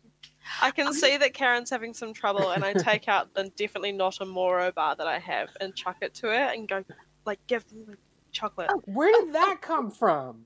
I 0.61 0.71
can 0.71 0.93
see 0.93 1.17
that 1.17 1.33
Karen's 1.33 1.69
having 1.69 1.93
some 1.93 2.13
trouble, 2.13 2.49
and 2.51 2.63
I 2.63 2.73
take 2.73 3.07
out 3.07 3.33
the 3.33 3.51
definitely 3.55 3.91
not 3.91 4.19
a 4.21 4.25
Moro 4.25 4.71
bar 4.71 4.95
that 4.95 5.07
I 5.07 5.19
have 5.19 5.49
and 5.61 5.75
chuck 5.75 5.97
it 6.01 6.13
to 6.15 6.27
her 6.27 6.33
and 6.33 6.67
go, 6.67 6.83
like, 7.25 7.39
give 7.47 7.67
them 7.67 7.85
the 7.88 7.97
chocolate. 8.31 8.69
Where 8.85 9.11
did 9.11 9.33
that 9.33 9.57
come 9.61 9.91
from? 9.91 10.45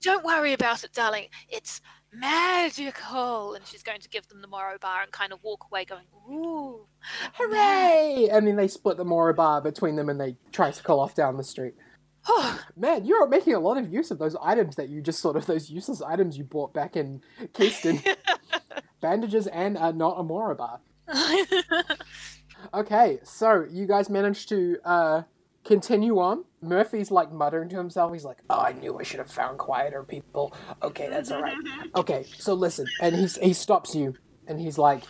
Don't 0.00 0.24
worry 0.24 0.54
about 0.54 0.84
it, 0.84 0.92
darling. 0.92 1.26
It's 1.48 1.82
magical. 2.12 3.54
And 3.54 3.66
she's 3.66 3.82
going 3.82 4.00
to 4.00 4.08
give 4.08 4.28
them 4.28 4.40
the 4.40 4.48
Moro 4.48 4.78
bar 4.78 5.02
and 5.02 5.12
kind 5.12 5.32
of 5.32 5.42
walk 5.42 5.66
away, 5.70 5.84
going, 5.84 6.04
"Ooh, 6.28 6.86
Hooray! 7.34 8.28
And 8.30 8.46
then 8.46 8.56
they 8.56 8.68
split 8.68 8.96
the 8.96 9.04
Moro 9.04 9.32
bar 9.34 9.60
between 9.60 9.96
them 9.96 10.08
and 10.08 10.20
they 10.20 10.36
tricycle 10.52 11.00
off 11.00 11.14
down 11.14 11.36
the 11.36 11.44
street. 11.44 11.74
Man, 12.76 13.04
you're 13.04 13.26
making 13.28 13.54
a 13.54 13.60
lot 13.60 13.78
of 13.78 13.92
use 13.92 14.10
of 14.10 14.18
those 14.18 14.36
items 14.42 14.76
that 14.76 14.88
you 14.88 15.00
just 15.00 15.20
sort 15.20 15.36
of 15.36 15.46
those 15.46 15.70
useless 15.70 16.02
items 16.02 16.36
you 16.36 16.44
bought 16.44 16.74
back 16.74 16.96
in 16.96 17.22
Keyston. 17.52 18.16
Bandages 19.00 19.46
and 19.46 19.78
uh, 19.78 19.92
not 19.92 20.20
a 20.20 20.22
Moro 20.22 20.54
bar. 20.54 20.80
Okay, 22.74 23.18
so 23.24 23.66
you 23.70 23.86
guys 23.86 24.10
managed 24.10 24.48
to 24.50 24.76
uh, 24.84 25.22
continue 25.64 26.18
on. 26.18 26.44
Murphy's 26.62 27.10
like 27.10 27.32
muttering 27.32 27.68
to 27.70 27.76
himself. 27.76 28.12
He's 28.12 28.24
like, 28.24 28.38
"Oh, 28.50 28.60
I 28.60 28.72
knew 28.72 28.98
I 28.98 29.02
should 29.02 29.18
have 29.18 29.30
found 29.30 29.58
quieter 29.58 30.02
people." 30.02 30.54
Okay, 30.82 31.08
that's 31.08 31.30
all 31.30 31.42
right. 31.42 31.56
Okay, 31.96 32.24
so 32.38 32.54
listen, 32.54 32.86
and 33.00 33.14
he's 33.16 33.36
he 33.36 33.52
stops 33.52 33.94
you, 33.94 34.14
and 34.46 34.60
he's 34.60 34.78
like, 34.78 35.02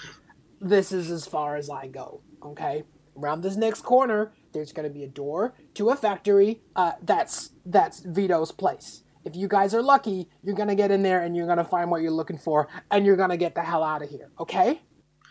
"This 0.61 0.93
is 0.93 1.11
as 1.11 1.27
far 1.27 1.57
as 1.57 1.69
I 1.69 1.89
go." 1.89 2.23
Okay, 2.43 2.85
around 3.17 3.43
this 3.43 3.57
next 3.57 3.83
corner, 3.83 4.33
there's 4.53 4.73
gonna 4.73 4.91
be 4.91 5.05
a 5.05 5.09
door 5.09 5.55
to 5.75 5.91
a 5.91 5.97
factory. 5.97 6.63
Uh, 6.77 6.93
that's 7.03 7.51
that's 7.67 8.01
Vito's 8.01 8.53
place. 8.53 9.03
If 9.25 9.37
you 9.37 9.49
guys 9.49 9.75
are 9.75 9.83
lucky, 9.83 10.29
you're 10.43 10.55
gonna 10.55 10.75
get 10.75 10.91
in 10.91 11.03
there 11.03 11.21
and 11.23 11.37
you're 11.37 11.47
gonna 11.47 11.65
find 11.65 11.91
what 11.91 12.01
you're 12.03 12.11
looking 12.11 12.39
for, 12.39 12.69
and 12.91 13.05
you're 13.05 13.17
gonna 13.17 13.37
get 13.37 13.55
the 13.55 13.63
hell 13.63 13.85
out 13.85 14.03
of 14.03 14.09
here. 14.09 14.31
Okay? 14.39 14.81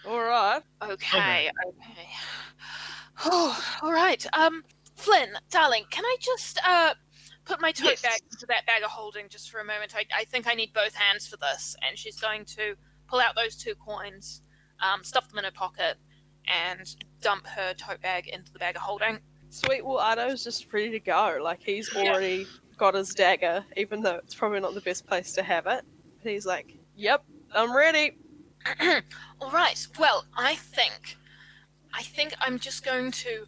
All 0.08 0.20
right. 0.22 0.62
okay, 0.82 1.50
okay. 1.50 2.10
Oh, 3.26 3.66
all 3.82 3.92
right. 3.92 4.26
Um, 4.34 4.64
Flynn, 5.00 5.38
darling, 5.50 5.86
can 5.90 6.04
I 6.04 6.18
just 6.20 6.60
uh 6.68 6.94
put 7.46 7.62
my 7.62 7.72
tote 7.72 7.92
Yes. 7.92 8.02
bag 8.02 8.22
into 8.32 8.46
that 8.48 8.66
bag 8.66 8.84
of 8.84 8.90
holding 8.92 9.30
just 9.30 9.50
for 9.50 9.60
a 9.60 9.66
moment? 9.66 9.96
I, 9.96 10.06
I 10.16 10.26
think 10.26 10.46
I 10.46 10.54
need 10.54 10.74
both 10.74 10.94
hands 10.94 11.26
for 11.26 11.38
this. 11.38 11.76
And 11.88 11.98
she's 11.98 12.20
going 12.20 12.44
to 12.58 12.76
pull 13.08 13.20
out 13.20 13.34
those 13.36 13.56
two 13.56 13.76
coins, 13.76 14.42
um, 14.82 15.04
stuff 15.04 15.30
them 15.30 15.40
in 15.40 15.46
her 15.46 15.52
pocket, 15.52 15.96
and 16.48 16.96
dump 17.22 17.48
her 17.48 17.74
tote 17.76 18.02
bag 18.02 18.28
into 18.28 18.52
the 18.52 18.60
bag 18.60 18.76
of 18.76 18.82
holding. 18.82 19.20
Sweet 19.50 19.84
Will 19.86 19.98
Otto's 19.98 20.44
just 20.44 20.72
ready 20.74 20.92
to 20.92 21.00
go. 21.00 21.40
Like, 21.42 21.62
he's 21.64 21.96
already 21.96 22.46
got 22.78 22.94
his 22.94 23.16
dagger, 23.16 23.64
even 23.78 24.02
though 24.04 24.16
it's 24.16 24.36
probably 24.36 24.60
not 24.60 24.74
the 24.76 24.82
best 24.82 25.08
place 25.08 25.32
to 25.34 25.42
have 25.44 25.66
it. 25.66 25.86
But 26.22 26.32
he's 26.32 26.46
like, 26.46 26.76
yep, 26.96 27.24
I'm 27.56 27.74
ready. 27.76 28.18
All 29.42 29.50
right. 29.50 29.88
Well, 29.98 30.26
I 30.38 30.56
think, 30.56 31.18
I 31.94 32.04
think 32.04 32.36
I'm 32.42 32.60
just 32.60 32.84
going 32.84 33.12
to. 33.12 33.46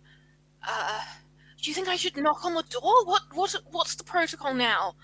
Uh, 0.68 1.02
do 1.62 1.70
you 1.70 1.76
think 1.76 1.88
I 1.88 1.96
should 1.96 2.18
knock 2.18 2.44
on 2.44 2.54
the 2.54 2.64
door? 2.64 3.06
What 3.06 3.24
what 3.34 3.56
what's 3.72 3.96
the 3.96 4.04
protocol 4.04 4.54
now? 4.54 4.96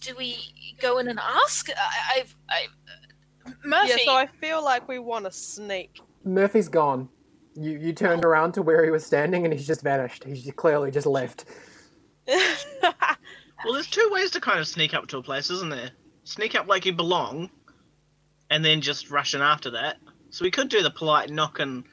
Do 0.00 0.14
we 0.16 0.38
go 0.80 0.98
in 0.98 1.08
and 1.08 1.18
ask? 1.18 1.68
I, 1.70 2.20
I've 2.20 2.36
I, 2.48 2.66
Murphy. 3.64 3.90
Yeah, 3.90 4.04
so 4.04 4.14
I 4.14 4.26
feel 4.26 4.64
like 4.64 4.88
we 4.88 4.98
want 4.98 5.26
to 5.26 5.32
sneak. 5.32 6.00
Murphy's 6.24 6.68
gone. 6.68 7.08
You 7.54 7.78
you 7.78 7.92
turned 7.92 8.24
around 8.24 8.52
to 8.52 8.62
where 8.62 8.84
he 8.84 8.90
was 8.90 9.04
standing 9.04 9.44
and 9.44 9.52
he's 9.52 9.66
just 9.66 9.82
vanished. 9.82 10.24
He's 10.24 10.50
clearly 10.56 10.90
just 10.90 11.06
left. 11.06 11.44
Well, 13.64 13.74
there's 13.74 13.88
two 13.88 14.08
ways 14.12 14.32
to 14.32 14.40
kind 14.40 14.58
of 14.58 14.66
sneak 14.66 14.92
up 14.92 15.06
to 15.08 15.18
a 15.18 15.22
place, 15.22 15.50
isn't 15.50 15.70
there? 15.70 15.90
Sneak 16.24 16.54
up 16.54 16.66
like 16.66 16.84
you 16.84 16.92
belong, 16.92 17.50
and 18.50 18.64
then 18.64 18.80
just 18.80 19.10
rush 19.10 19.34
in 19.34 19.40
after 19.40 19.70
that. 19.70 19.98
So 20.30 20.44
we 20.44 20.50
could 20.50 20.68
do 20.68 20.82
the 20.82 20.90
polite 20.90 21.30
knock 21.30 21.60
and, 21.60 21.84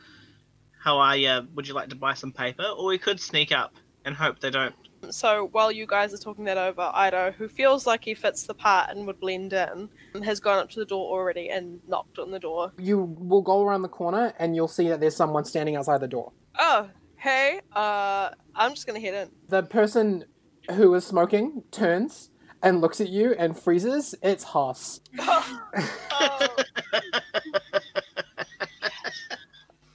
how 0.84 0.98
are 0.98 1.16
you? 1.16 1.48
Would 1.54 1.68
you 1.68 1.74
like 1.74 1.90
to 1.90 1.96
buy 1.96 2.14
some 2.14 2.32
paper? 2.32 2.64
Or 2.64 2.88
we 2.88 2.98
could 2.98 3.20
sneak 3.20 3.52
up 3.52 3.74
and 4.06 4.16
hope 4.16 4.40
they 4.40 4.50
don't. 4.50 4.74
so 5.10 5.48
while 5.52 5.72
you 5.72 5.86
guys 5.86 6.14
are 6.14 6.18
talking 6.18 6.44
that 6.46 6.58
over, 6.58 6.92
Ido, 6.96 7.32
who 7.38 7.48
feels 7.48 7.86
like 7.88 8.04
he 8.04 8.14
fits 8.14 8.44
the 8.44 8.54
part 8.54 8.90
and 8.90 9.06
would 9.08 9.20
blend 9.20 9.54
in, 9.54 9.90
has 10.24 10.40
gone 10.40 10.60
up 10.60 10.70
to 10.72 10.80
the 10.80 10.86
door 10.86 11.06
already 11.18 11.50
and 11.50 11.80
knocked 11.88 12.20
on 12.20 12.32
the 12.32 12.40
door. 12.40 12.72
You 12.78 13.00
will 13.18 13.42
go 13.42 13.62
around 13.64 13.82
the 13.84 13.90
corner 13.90 14.34
and 14.40 14.56
you'll 14.56 14.68
see 14.68 14.90
that 14.90 15.00
there's 15.00 15.16
someone 15.16 15.46
standing 15.46 15.76
outside 15.76 16.02
the 16.02 16.08
door. 16.08 16.32
Oh, 16.58 16.90
hey, 17.18 17.62
uh, 17.74 18.32
I'm 18.56 18.72
just 18.72 18.88
gonna 18.88 19.00
head 19.00 19.14
in. 19.14 19.30
The 19.48 19.64
person 19.64 20.26
who 20.72 20.94
is 20.96 21.06
smoking 21.06 21.64
turns 21.72 22.30
and 22.62 22.82
looks 22.82 23.00
at 23.00 23.10
you 23.10 23.34
and 23.38 23.58
freezes. 23.58 24.16
It's 24.22 24.44
Hoss. 24.44 25.00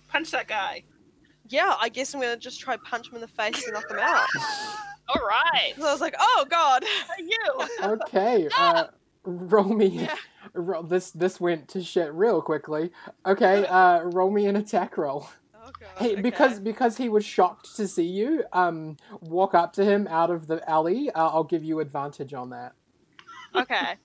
Punch 0.09 0.31
that 0.31 0.49
guy. 0.49 0.85
Yeah, 1.49 1.75
I 1.81 1.89
guess 1.89 2.15
I'm 2.15 2.21
gonna 2.21 2.37
just 2.37 2.61
try 2.61 2.77
punch 2.77 3.09
him 3.09 3.17
in 3.17 3.21
the 3.21 3.29
face 3.29 3.65
and 3.65 3.75
knock 3.75 3.91
him 3.91 3.99
out. 3.99 4.27
All 5.09 5.21
right. 5.27 5.75
So 5.77 5.87
I 5.87 5.93
was 5.93 6.01
like, 6.01 6.15
oh 6.19 6.47
god. 6.49 6.85
You. 7.19 7.39
Okay, 7.83 8.49
uh, 8.59 8.87
roll 9.25 9.65
me. 9.65 10.09
Roll, 10.55 10.83
this 10.83 11.11
this 11.11 11.41
went 11.41 11.69
to 11.69 11.83
shit 11.83 12.13
real 12.15 12.41
quickly. 12.41 12.91
Okay, 13.27 13.67
uh, 13.67 14.01
roll 14.05 14.31
me 14.31 14.47
an 14.47 14.57
attack 14.57 14.97
roll. 14.97 15.29
Oh 15.55 15.71
god. 15.79 16.03
He, 16.03 16.13
okay. 16.13 16.23
because 16.23 16.61
because 16.61 16.97
he 16.97 17.09
was 17.09 17.25
shocked 17.25 17.77
to 17.77 17.87
see 17.87 18.07
you. 18.07 18.45
Um, 18.53 18.97
walk 19.21 19.55
up 19.55 19.73
to 19.75 19.85
him 19.85 20.07
out 20.09 20.31
of 20.31 20.47
the 20.47 20.69
alley. 20.69 21.11
Uh, 21.11 21.29
I'll 21.29 21.45
give 21.45 21.65
you 21.65 21.81
advantage 21.81 22.33
on 22.33 22.51
that. 22.51 22.73
Okay. 23.55 23.97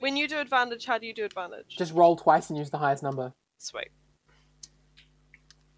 When 0.00 0.16
you 0.16 0.28
do 0.28 0.38
advantage, 0.38 0.84
how 0.84 0.98
do 0.98 1.06
you 1.06 1.14
do 1.14 1.24
advantage? 1.24 1.76
Just 1.76 1.94
roll 1.94 2.16
twice 2.16 2.50
and 2.50 2.58
use 2.58 2.70
the 2.70 2.78
highest 2.78 3.02
number. 3.02 3.32
Sweet. 3.56 3.88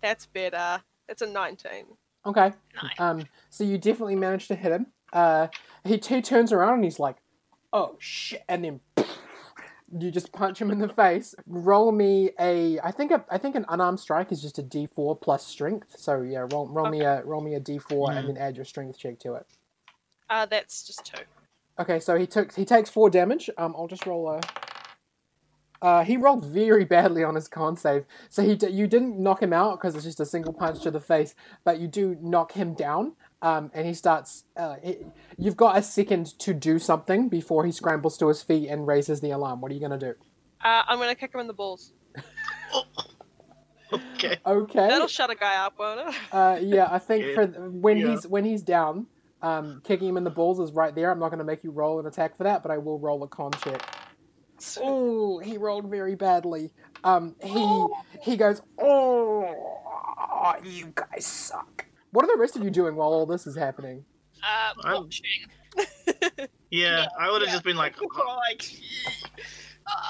That's 0.00 0.26
better. 0.26 0.82
It's 1.08 1.22
a 1.22 1.26
19. 1.26 1.70
Okay. 2.26 2.52
Nice. 2.82 3.00
Um, 3.00 3.24
so 3.50 3.64
you 3.64 3.78
definitely 3.78 4.16
managed 4.16 4.48
to 4.48 4.54
hit 4.54 4.72
him. 4.72 4.86
Uh, 5.12 5.48
he, 5.84 5.96
he 5.96 6.20
turns 6.20 6.52
around 6.52 6.74
and 6.74 6.84
he's 6.84 6.98
like, 6.98 7.16
"Oh 7.72 7.96
shit!" 7.98 8.42
And 8.48 8.64
then 8.64 8.80
you 9.98 10.10
just 10.10 10.32
punch 10.32 10.60
him 10.60 10.70
in 10.70 10.78
the 10.78 10.88
face. 10.88 11.34
Roll 11.46 11.92
me 11.92 12.30
a. 12.38 12.78
I 12.80 12.90
think 12.90 13.10
a, 13.10 13.24
I 13.30 13.38
think 13.38 13.54
an 13.54 13.64
unarmed 13.68 14.00
strike 14.00 14.30
is 14.30 14.42
just 14.42 14.58
a 14.58 14.62
D 14.62 14.86
four 14.94 15.16
plus 15.16 15.46
strength. 15.46 15.94
So 15.98 16.20
yeah, 16.20 16.46
roll 16.52 16.68
roll 16.68 16.90
me 16.90 17.00
a 17.00 17.22
roll 17.24 17.40
me 17.40 17.54
a 17.54 17.60
D 17.60 17.78
four 17.78 18.12
and 18.12 18.28
then 18.28 18.36
add 18.36 18.56
your 18.56 18.66
strength 18.66 18.98
check 18.98 19.18
to 19.20 19.34
it. 19.34 19.46
Uh, 20.28 20.44
that's 20.44 20.86
just 20.86 21.04
two. 21.06 21.22
Okay, 21.78 22.00
so 22.00 22.18
he 22.18 22.26
took 22.26 22.54
he 22.54 22.64
takes 22.66 22.90
four 22.90 23.08
damage. 23.08 23.48
Um, 23.56 23.74
I'll 23.78 23.88
just 23.88 24.04
roll 24.04 24.28
a. 24.28 24.40
Uh, 25.80 26.02
he 26.02 26.16
rolled 26.16 26.44
very 26.44 26.84
badly 26.84 27.22
on 27.22 27.34
his 27.36 27.46
con 27.48 27.76
save, 27.76 28.04
so 28.28 28.42
he 28.42 28.56
d- 28.56 28.68
you 28.68 28.86
didn't 28.88 29.18
knock 29.18 29.40
him 29.42 29.52
out 29.52 29.78
because 29.78 29.94
it's 29.94 30.04
just 30.04 30.18
a 30.20 30.26
single 30.26 30.52
punch 30.52 30.80
to 30.82 30.90
the 30.90 31.00
face, 31.00 31.34
but 31.64 31.78
you 31.78 31.86
do 31.86 32.16
knock 32.20 32.52
him 32.52 32.74
down. 32.74 33.12
Um, 33.42 33.70
and 33.72 33.86
he 33.86 33.94
starts. 33.94 34.44
Uh, 34.56 34.76
he- 34.82 34.98
you've 35.36 35.56
got 35.56 35.76
a 35.78 35.82
second 35.82 36.36
to 36.40 36.52
do 36.52 36.80
something 36.80 37.28
before 37.28 37.64
he 37.64 37.70
scrambles 37.70 38.18
to 38.18 38.26
his 38.26 38.42
feet 38.42 38.68
and 38.68 38.86
raises 38.88 39.20
the 39.20 39.30
alarm. 39.30 39.60
What 39.60 39.70
are 39.70 39.74
you 39.74 39.80
gonna 39.80 39.98
do? 39.98 40.14
Uh, 40.64 40.82
I'm 40.88 40.98
gonna 40.98 41.14
kick 41.14 41.32
him 41.34 41.40
in 41.40 41.46
the 41.46 41.52
balls. 41.54 41.92
Okay. 43.90 44.36
Okay. 44.44 44.86
That'll 44.88 45.06
shut 45.08 45.30
a 45.30 45.34
guy 45.34 45.56
up, 45.64 45.78
won't 45.78 46.08
it? 46.10 46.14
Uh, 46.30 46.58
yeah, 46.60 46.88
I 46.90 46.98
think 46.98 47.24
Yeah. 47.24 47.34
for 47.34 47.46
th- 47.46 47.58
when 47.70 47.96
Yeah. 47.96 48.08
he's 48.10 48.26
when 48.26 48.44
he's 48.44 48.60
down, 48.62 49.06
um, 49.40 49.80
kicking 49.82 50.08
him 50.08 50.18
in 50.18 50.24
the 50.24 50.30
balls 50.30 50.60
is 50.60 50.72
right 50.72 50.94
there. 50.94 51.10
I'm 51.10 51.18
not 51.18 51.30
going 51.30 51.38
to 51.38 51.44
make 51.44 51.64
you 51.64 51.70
roll 51.70 51.98
an 51.98 52.04
attack 52.06 52.36
for 52.36 52.44
that, 52.44 52.62
but 52.62 52.70
I 52.70 52.76
will 52.76 52.98
roll 52.98 53.22
a 53.22 53.28
con 53.28 53.50
check. 53.52 53.82
Oh, 54.82 55.38
he 55.38 55.56
rolled 55.58 55.88
very 55.90 56.14
badly. 56.14 56.72
Um, 57.04 57.36
he 57.42 57.86
he 58.22 58.36
goes, 58.36 58.60
oh, 58.80 60.54
you 60.64 60.92
guys 60.94 61.26
suck. 61.26 61.86
What 62.10 62.24
are 62.24 62.28
the 62.28 62.40
rest 62.40 62.56
of 62.56 62.64
you 62.64 62.70
doing 62.70 62.96
while 62.96 63.08
all 63.08 63.26
this 63.26 63.46
is 63.46 63.56
happening? 63.56 64.04
Uh, 64.42 64.72
watching. 64.84 65.46
Yeah, 66.70 67.06
I 67.18 67.30
would 67.30 67.40
have 67.40 67.48
yeah. 67.48 67.54
just 67.54 67.64
been 67.64 67.76
like, 67.76 67.94
like, 68.00 68.62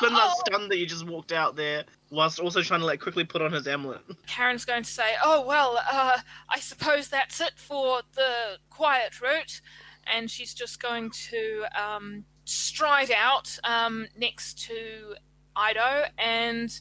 been 0.01 0.13
that 0.13 0.31
Oh, 0.33 0.43
stunned 0.45 0.71
that 0.73 0.79
you 0.79 0.87
just 0.87 1.07
walked 1.07 1.31
out 1.31 1.55
there, 1.55 1.85
whilst 2.11 2.41
also 2.41 2.63
trying 2.63 2.81
to 2.81 2.87
like 2.87 3.01
quickly 3.01 3.25
put 3.25 3.43
on 3.43 3.53
his 3.53 3.69
amulet. 3.69 4.01
Karen's 4.27 4.65
going 4.65 4.83
to 4.83 4.91
say, 4.91 5.15
"Oh 5.23 5.47
well, 5.47 5.79
uh, 5.91 6.19
I 6.49 6.59
suppose 6.59 7.09
that's 7.09 7.41
it 7.41 7.53
for 7.57 8.03
the 8.15 8.59
quiet 8.71 9.21
route," 9.21 9.61
and 10.05 10.29
she's 10.29 10.53
just 10.53 10.83
going 10.83 11.11
to 11.31 11.65
um, 11.81 12.25
stride 12.49 13.11
out 13.11 13.59
um, 13.65 14.07
next 14.17 14.59
to 14.67 15.15
Ido 15.71 16.05
and 16.17 16.81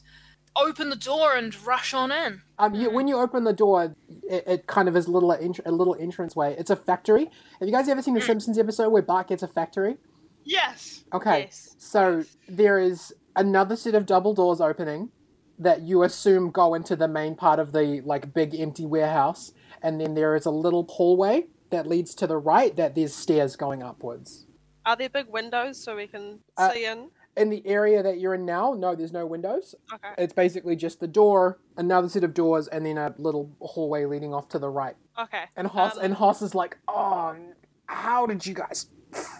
open 0.56 0.88
the 0.88 0.96
door 0.96 1.36
and 1.36 1.54
rush 1.66 1.92
on 1.92 2.10
in. 2.10 2.42
Um, 2.58 2.74
you, 2.74 2.90
when 2.90 3.06
you 3.06 3.16
open 3.16 3.44
the 3.44 3.52
door, 3.52 3.94
it, 4.28 4.44
it 4.46 4.66
kind 4.66 4.88
of 4.88 4.96
is 4.96 5.06
a 5.06 5.10
little 5.10 5.32
ent- 5.32 5.60
a 5.66 5.70
little 5.70 5.96
entrance 5.98 6.34
way. 6.34 6.56
It's 6.58 6.70
a 6.70 6.76
factory. 6.76 7.30
Have 7.60 7.68
you 7.68 7.72
guys 7.72 7.88
ever 7.88 8.02
seen 8.02 8.14
the 8.14 8.20
Simpsons 8.20 8.58
episode 8.58 8.90
where 8.90 9.02
Bart 9.02 9.28
gets 9.28 9.42
a 9.42 9.48
factory? 9.48 9.98
Yes. 10.44 11.04
Okay. 11.12 11.40
Yes. 11.40 11.76
So 11.78 12.24
there 12.48 12.78
is 12.78 13.12
another 13.36 13.76
set 13.76 13.94
of 13.94 14.06
double 14.06 14.34
doors 14.34 14.60
opening 14.60 15.10
that 15.58 15.82
you 15.82 16.02
assume 16.02 16.50
go 16.50 16.74
into 16.74 16.96
the 16.96 17.08
main 17.08 17.34
part 17.34 17.58
of 17.58 17.72
the 17.72 18.00
like 18.04 18.32
big 18.32 18.54
empty 18.58 18.86
warehouse, 18.86 19.52
and 19.82 20.00
then 20.00 20.14
there 20.14 20.34
is 20.34 20.46
a 20.46 20.50
little 20.50 20.84
hallway 20.88 21.46
that 21.70 21.86
leads 21.86 22.14
to 22.14 22.26
the 22.26 22.38
right 22.38 22.74
that 22.76 22.94
there's 22.94 23.14
stairs 23.14 23.54
going 23.54 23.82
upwards. 23.82 24.46
Are 24.88 24.96
there 24.96 25.10
big 25.10 25.26
windows 25.28 25.78
so 25.78 25.94
we 25.96 26.06
can 26.06 26.38
Uh, 26.56 26.72
see 26.72 26.86
in? 26.86 27.10
In 27.36 27.50
the 27.50 27.62
area 27.66 28.02
that 28.02 28.18
you're 28.18 28.32
in 28.32 28.46
now, 28.46 28.72
no, 28.72 28.94
there's 28.94 29.12
no 29.12 29.26
windows. 29.26 29.74
Okay. 29.92 30.08
It's 30.16 30.32
basically 30.32 30.76
just 30.76 30.98
the 30.98 31.06
door, 31.06 31.58
another 31.76 32.08
set 32.08 32.24
of 32.24 32.32
doors, 32.32 32.68
and 32.68 32.86
then 32.86 32.96
a 32.96 33.14
little 33.18 33.50
hallway 33.60 34.06
leading 34.06 34.32
off 34.32 34.48
to 34.48 34.58
the 34.58 34.70
right. 34.70 34.96
Okay. 35.18 35.44
And 35.56 35.66
Hoss 35.68 35.98
Um, 35.98 36.04
and 36.04 36.14
Hoss 36.14 36.40
is 36.40 36.54
like, 36.54 36.78
"Oh, 36.88 37.36
how 37.84 38.24
did 38.24 38.46
you 38.46 38.54
guys 38.54 38.86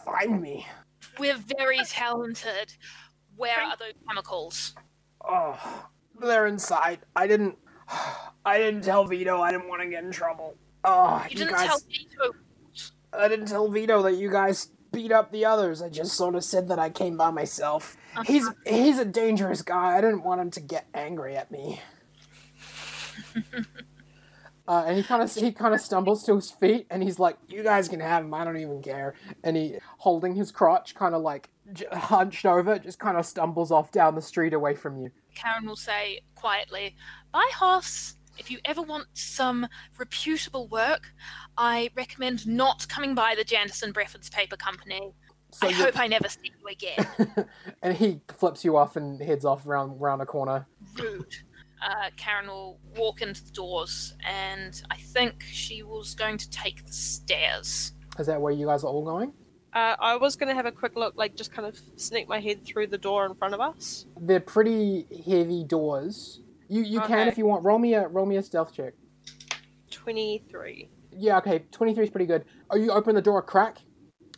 find 0.05 0.39
me?" 0.43 0.67
We're 1.19 1.39
very 1.59 1.79
talented. 1.87 2.75
Where 3.35 3.59
are 3.59 3.77
those 3.79 3.95
chemicals? 4.07 4.75
Oh, 5.27 5.89
they're 6.21 6.47
inside. 6.47 7.01
I 7.17 7.27
didn't. 7.27 7.57
I 8.45 8.59
didn't 8.59 8.83
tell 8.83 9.07
Vito. 9.07 9.41
I 9.41 9.51
didn't 9.51 9.69
want 9.69 9.81
to 9.81 9.89
get 9.89 10.05
in 10.05 10.11
trouble. 10.13 10.57
Oh, 10.85 11.23
You 11.25 11.31
you, 11.31 11.37
didn't 11.39 11.55
guys. 11.55 11.67
tell 11.69 11.79
Vito. 11.89 12.33
I 13.15 13.29
didn't 13.29 13.47
tell 13.47 13.69
Vito 13.71 14.03
that 14.03 14.17
you 14.17 14.31
guys 14.31 14.71
beat 14.93 15.13
up 15.13 15.31
the 15.33 15.45
others. 15.45 15.83
I 15.83 15.89
just 15.89 16.15
sort 16.15 16.35
of 16.35 16.45
said 16.45 16.69
that 16.69 16.79
I 16.79 16.91
came 16.91 17.17
by 17.17 17.31
myself. 17.31 17.97
He's 18.27 18.49
he's 18.67 18.99
a 18.99 19.05
dangerous 19.05 19.63
guy. 19.63 19.97
I 19.97 20.01
didn't 20.01 20.25
want 20.25 20.41
him 20.41 20.51
to 20.53 20.61
get 20.61 20.87
angry 20.95 21.37
at 21.37 21.51
me. 21.51 21.81
Uh, 24.69 24.85
and 24.87 24.99
he 24.99 25.03
kind 25.03 25.23
of 25.23 25.35
he 25.35 25.51
kind 25.51 25.73
of 25.73 25.81
stumbles 25.81 26.23
to 26.25 26.35
his 26.35 26.51
feet, 26.51 26.87
and 26.91 27.03
he's 27.03 27.19
like, 27.19 27.39
"You 27.49 27.63
guys 27.63 27.89
can 27.89 28.01
have 28.01 28.23
him. 28.23 28.35
I 28.35 28.45
don't 28.45 28.59
even 28.59 28.83
care." 28.83 29.15
And 29.43 29.57
he, 29.57 29.79
holding 29.97 30.35
his 30.35 30.53
crotch, 30.53 30.95
kind 30.95 31.15
of 31.15 31.23
like 31.23 31.49
j- 31.73 31.87
hunched 31.91 32.45
over, 32.45 32.79
just 32.79 32.99
kind 32.99 33.17
of 33.17 33.25
stumbles 33.25 33.73
off 33.73 33.91
down 33.93 34.15
the 34.15 34.21
street 34.21 34.53
away 34.53 34.75
from 34.75 34.99
you. 35.01 35.11
Karen 35.35 35.65
will 35.65 35.75
say 35.75 36.21
quietly, 36.35 36.95
Bye, 37.33 37.49
Hoss. 37.55 38.17
If 38.37 38.51
you 38.51 38.59
ever 38.67 38.83
want 38.83 39.07
some 39.15 39.67
reputable 39.99 40.69
work, 40.69 41.15
I 41.59 41.91
recommend 41.97 42.47
not 42.47 42.89
coming 42.89 43.17
by 43.17 43.35
the 43.37 43.45
Janderson 43.45 43.93
Breffords 43.93 44.31
Paper 44.31 44.57
Company. 44.57 45.13
So 45.51 45.67
I 45.67 45.73
hope 45.73 45.99
I 45.99 46.07
never 46.07 46.29
see 46.29 46.53
you 46.61 46.69
again. 46.69 47.49
and 47.83 47.97
he 47.97 48.21
flips 48.29 48.65
you 48.65 48.77
off 48.77 48.97
and 48.97 49.21
heads 49.21 49.45
off 49.45 49.67
round 49.67 50.01
round 50.01 50.23
a 50.23 50.27
corner. 50.27 50.67
Rude. 50.97 51.35
Uh, 51.83 52.11
Karen 52.17 52.47
will 52.47 52.79
walk 52.97 53.23
into 53.23 53.45
the 53.45 53.51
doors, 53.51 54.15
and 54.27 54.83
I 54.91 54.97
think 54.97 55.43
she 55.43 55.83
was 55.83 56.15
going 56.15 56.37
to 56.39 56.51
take 56.51 56.85
the 56.87 56.93
stairs. 56.93 57.93
Is 58.19 58.27
that 58.27 58.41
where 58.41 58.53
you 58.53 58.67
guys 58.67 58.85
are 58.85 58.89
all 58.89 59.05
going? 59.05 59.33
Uh, 59.73 59.97
I 59.99 60.17
was 60.17 60.37
gonna 60.37 60.55
have 60.55 60.67
a 60.67 60.73
quick 60.73 60.97
look, 60.97 61.15
like 61.17 61.35
just 61.35 61.53
kind 61.53 61.67
of 61.67 61.81
sneak 61.97 62.29
my 62.29 62.41
head 62.41 62.65
through 62.65 62.89
the 62.89 62.99
door 62.99 63.27
in 63.27 63.35
front 63.35 63.55
of 63.55 63.61
us. 63.61 64.07
They're 64.21 64.41
pretty 64.41 65.07
heavy 65.27 65.65
doors. 65.65 66.41
You 66.69 66.83
you 66.83 67.01
can 67.01 67.29
if 67.29 67.39
you 67.39 67.47
want. 67.47 67.65
Roll 67.65 67.79
me 67.79 67.95
a 67.95 68.07
roll 68.07 68.27
me 68.27 68.37
a 68.37 68.43
stealth 68.43 68.75
check. 68.75 68.95
Twenty-three. 69.91 70.91
Yeah, 71.13 71.39
okay. 71.39 71.65
Twenty 71.71 71.95
three 71.95 72.05
is 72.05 72.11
pretty 72.11 72.27
good. 72.27 72.45
Oh, 72.71 72.77
you 72.77 72.91
open 72.91 73.15
the 73.15 73.23
door 73.23 73.39
a 73.39 73.43
crack. 73.43 73.79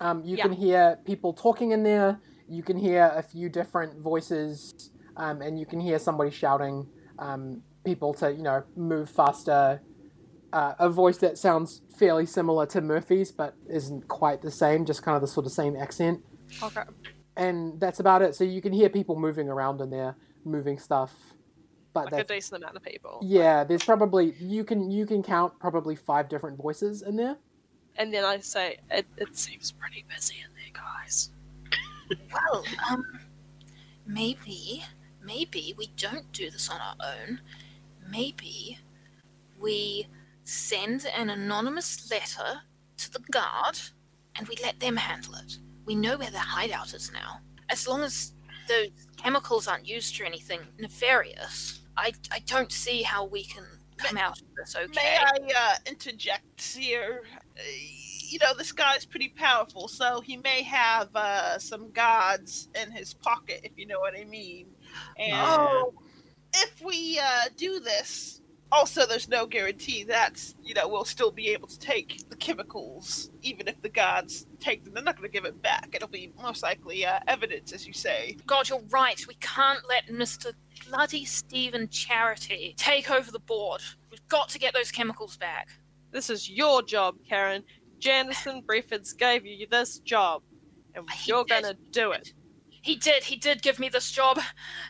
Um, 0.01 0.23
you 0.25 0.37
Yeah. 0.37 0.45
can 0.45 0.53
hear 0.53 0.99
people 1.05 1.33
talking 1.33 1.73
in 1.73 1.83
there. 1.83 2.21
You 2.49 2.63
can 2.63 2.77
hear 2.79 3.13
a 3.15 3.23
few 3.23 3.49
different 3.49 4.01
voices, 4.03 4.73
um, 5.17 5.43
and 5.43 5.59
you 5.59 5.67
can 5.67 5.81
hear 5.81 5.99
somebody 5.99 6.31
shouting 6.31 6.87
um, 7.19 7.63
people 7.85 8.15
to 8.15 8.33
you 8.33 8.43
know 8.43 8.63
move 8.77 9.11
faster. 9.11 9.83
Uh, 10.53 10.75
a 10.81 10.89
voice 10.91 11.19
that 11.19 11.39
sounds 11.39 11.81
fairly 11.97 12.27
similar 12.27 12.67
to 12.67 12.81
Murphy's, 12.81 13.31
but 13.31 13.55
isn't 13.69 14.09
quite 14.09 14.43
the 14.43 14.51
same. 14.51 14.85
Just 14.85 15.03
kind 15.03 15.15
of 15.15 15.21
the 15.23 15.29
sort 15.29 15.47
of 15.47 15.53
same 15.53 15.77
accent. 15.77 16.21
Okay. 16.63 16.83
and 17.37 17.81
that's 17.81 18.01
about 18.01 18.21
it. 18.23 18.35
So 18.35 18.43
you 18.43 18.61
can 18.61 18.73
hear 18.73 18.89
people 18.91 19.17
moving 19.17 19.49
around 19.49 19.81
in 19.81 19.91
there, 19.91 20.17
moving 20.45 20.79
stuff. 20.79 21.15
But 21.93 22.13
Like 22.13 22.25
a 22.25 22.35
decent 22.35 22.63
amount 22.63 22.77
of 22.77 22.83
people. 22.85 23.19
yeah, 23.23 23.65
there's 23.65 23.83
probably 23.85 24.35
you 24.39 24.65
can 24.65 24.91
you 24.91 25.07
can 25.07 25.23
count 25.23 25.59
probably 25.59 25.97
five 25.97 26.29
different 26.29 26.57
voices 26.57 27.03
in 27.03 27.17
there. 27.17 27.37
And 27.97 28.15
then 28.15 28.25
I 28.25 28.39
say, 28.39 28.79
it, 28.91 29.07
it 29.17 29.37
seems 29.37 29.73
pretty 29.73 30.05
busy 30.09 30.37
in 30.37 30.51
there, 30.55 30.83
guys. 30.83 31.31
Well, 32.33 32.65
um, 32.91 33.05
maybe, 34.07 34.85
maybe 35.23 35.75
we 35.77 35.89
don't 35.97 36.31
do 36.33 36.51
this 36.51 36.69
on 36.71 36.81
our 36.81 36.95
own. 37.05 37.41
Maybe 38.09 38.79
we 39.61 40.07
send 40.45 41.07
an 41.17 41.31
anonymous 41.31 42.11
letter 42.11 42.63
to 42.99 43.11
the 43.13 43.21
guard 43.31 43.79
and 44.37 44.49
we 44.49 44.57
let 44.63 44.81
them 44.81 44.97
handle 44.97 45.35
it. 45.35 45.59
We 45.85 45.95
know 45.95 46.17
where 46.17 46.31
their 46.31 46.41
hideout 46.41 46.95
is 46.95 47.11
now. 47.13 47.41
As 47.69 47.87
long 47.87 48.03
as 48.03 48.33
those 48.69 48.89
chemicals 49.17 49.67
aren't 49.69 49.87
used 49.87 50.17
for 50.17 50.25
anything 50.25 50.61
nefarious, 50.79 51.80
I, 51.97 52.13
I 52.31 52.41
don't 52.47 52.73
see 52.73 53.03
how 53.03 53.25
we 53.27 53.45
can 53.45 53.65
come 53.97 54.17
out 54.17 54.41
of 54.41 54.47
this 54.57 54.75
okay. 54.77 54.87
May 54.95 55.19
I 55.19 55.39
uh, 55.57 55.75
interject 55.87 56.63
here? 56.75 57.23
You 58.29 58.39
know, 58.39 58.55
this 58.57 58.73
guy's 58.73 59.05
pretty 59.05 59.29
powerful, 59.29 59.89
so 59.89 60.21
he 60.21 60.37
may 60.37 60.63
have 60.63 61.09
uh, 61.15 61.59
some 61.59 61.91
gods 61.91 62.69
in 62.81 62.91
his 62.93 63.13
pocket, 63.13 63.61
if 63.65 63.73
you 63.77 63.87
know 63.87 63.99
what 64.01 64.15
I 64.17 64.25
mean. 64.25 64.67
And 65.19 65.33
Oh. 65.35 65.93
if 66.55 66.81
we 66.83 67.19
uh, 67.19 67.49
do 67.57 67.81
this, 67.81 68.41
also, 68.73 69.07
there's 69.07 69.29
no 69.29 69.47
guarantee 69.47 70.05
that 70.05 70.55
you 70.63 70.75
know 70.75 70.87
we'll 70.89 71.05
still 71.05 71.31
be 71.31 71.49
able 71.49 71.69
to 71.69 71.79
take 71.79 72.29
the 72.31 72.37
chemicals, 72.37 73.31
even 73.43 73.69
if 73.69 73.81
the 73.83 73.89
gods 73.89 74.47
take 74.61 74.85
them. 74.85 74.95
They're 74.95 75.03
not 75.03 75.17
going 75.17 75.29
to 75.29 75.33
give 75.33 75.45
it 75.45 75.61
back. 75.61 75.89
It'll 75.93 76.09
be 76.09 76.33
most 76.41 76.63
likely 76.63 77.05
uh, 77.05 77.21
evidence, 77.27 77.73
as 77.73 77.87
you 77.87 77.93
say. 77.93 78.37
God, 78.47 78.69
you're 78.69 78.83
right. 78.91 79.21
We 79.27 79.35
can't 79.35 79.81
let 79.89 80.09
Mr. 80.09 80.53
Bloody 80.89 81.25
Stephen 81.25 81.89
Charity 81.89 82.75
take 82.77 83.11
over 83.11 83.31
the 83.31 83.41
board. 83.41 83.83
We've 84.11 84.27
got 84.29 84.49
to 84.51 84.59
get 84.59 84.75
those 84.75 84.91
chemicals 84.91 85.37
back. 85.37 85.69
This 86.13 86.31
is 86.31 86.49
your 86.49 86.83
job, 86.83 87.17
Karen. 87.29 87.65
Janison 88.01 88.65
Breffords 88.65 89.13
gave 89.13 89.45
you 89.45 89.67
this 89.71 89.99
job, 89.99 90.43
and 90.95 91.07
you're 91.27 91.45
gonna 91.45 91.75
do 91.91 92.13
it. 92.13 92.33
He 92.83 92.97
did. 92.97 93.25
He 93.25 93.37
did 93.37 93.63
give 93.63 93.79
me 93.79 93.89
this 93.89 94.11
job, 94.11 94.39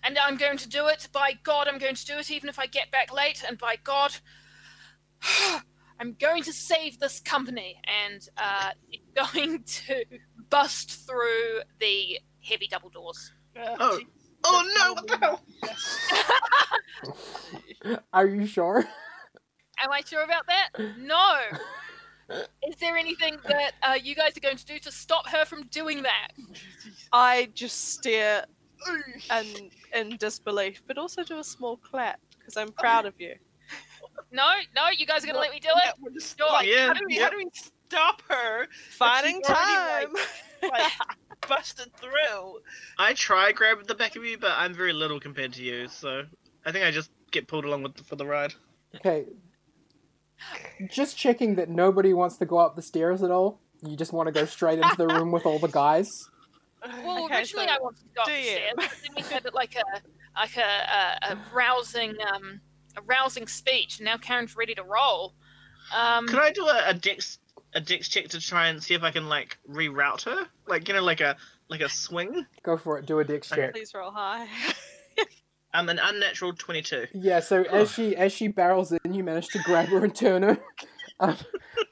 and 0.03 0.16
I'm 0.18 0.36
going 0.36 0.59
to 0.59 0.68
do 0.68 0.86
it. 0.86 1.09
By 1.12 1.32
God, 1.43 1.66
I'm 1.68 1.78
going 1.78 1.97
to 1.97 2.05
do 2.07 2.18
it, 2.18 2.30
even 2.30 2.49
if 2.49 2.59
I 2.59 2.66
get 2.66 2.91
back 2.91 3.12
late. 3.12 3.43
And 3.47 3.59
by 3.59 3.76
God, 3.82 4.16
I'm 6.01 6.14
going 6.20 6.43
to 6.45 6.53
save 6.53 6.99
this 6.99 7.20
company. 7.20 7.80
And 7.84 8.28
uh, 8.36 8.70
she's 8.91 9.01
going 9.14 9.62
to 9.64 10.05
bust 10.49 10.91
through 11.07 11.62
the 11.80 12.18
heavy 12.43 12.68
double 12.68 12.91
doors. 12.91 13.32
Uh, 13.57 13.76
Oh. 13.78 14.01
Oh 14.43 14.72
no! 14.78 14.95
What 14.95 15.07
the 15.07 15.18
hell? 15.18 15.43
Are 18.12 18.26
you 18.26 18.47
sure? 18.47 18.86
Am 19.82 19.91
I 19.91 20.01
sure 20.01 20.22
about 20.22 20.47
that? 20.47 20.70
No. 20.99 21.36
Is 22.68 22.76
there 22.81 22.97
anything 22.97 23.39
that 23.49 23.72
uh, 23.83 23.95
you 24.03 24.14
guys 24.14 24.37
are 24.37 24.41
going 24.41 24.57
to 24.57 24.64
do 24.64 24.78
to 24.78 24.93
stop 24.93 25.28
her 25.28 25.45
from 25.45 25.64
doing 25.66 26.03
that? 26.03 26.28
I 27.12 27.49
just 27.55 27.93
stare 27.95 28.45
and 29.31 29.70
in 29.95 30.16
disbelief, 30.16 30.83
but 30.87 30.97
also 30.99 31.22
do 31.24 31.39
a 31.39 31.45
small 31.45 31.76
clap 31.76 32.20
because 32.39 32.57
I'm 32.57 32.72
proud 32.72 33.07
of 33.07 33.14
you. 33.18 33.35
No, 34.33 34.49
no, 34.76 34.89
you 34.97 35.07
guys 35.07 35.24
are 35.24 35.26
going 35.26 35.35
to 35.35 35.41
let 35.41 35.51
me 35.51 35.59
do 35.61 35.68
Yeah, 35.68 35.89
it? 35.91 35.95
we're 36.01 36.11
just, 36.12 36.39
Sure. 36.39 36.47
like, 36.49 36.66
Yeah, 36.68 36.89
how, 36.89 36.95
do 36.95 37.01
we, 37.09 37.16
yeah. 37.16 37.24
how 37.24 37.31
do 37.31 37.37
we 37.39 37.49
stop 37.89 38.22
her? 38.28 38.66
Finding 38.91 39.41
time. 39.43 40.14
Like 40.62 40.93
busted 41.49 41.91
through. 41.97 42.59
I 42.99 43.14
try 43.14 43.51
grab 43.51 43.87
the 43.87 43.95
back 43.95 44.14
of 44.14 44.26
you, 44.26 44.37
but 44.37 44.51
I'm 44.57 44.74
very 44.74 44.93
little 44.93 45.18
compared 45.18 45.55
to 45.55 45.62
you, 45.62 45.89
so 45.89 46.24
I 46.66 46.70
think 46.70 46.85
I 46.85 46.91
just 46.91 47.11
get 47.31 47.49
pulled 47.49 47.64
along 47.64 47.83
with 47.83 47.97
for 48.07 48.16
the 48.16 48.26
ride. 48.26 48.53
Okay. 48.97 49.24
Just 50.91 51.16
checking 51.16 51.55
that 51.57 51.68
nobody 51.68 52.12
wants 52.14 52.36
to 52.38 52.47
go 52.47 52.59
up 52.59 52.76
the 52.76 52.82
stairs 52.82 53.22
at 53.22 53.30
all. 53.30 53.61
You 53.86 53.97
just 53.97 54.12
want 54.12 54.26
to 54.26 54.32
go 54.32 54.45
straight 54.45 54.78
into 54.78 54.97
the 54.97 55.07
room 55.07 55.32
with 55.32 55.47
all 55.47 55.59
the 55.59 55.68
guys. 55.68 56.09
Well, 57.05 57.24
Okay, 57.26 57.38
originally 57.38 57.66
so 57.66 57.72
I 57.72 57.78
wanted 57.80 57.99
to 57.99 58.05
go 58.14 58.24
do 58.24 58.32
upstairs, 58.32 58.61
you? 58.70 58.74
but 58.76 58.91
then 59.03 59.11
we 59.16 59.22
had 59.22 59.55
like 59.55 59.76
a 59.76 59.84
like 60.38 60.57
a, 60.57 60.61
a, 60.61 61.32
a 61.34 61.38
rousing 61.55 62.14
um 62.32 62.61
a 62.97 63.03
rousing 63.03 63.47
speech. 63.47 63.99
and 63.99 64.07
Now 64.07 64.16
Karen's 64.16 64.57
ready 64.57 64.74
to 64.74 64.82
roll. 64.82 65.34
Um, 65.95 66.26
Could 66.26 66.38
I 66.38 66.51
do 66.53 66.66
a, 66.66 66.84
a 66.88 66.95
dex 66.95 67.38
a 67.74 67.80
dex 67.80 68.09
check 68.09 68.28
to 68.28 68.41
try 68.41 68.68
and 68.68 68.82
see 68.82 68.95
if 68.95 69.03
I 69.03 69.11
can 69.11 69.28
like 69.28 69.59
reroute 69.70 70.22
her, 70.24 70.47
like 70.66 70.88
you 70.88 70.95
know, 70.95 71.03
like 71.03 71.20
a 71.20 71.36
like 71.68 71.80
a 71.82 71.88
swing? 71.88 72.47
Go 72.62 72.76
for 72.76 72.99
it. 72.99 73.07
Do 73.07 73.18
a 73.18 73.24
dex 73.24 73.49
check. 73.51 73.72
Please 73.74 73.93
roll 73.95 74.11
high. 74.11 74.47
I'm 75.73 75.89
an 75.89 75.99
unnatural 76.03 76.53
twenty-two. 76.55 77.07
Yeah. 77.14 77.41
So 77.41 77.62
as 77.64 77.93
she 77.93 78.16
as 78.16 78.33
she 78.33 78.49
barrels 78.49 78.93
in, 78.93 79.14
you 79.14 79.23
manage 79.25 79.49
to 79.49 79.59
grab 79.62 79.89
her 79.89 80.03
and 80.05 80.14
turn 80.14 80.43
her, 80.43 80.59
um, 81.21 81.37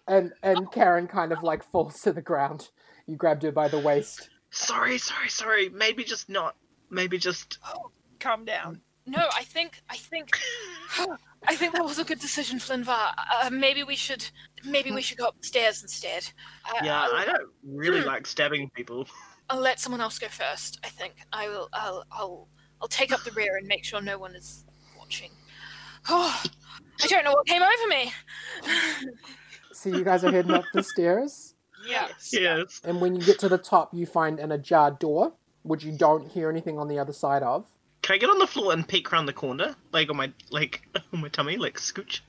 and 0.06 0.32
and 0.42 0.70
Karen 0.72 1.06
kind 1.06 1.32
of 1.32 1.42
like 1.42 1.62
falls 1.62 2.00
to 2.02 2.12
the 2.12 2.22
ground. 2.22 2.70
You 3.06 3.16
grabbed 3.16 3.42
her 3.44 3.52
by 3.52 3.68
the 3.68 3.78
waist. 3.78 4.28
Sorry, 4.50 4.98
sorry, 4.98 5.28
sorry. 5.28 5.68
Maybe 5.68 6.04
just 6.04 6.28
not. 6.28 6.56
Maybe 6.90 7.18
just. 7.18 7.58
Calm 8.20 8.44
down. 8.44 8.80
no, 9.06 9.26
I 9.34 9.44
think 9.44 9.80
I 9.88 9.96
think 9.96 10.36
I 11.46 11.54
think 11.54 11.72
that 11.74 11.84
was 11.84 11.98
a 12.00 12.04
good 12.04 12.18
decision, 12.18 12.58
Flinvar. 12.58 13.12
Uh, 13.32 13.48
maybe 13.50 13.84
we 13.84 13.94
should 13.94 14.28
maybe 14.64 14.90
we 14.90 15.02
should 15.02 15.18
go 15.18 15.28
upstairs 15.28 15.82
instead. 15.82 16.28
Uh, 16.64 16.80
Yeah, 16.84 17.00
I 17.12 17.24
don't 17.24 17.48
really 17.64 18.00
Hmm. 18.00 18.08
like 18.08 18.26
stabbing 18.26 18.70
people. 18.74 19.06
I'll 19.48 19.60
let 19.60 19.78
someone 19.78 20.00
else 20.00 20.18
go 20.18 20.26
first. 20.28 20.80
I 20.84 20.88
think 20.88 21.14
I 21.32 21.48
will. 21.48 21.68
I'll. 21.72 22.04
I'll. 22.10 22.48
I'll 22.80 22.88
take 22.88 23.12
up 23.12 23.22
the 23.24 23.32
rear 23.32 23.56
and 23.56 23.66
make 23.66 23.84
sure 23.84 24.00
no 24.00 24.18
one 24.18 24.34
is 24.34 24.64
watching. 24.98 25.30
Oh, 26.08 26.42
I 27.02 27.06
don't 27.08 27.24
know 27.24 27.32
what 27.32 27.46
came 27.46 27.62
over 27.62 27.86
me. 27.88 28.12
So 29.72 29.90
you 29.90 30.04
guys 30.04 30.24
are 30.24 30.32
heading 30.32 30.52
up 30.52 30.64
the 30.74 30.82
stairs, 30.82 31.54
Yes. 31.86 32.30
Yes. 32.32 32.80
and 32.84 33.00
when 33.00 33.14
you 33.14 33.22
get 33.22 33.38
to 33.40 33.48
the 33.48 33.58
top, 33.58 33.94
you 33.94 34.06
find 34.06 34.40
an 34.40 34.50
ajar 34.50 34.90
door, 34.90 35.34
which 35.62 35.84
you 35.84 35.92
don't 35.92 36.28
hear 36.28 36.50
anything 36.50 36.78
on 36.78 36.88
the 36.88 36.98
other 36.98 37.12
side 37.12 37.42
of. 37.44 37.66
Can 38.02 38.14
I 38.14 38.18
get 38.18 38.30
on 38.30 38.38
the 38.38 38.46
floor 38.46 38.72
and 38.72 38.86
peek 38.86 39.12
around 39.12 39.26
the 39.26 39.32
corner, 39.32 39.76
like 39.92 40.10
on 40.10 40.16
my 40.16 40.32
like 40.50 40.82
on 41.12 41.20
my 41.20 41.28
tummy, 41.28 41.56
like 41.56 41.76
scooch? 41.78 42.20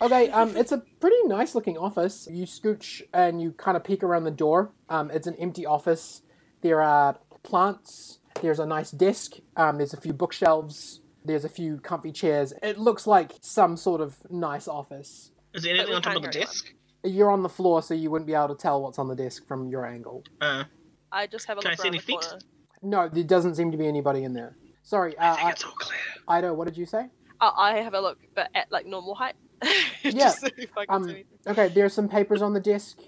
Okay, 0.00 0.30
um, 0.30 0.56
it's 0.56 0.72
a 0.72 0.78
pretty 1.00 1.22
nice 1.24 1.54
looking 1.54 1.76
office. 1.76 2.26
You 2.30 2.46
scooch 2.46 3.02
and 3.12 3.40
you 3.42 3.52
kind 3.52 3.76
of 3.76 3.84
peek 3.84 4.02
around 4.02 4.24
the 4.24 4.30
door. 4.30 4.70
Um, 4.88 5.10
it's 5.10 5.26
an 5.26 5.34
empty 5.36 5.66
office. 5.66 6.22
There 6.62 6.80
are 6.80 7.18
plants. 7.42 8.17
There's 8.40 8.58
a 8.58 8.66
nice 8.66 8.90
desk. 8.90 9.32
Um, 9.56 9.78
there's 9.78 9.92
a 9.94 10.00
few 10.00 10.12
bookshelves. 10.12 11.00
There's 11.24 11.44
a 11.44 11.48
few 11.48 11.78
comfy 11.78 12.12
chairs. 12.12 12.52
It 12.62 12.78
looks 12.78 13.06
like 13.06 13.32
some 13.40 13.76
sort 13.76 14.00
of 14.00 14.16
nice 14.30 14.68
office. 14.68 15.30
Is 15.54 15.62
there 15.62 15.74
anything 15.74 15.94
on 15.94 16.02
top 16.02 16.16
of 16.16 16.22
the 16.22 16.30
hear 16.30 16.44
desk? 16.44 16.72
You're 17.04 17.30
on 17.30 17.42
the 17.42 17.48
floor, 17.48 17.82
so 17.82 17.94
you 17.94 18.10
wouldn't 18.10 18.26
be 18.26 18.34
able 18.34 18.48
to 18.48 18.54
tell 18.54 18.82
what's 18.82 18.98
on 18.98 19.08
the 19.08 19.14
desk 19.16 19.46
from 19.46 19.68
your 19.68 19.86
angle. 19.86 20.24
Uh, 20.40 20.64
I 21.12 21.26
just 21.26 21.46
have 21.46 21.58
a 21.58 21.60
Can 21.60 21.68
I 21.68 21.72
look 21.72 21.80
see 21.80 21.88
around 21.88 21.94
any 21.94 21.98
the 21.98 22.04
feet? 22.04 22.20
corner. 22.20 22.38
No, 22.82 23.08
there 23.08 23.24
doesn't 23.24 23.56
seem 23.56 23.70
to 23.72 23.78
be 23.78 23.86
anybody 23.86 24.24
in 24.24 24.32
there. 24.34 24.56
Sorry, 24.82 25.16
I 25.18 25.30
uh, 25.30 25.34
think 25.34 25.46
I, 25.46 25.50
it's 25.50 25.64
all 25.64 25.72
clear. 25.72 26.38
Ido, 26.38 26.54
what 26.54 26.66
did 26.66 26.76
you 26.76 26.86
say? 26.86 27.06
Uh, 27.40 27.50
I 27.56 27.78
have 27.78 27.94
a 27.94 28.00
look, 28.00 28.18
but 28.34 28.48
at 28.54 28.70
like 28.70 28.86
normal 28.86 29.14
height. 29.14 29.34
Yeah, 30.04 30.12
Just 30.12 30.40
see 30.40 30.50
if 30.58 30.78
I 30.78 30.86
can 30.86 30.94
um, 30.94 31.04
see 31.04 31.10
anything. 31.10 31.26
Okay, 31.48 31.68
there's 31.68 31.92
some 31.92 32.08
papers 32.08 32.40
on 32.40 32.52
the 32.54 32.60
desk. 32.60 32.98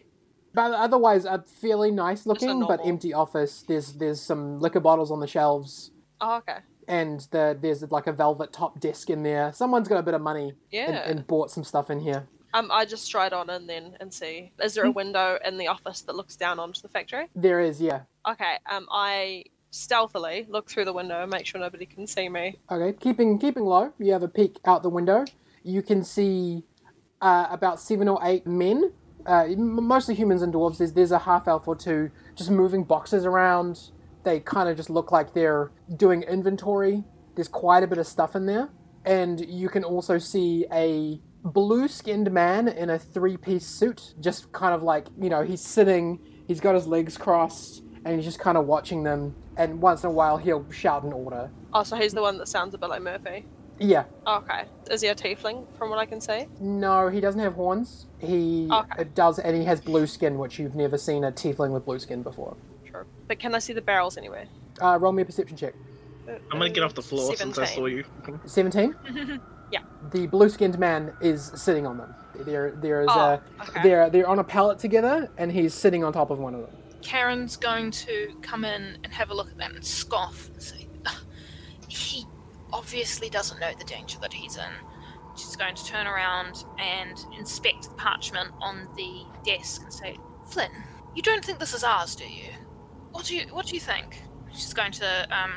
But 0.53 0.73
otherwise, 0.73 1.25
a 1.25 1.45
fairly 1.61 1.91
nice 1.91 2.27
looking 2.27 2.61
but 2.67 2.81
empty 2.85 3.13
office. 3.15 3.63
There's 3.67 3.93
there's 3.95 4.21
some 4.21 4.59
liquor 4.61 4.81
bottles 4.81 5.11
on 5.11 5.21
the 5.21 5.27
shelves. 5.27 5.93
Oh, 6.21 6.37
okay. 6.39 6.59
and 6.89 7.21
the, 7.31 7.57
there's 7.61 7.83
like 7.91 8.07
a 8.07 8.13
velvet 8.13 8.53
top 8.53 8.79
desk 8.81 9.09
in 9.11 9.23
there. 9.23 9.53
Someone's 9.55 9.89
got 9.89 9.99
a 9.99 10.03
bit 10.03 10.13
of 10.13 10.21
money 10.21 10.53
Yeah. 10.71 10.87
and, 10.91 11.19
and 11.19 11.27
bought 11.27 11.51
some 11.51 11.65
stuff 11.65 11.89
in 11.89 12.01
here. 12.01 12.27
Um, 12.53 12.69
I 12.73 12.85
just 12.85 13.05
stride 13.05 13.33
on 13.33 13.49
in 13.49 13.67
then 13.69 13.97
and 14.01 14.13
see. 14.13 14.53
Is 14.63 14.75
Hmm. 14.75 14.81
there 14.81 14.85
a 14.87 14.91
window 14.91 15.39
in 15.45 15.57
the 15.57 15.69
office 15.69 16.01
that 16.03 16.17
looks 16.17 16.35
down 16.37 16.59
onto 16.59 16.81
the 16.83 16.89
factory? 16.89 17.29
There 17.35 17.61
is, 17.61 17.81
yeah. 17.81 18.01
Okay. 18.29 18.59
Um, 18.69 18.87
I 18.91 19.45
stealthily 19.71 20.47
look 20.51 20.69
through 20.69 20.85
the 20.85 20.93
window 20.93 21.23
and 21.23 21.31
make 21.31 21.47
sure 21.47 21.61
nobody 21.61 21.87
can 21.87 22.07
see 22.07 22.29
me. 22.29 22.59
Okay, 22.71 22.93
keeping 22.99 23.39
keeping 23.39 23.65
low. 23.65 23.93
You 23.99 24.13
have 24.13 24.25
a 24.25 24.29
peek 24.29 24.59
out 24.65 24.83
the 24.83 24.89
window. 24.91 25.25
You 25.63 25.81
can 25.83 26.03
see 26.05 26.65
uh, 27.23 27.47
about 27.51 27.81
seven 27.81 28.09
or 28.09 28.19
eight 28.25 28.47
men, 28.47 28.93
uh, 29.31 29.47
mostly 29.57 30.15
humans 30.17 30.43
and 30.43 30.53
dwarves. 30.53 30.79
There's 30.79 30.93
there's 30.93 31.13
a 31.13 31.21
half 31.21 31.47
elf 31.47 31.69
or 31.69 31.77
two 31.77 32.11
just 32.35 32.51
moving 32.51 32.83
boxes 32.83 33.25
around. 33.25 33.93
They 34.25 34.41
kind 34.41 34.69
of 34.69 34.77
just 34.77 34.91
look 34.91 35.13
like 35.13 35.33
they're 35.33 35.71
doing 35.97 36.25
inventory. 36.25 37.05
There's 37.37 37.49
quite 37.49 37.85
a 37.85 37.87
bit 37.87 37.99
of 37.99 38.07
stuff 38.07 38.35
in 38.35 38.47
there, 38.47 38.69
and 39.05 39.41
you 39.49 39.69
can 39.69 39.85
also 39.85 40.19
see 40.19 40.67
a 40.73 41.21
blue-skinned 41.43 42.31
man 42.31 42.69
in 42.69 42.91
a 42.91 42.99
three-piece 42.99 43.65
suit, 43.65 44.15
just 44.21 44.53
kind 44.53 44.75
of 44.75 44.83
like 44.83 45.07
you 45.19 45.31
know 45.31 45.45
he's 45.45 45.63
sitting. 45.63 46.19
He's 46.49 46.61
got 46.61 46.75
his 46.75 46.89
legs 46.89 47.17
crossed, 47.17 47.85
and 48.05 48.17
he's 48.17 48.25
just 48.25 48.41
kind 48.41 48.59
of 48.59 48.67
watching 48.67 49.05
them. 49.05 49.37
And 49.57 49.81
once 49.81 50.03
in 50.03 50.11
a 50.11 50.13
while, 50.13 50.39
he'll 50.39 50.69
shout 50.73 51.05
an 51.05 51.13
order. 51.13 51.51
Oh, 51.73 51.85
so 51.85 51.95
he's 51.97 52.13
the 52.13 52.23
one 52.23 52.37
that 52.39 52.49
sounds 52.49 52.75
a 52.75 52.79
bit 52.79 52.89
like 52.89 53.03
Murphy. 53.03 53.47
Yeah, 53.83 54.05
Okay. 54.27 54.65
Is 54.91 55.01
he 55.01 55.09
a 55.09 55.15
tiefling, 55.15 55.65
from 55.79 55.89
what 55.89 55.99
I 55.99 56.05
can 56.05 56.21
see? 56.21 56.47
No, 56.61 57.09
he 57.09 57.19
doesn't 57.21 57.41
have 57.41 57.55
horns. 57.55 58.07
He 58.19 58.69
Okay. 58.71 59.05
does, 59.15 59.39
and 59.39 59.57
he 59.57 59.65
has 59.65 59.81
blue 59.81 60.07
skin, 60.07 60.37
which 60.39 60.59
you've 60.59 60.75
never 60.75 60.99
seen 60.99 61.25
a 61.25 61.33
tiefling 61.33 61.71
with 61.71 61.87
blue 61.87 61.99
skin 61.99 62.23
before. 62.23 62.57
Sure. 62.91 63.07
But 63.27 63.39
can 63.39 63.55
I 63.55 63.59
see 63.59 63.73
the 63.73 63.81
barrels 63.81 64.19
anyway? 64.19 64.49
Uh, 64.83 64.99
roll 65.01 65.13
me 65.13 65.23
a 65.23 65.25
perception 65.25 65.57
check. 65.57 65.75
I'm 66.29 66.59
gonna 66.59 66.69
get 66.71 66.85
off 66.85 66.95
the 66.95 67.03
floor 67.03 67.35
since 67.35 67.57
I 67.59 67.65
saw 67.65 67.87
you. 67.87 68.05
Seventeen. 68.47 68.95
Yeah. 69.73 69.83
The 70.11 70.27
blue-skinned 70.27 70.81
man 70.81 71.13
is 71.21 71.53
sitting 71.55 71.87
on 71.87 71.97
them. 71.97 72.13
There, 72.41 72.73
there 72.73 73.03
is 73.03 73.09
Oh, 73.09 73.21
a. 73.21 73.43
okay. 73.63 73.83
They're 73.85 74.11
they're 74.11 74.29
on 74.29 74.41
a 74.41 74.45
pallet 74.45 74.81
together, 74.81 75.31
and 75.39 75.53
he's 75.53 75.73
sitting 75.75 76.03
on 76.03 76.13
top 76.13 76.31
of 76.31 76.41
one 76.41 76.55
of 76.57 76.63
them. 76.63 76.71
Karen's 77.03 77.57
going 77.57 77.93
to 77.93 78.35
come 78.43 78.65
in 78.65 78.99
and 79.05 79.13
have 79.13 79.31
a 79.31 79.35
look 79.35 79.49
at 79.49 79.57
them 79.59 79.77
and 79.77 79.85
scoff 79.87 80.49
and 80.53 80.61
say, 80.61 80.89
he 81.87 82.27
obviously 82.73 83.29
doesn't 83.31 83.61
know 83.61 83.73
the 83.79 83.85
danger 83.85 84.19
that 84.21 84.33
he's 84.33 84.57
in. 84.57 84.73
She's 85.37 85.57
going 85.57 85.75
to 85.75 85.85
turn 85.85 86.07
around 86.07 86.65
and 86.79 87.25
inspect 87.39 87.89
the 87.89 87.95
parchment 87.95 88.51
on 88.61 88.89
the 88.97 89.23
desk 89.45 89.83
and 89.83 89.93
say, 89.93 90.17
Flynn, 90.47 90.71
you 91.15 91.23
don't 91.23 91.45
think 91.45 91.59
this 91.59 91.73
is 91.75 91.85
ours, 91.85 92.15
do 92.15 92.25
you? 92.25 92.51
What 93.13 93.27
do 93.27 93.37
you 93.37 93.47
What 93.53 93.67
do 93.67 93.75
you 93.75 93.81
think? 93.81 94.23
She's 94.53 94.75
going 94.75 94.93
to 94.93 95.29
um, 95.31 95.53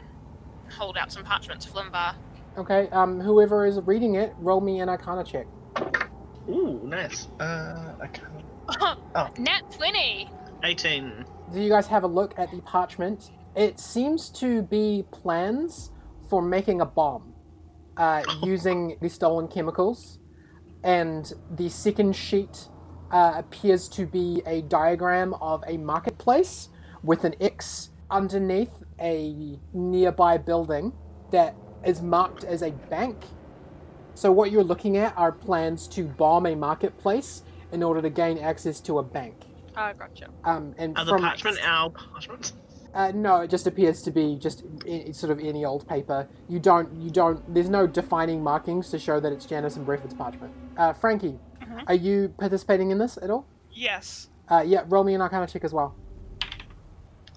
hold 0.72 0.98
out 0.98 1.12
some 1.12 1.24
parchment 1.24 1.62
to 1.62 1.70
Flimvar. 1.70 2.16
Okay. 2.58 2.88
Um, 2.92 3.20
whoever 3.20 3.66
is 3.66 3.80
reading 3.82 4.16
it, 4.16 4.34
roll 4.38 4.62
me 4.62 4.80
an 4.80 4.90
Arcana 4.90 5.24
check. 5.24 5.48
Ooh, 6.50 6.80
nice. 6.84 7.28
Uh, 7.40 7.94
I 8.02 8.08
can't. 8.08 8.30
Oh. 9.16 9.30
Nat 9.38 9.72
twenty. 9.72 10.30
18. 10.64 11.26
Do 11.54 11.62
you 11.62 11.70
guys 11.70 11.86
have 11.88 12.04
a 12.04 12.08
look 12.08 12.34
at 12.38 12.50
the 12.52 12.62
parchment? 12.62 13.32
It 13.56 13.80
seems 13.80 14.30
to 14.30 14.64
be 14.64 15.04
plans 15.12 15.92
for 16.30 16.42
making 16.42 16.82
a 16.82 16.86
bomb 16.86 17.34
uh, 17.98 18.24
using 18.44 18.98
the 19.02 19.10
stolen 19.10 19.48
chemicals. 19.48 20.20
And 20.84 21.32
the 21.56 21.70
second 21.70 22.16
sheet 22.16 22.68
uh, 23.12 23.34
appears 23.36 23.88
to 23.90 24.06
be 24.06 24.42
a 24.46 24.62
diagram 24.64 25.34
of 25.36 25.64
a 25.68 25.78
marketplace 25.78 26.70
with 27.04 27.24
an 27.24 27.36
X 27.40 27.90
underneath 28.10 28.72
a 29.00 29.60
nearby 29.74 30.38
building 30.38 30.94
that 31.32 31.56
is 31.86 32.02
marked 32.02 32.44
as 32.44 32.62
a 32.62 32.72
bank. 32.72 33.18
So, 34.16 34.32
what 34.32 34.52
you're 34.52 34.64
looking 34.64 34.98
at 34.98 35.18
are 35.18 35.32
plans 35.32 35.88
to 35.90 36.06
bomb 36.06 36.46
a 36.46 36.56
marketplace 36.56 37.44
in 37.72 37.82
order 37.82 38.02
to 38.02 38.10
gain 38.10 38.38
access 38.38 38.80
to 38.82 39.00
a 39.00 39.04
bank. 39.04 39.36
Ah, 39.76 39.94
gotcha. 39.94 40.30
Um, 40.44 40.76
and 40.78 40.98
Are 40.98 41.06
the 41.06 41.12
from 41.12 41.22
parchment 41.22 41.60
our 41.64 41.90
parchment? 41.90 42.54
Uh, 42.94 43.12
no, 43.14 43.42
it 43.42 43.50
just 43.50 43.66
appears 43.68 44.02
to 44.04 44.12
be 44.12 44.36
just 44.38 44.64
i- 44.90 45.12
sort 45.12 45.32
of 45.32 45.40
any 45.40 45.66
old 45.66 45.88
paper. 45.88 46.28
You 46.48 46.60
don't, 46.60 46.94
you 47.02 47.10
don't. 47.10 47.54
There's 47.54 47.70
no 47.70 47.88
defining 47.88 48.44
markings 48.44 48.90
to 48.92 49.00
show 49.00 49.20
that 49.20 49.32
it's 49.34 49.46
Janice 49.46 49.76
and 49.76 49.86
Brefford's 49.86 50.14
parchment. 50.14 50.54
Uh, 50.78 50.94
Frankie, 50.94 51.40
are 51.88 51.96
you 51.96 52.34
participating 52.38 52.92
in 52.92 52.98
this 52.98 53.18
at 53.22 53.30
all? 53.30 53.46
Yes. 53.72 54.30
Uh, 54.50 54.64
yeah, 54.66 54.84
roll 54.88 55.04
me 55.04 55.14
an 55.16 55.22
Arcana 55.22 55.48
check 55.48 55.64
as 55.64 55.74
well. 55.74 55.96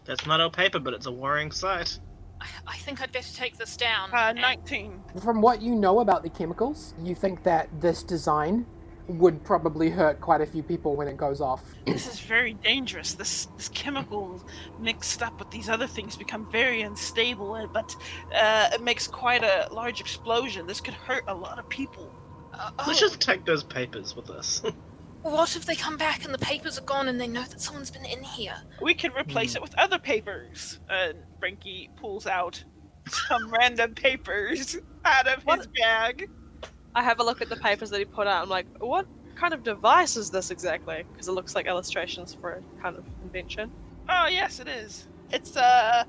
That's 0.05 0.27
not 0.27 0.41
our 0.41 0.51
paper, 0.51 0.79
but 0.79 0.95
it's 0.95 1.07
a 1.07 1.13
worrying 1.13 1.51
sight. 1.51 1.99
I, 2.41 2.47
I 2.67 2.77
think 2.77 3.01
I'd 3.01 3.13
better 3.13 3.33
take 3.35 3.57
this 3.57 3.77
down. 3.77 4.13
Uh, 4.13 4.33
19. 4.33 5.01
From 5.23 5.41
what 5.41 5.63
you 5.63 5.75
know 5.75 6.01
about 6.01 6.23
the 6.23 6.31
chemicals, 6.31 6.95
you 7.03 7.15
think 7.15 7.43
that 7.45 7.69
this 7.81 8.03
design 8.03 8.67
would 9.09 9.43
probably 9.45 9.89
hurt 9.89 10.21
quite 10.21 10.41
a 10.41 10.47
few 10.47 10.63
people 10.63 10.97
when 10.97 11.09
it 11.09 11.17
goes 11.17 11.41
off. 11.41 11.63
This 11.87 12.07
is 12.07 12.21
very 12.21 12.55
dangerous. 12.55 13.15
This 13.15 13.47
this 13.57 13.69
chemical 13.69 14.45
mixed 14.79 15.23
up 15.23 15.39
with 15.39 15.51
these 15.51 15.69
other 15.69 15.87
things 15.87 16.17
become 16.17 16.51
very 16.51 16.83
unstable, 16.83 17.69
but 17.73 17.95
uh, 18.35 18.71
it 18.73 18.83
makes 18.83 19.07
quite 19.07 19.45
a 19.45 19.69
large 19.73 20.01
explosion. 20.01 20.67
This 20.67 20.81
could 20.81 20.95
hurt 20.95 21.25
a 21.29 21.35
lot 21.35 21.59
of 21.59 21.69
people. 21.69 22.13
Uh, 22.53 22.71
Let's 22.79 23.03
oh, 23.03 23.09
just 23.09 23.21
take 23.21 23.45
those 23.45 23.63
papers 23.63 24.17
with 24.17 24.31
us. 24.31 24.63
What 25.27 25.57
if 25.57 25.67
they 25.67 25.75
come 25.75 25.97
back 25.97 26.25
and 26.25 26.33
the 26.33 26.39
papers 26.39 26.79
are 26.79 26.83
gone 26.83 27.09
and 27.09 27.21
they 27.21 27.27
know 27.27 27.43
that 27.43 27.61
someone's 27.61 27.91
been 27.91 28.05
in 28.05 28.23
here? 28.23 28.55
We 28.81 28.95
could 28.95 29.13
replace 29.17 29.57
it 29.57 29.63
with 29.63 29.77
other 29.77 29.99
papers. 29.99 30.79
And 30.89 31.19
Frankie 31.41 31.91
pulls 31.97 32.29
out 32.29 32.63
some 33.09 33.51
random 33.61 33.97
papers 33.97 34.79
out 35.05 35.27
of 35.27 35.43
his 35.43 35.67
bag. 35.67 36.31
I 36.97 37.03
have 37.03 37.21
a 37.21 37.25
look 37.25 37.43
at 37.43 37.51
the 37.51 37.57
papers 37.57 37.91
that 37.91 37.99
he 37.99 38.07
put 38.07 38.27
out. 38.27 38.43
I'm 38.43 38.49
like, 38.49 38.67
what 38.79 39.07
kind 39.35 39.53
of 39.53 39.63
device 39.63 40.17
is 40.17 40.31
this 40.31 40.51
exactly? 40.51 41.05
Because 41.13 41.29
it 41.29 41.33
looks 41.33 41.55
like 41.55 41.67
illustrations 41.67 42.35
for 42.41 42.53
a 42.53 42.83
kind 42.83 42.97
of 42.97 43.05
invention. 43.23 43.71
Oh 44.09 44.27
yes, 44.29 44.61
it 44.61 44.67
is. 44.69 45.07
It's 45.31 45.57
a 45.57 46.07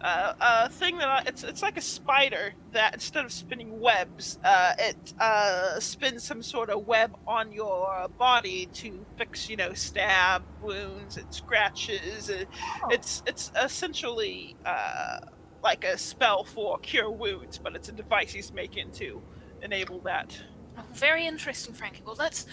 a, 0.00 0.36
a 0.40 0.68
thing 0.68 0.98
that 0.98 1.08
I, 1.08 1.22
it's 1.26 1.42
it's 1.42 1.60
like 1.60 1.76
a 1.76 1.80
spider 1.82 2.54
that 2.72 2.94
instead 2.94 3.24
of 3.24 3.32
spinning 3.32 3.80
webs, 3.80 4.38
uh, 4.44 4.74
it 4.78 5.12
uh, 5.18 5.80
spins 5.80 6.22
some 6.22 6.40
sort 6.42 6.70
of 6.70 6.86
web 6.86 7.16
on 7.26 7.50
your 7.50 8.06
body 8.16 8.66
to 8.74 9.04
fix, 9.16 9.50
you 9.50 9.56
know, 9.56 9.72
stab 9.72 10.44
wounds 10.62 11.16
and 11.16 11.34
scratches. 11.34 12.30
Uh, 12.30 12.44
It's 12.90 13.24
it's 13.26 13.50
essentially 13.60 14.54
uh, 14.64 15.18
like 15.64 15.84
a 15.84 15.98
spell 15.98 16.44
for 16.44 16.78
cure 16.78 17.10
wounds, 17.10 17.58
but 17.58 17.74
it's 17.74 17.88
a 17.88 17.92
device 17.92 18.32
he's 18.32 18.52
making 18.52 18.92
to 18.92 19.20
enable 19.62 20.00
that. 20.00 20.36
Oh, 20.78 20.82
very 20.92 21.26
interesting, 21.26 21.74
Frankie. 21.74 22.02
Well, 22.04 22.16
let's 22.18 22.46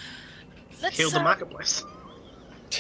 let's 0.82 0.98
Heal 0.98 1.10
the 1.10 1.20
uh, 1.20 1.24
marketplace. 1.24 1.84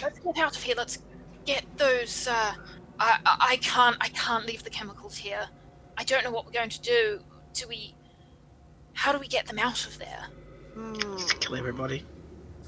let's 0.01 0.19
get 0.19 0.37
out 0.37 0.55
of 0.55 0.63
here. 0.63 0.75
Let's 0.77 0.99
get 1.45 1.65
those. 1.77 2.27
Uh, 2.27 2.53
I, 2.99 3.19
I 3.25 3.37
I 3.39 3.57
can't 3.57 3.97
I 4.01 4.09
can't 4.09 4.45
leave 4.45 4.63
the 4.63 4.69
chemicals 4.69 5.17
here. 5.17 5.47
I 5.97 6.03
don't 6.03 6.23
know 6.23 6.31
what 6.31 6.45
we're 6.45 6.51
going 6.51 6.69
to 6.69 6.81
do. 6.81 7.19
Do 7.53 7.67
we? 7.67 7.95
How 8.93 9.11
do 9.11 9.19
we 9.19 9.27
get 9.27 9.45
them 9.45 9.59
out 9.59 9.85
of 9.85 9.97
there? 9.97 10.27
Just 11.17 11.39
kill 11.39 11.55
everybody. 11.55 12.05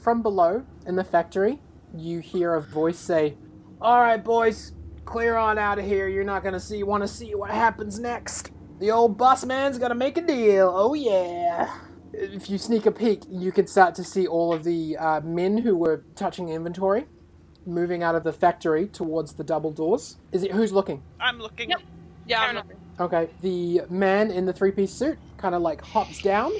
From 0.02 0.22
below 0.22 0.66
in 0.86 0.96
the 0.96 1.04
factory, 1.04 1.60
you 1.96 2.20
hear 2.20 2.56
a 2.56 2.62
voice 2.62 2.98
say, 2.98 3.38
All 3.80 4.02
right, 4.02 4.24
boys, 4.24 4.74
clear 5.06 5.36
on 5.36 5.58
out 5.58 5.80
of 5.80 5.86
here. 5.86 6.08
You're 6.08 6.24
not 6.24 6.44
gonna 6.44 6.60
see 6.60 6.82
want 6.84 7.04
to 7.04 7.08
see 7.08 7.36
what 7.36 7.52
happens 7.52 8.00
next. 8.00 8.52
The 8.82 8.90
old 8.90 9.16
boss 9.16 9.46
man's 9.46 9.78
gonna 9.78 9.94
make 9.94 10.18
a 10.18 10.22
deal. 10.22 10.74
Oh 10.76 10.96
yeah. 10.96 11.72
If 12.14 12.50
you 12.50 12.58
sneak 12.58 12.88
a 12.88 12.92
peek, 12.92 13.22
you 13.30 13.52
can 13.52 13.68
start 13.68 13.94
to 13.94 14.04
see 14.04 14.26
all 14.26 14.52
of 14.52 14.64
the 14.64 14.98
uh, 14.98 15.22
men 15.22 15.56
who 15.60 15.78
were 15.78 16.04
touching 16.16 16.50
inventory 16.50 17.06
moving 17.68 18.02
out 18.02 18.16
of 18.16 18.24
the 18.24 18.34
factory 18.34 18.88
towards 18.88 19.34
the 19.34 19.44
double 19.44 19.70
doors. 19.70 20.18
Is 20.32 20.42
it 20.42 20.52
who's 20.52 20.72
looking? 20.72 21.04
I'm 21.20 21.38
looking. 21.38 21.70
Yep. 21.70 21.82
Yeah, 22.26 22.42
I'm 22.42 22.56
looking. 22.56 22.78
Okay, 23.00 23.30
the 23.42 23.82
man 23.92 24.32
in 24.32 24.48
the 24.48 24.54
three 24.54 24.72
piece 24.72 24.92
suit 24.92 25.20
kind 25.38 25.54
of 25.54 25.62
like 25.62 25.82
hops 25.82 26.20
down 26.20 26.52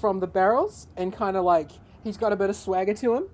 from 0.00 0.18
the 0.18 0.26
barrels 0.26 0.88
and 0.96 1.12
kind 1.12 1.36
of 1.36 1.44
like 1.44 1.72
he's 2.02 2.16
got 2.16 2.32
a 2.32 2.36
bit 2.36 2.48
of 2.48 2.56
swagger 2.56 2.94
to 2.94 3.16
him 3.16 3.28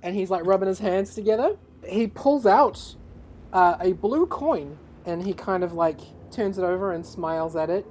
and 0.00 0.14
he's 0.14 0.30
like 0.30 0.46
rubbing 0.46 0.68
his 0.68 0.78
hands 0.78 1.12
together. 1.12 1.56
He 1.84 2.06
pulls 2.06 2.46
out 2.46 2.94
uh, 3.52 3.78
a 3.80 3.94
blue 3.94 4.26
coin 4.26 4.78
and 5.04 5.26
he 5.26 5.32
kind 5.32 5.64
of 5.64 5.72
like 5.72 5.98
turns 6.34 6.58
it 6.58 6.64
over 6.64 6.92
and 6.92 7.04
smiles 7.04 7.56
at 7.56 7.70
it. 7.70 7.86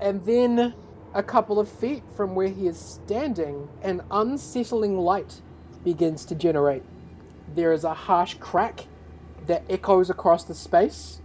And 0.00 0.24
then 0.24 0.74
a 1.14 1.22
couple 1.22 1.58
of 1.58 1.68
feet 1.68 2.02
from 2.16 2.34
where 2.34 2.48
he 2.48 2.66
is 2.66 2.78
standing, 2.78 3.68
an 3.82 4.02
unsettling 4.10 4.98
light 4.98 5.40
begins 5.84 6.24
to 6.26 6.34
generate. 6.34 6.82
There 7.54 7.72
is 7.72 7.84
a 7.84 7.94
harsh 7.94 8.34
crack 8.34 8.86
that 9.46 9.64
echoes 9.68 10.10
across 10.10 10.44
the 10.44 10.54
space 10.54 11.20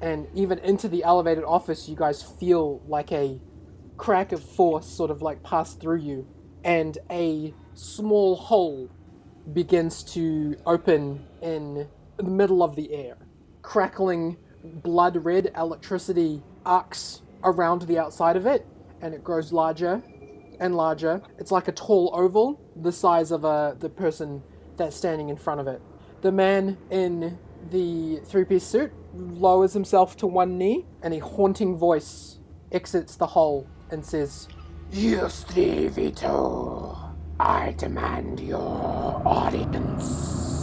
and 0.00 0.28
even 0.34 0.58
into 0.60 0.88
the 0.88 1.04
elevated 1.04 1.44
office, 1.44 1.88
you 1.88 1.96
guys 1.96 2.22
feel 2.22 2.80
like 2.88 3.12
a 3.12 3.40
crack 3.96 4.32
of 4.32 4.42
force 4.42 4.86
sort 4.86 5.10
of 5.10 5.20
like 5.20 5.42
pass 5.42 5.74
through 5.74 5.98
you, 5.98 6.26
and 6.64 6.96
a 7.10 7.54
small 7.74 8.36
hole 8.36 8.88
begins 9.52 10.02
to 10.02 10.56
open 10.64 11.26
in 11.42 11.86
the 12.16 12.22
middle 12.22 12.62
of 12.62 12.76
the 12.76 12.92
air. 12.94 13.16
Crackling 13.60 14.38
blood 14.64 15.24
red 15.24 15.52
electricity 15.56 16.42
arcs 16.64 17.22
around 17.42 17.82
the 17.82 17.98
outside 17.98 18.36
of 18.36 18.46
it, 18.46 18.66
and 19.00 19.14
it 19.14 19.24
grows 19.24 19.52
larger 19.52 20.02
and 20.58 20.76
larger. 20.76 21.22
It's 21.38 21.50
like 21.50 21.68
a 21.68 21.72
tall 21.72 22.10
oval, 22.14 22.60
the 22.76 22.92
size 22.92 23.30
of 23.30 23.44
a, 23.44 23.76
the 23.78 23.88
person 23.88 24.42
that's 24.76 24.96
standing 24.96 25.28
in 25.28 25.36
front 25.36 25.60
of 25.60 25.66
it. 25.66 25.80
The 26.20 26.32
man 26.32 26.76
in 26.90 27.38
the 27.70 28.20
three 28.24 28.44
piece 28.44 28.64
suit 28.64 28.92
lowers 29.14 29.72
himself 29.72 30.16
to 30.18 30.26
one 30.26 30.58
knee, 30.58 30.86
and 31.02 31.14
a 31.14 31.18
haunting 31.18 31.76
voice 31.76 32.38
exits 32.72 33.16
the 33.16 33.26
hole 33.26 33.66
and 33.90 34.04
says, 34.04 34.48
three 34.92 35.88
Vito, 35.88 36.96
I 37.38 37.74
demand 37.78 38.40
your 38.40 39.22
audience. 39.24 40.59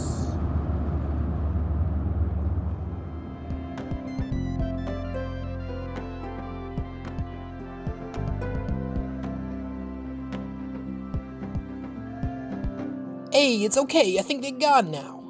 Hey, 13.38 13.58
it's 13.58 13.76
okay. 13.76 14.18
I 14.18 14.22
think 14.22 14.42
they're 14.42 14.50
gone 14.50 14.90
now. 14.90 15.22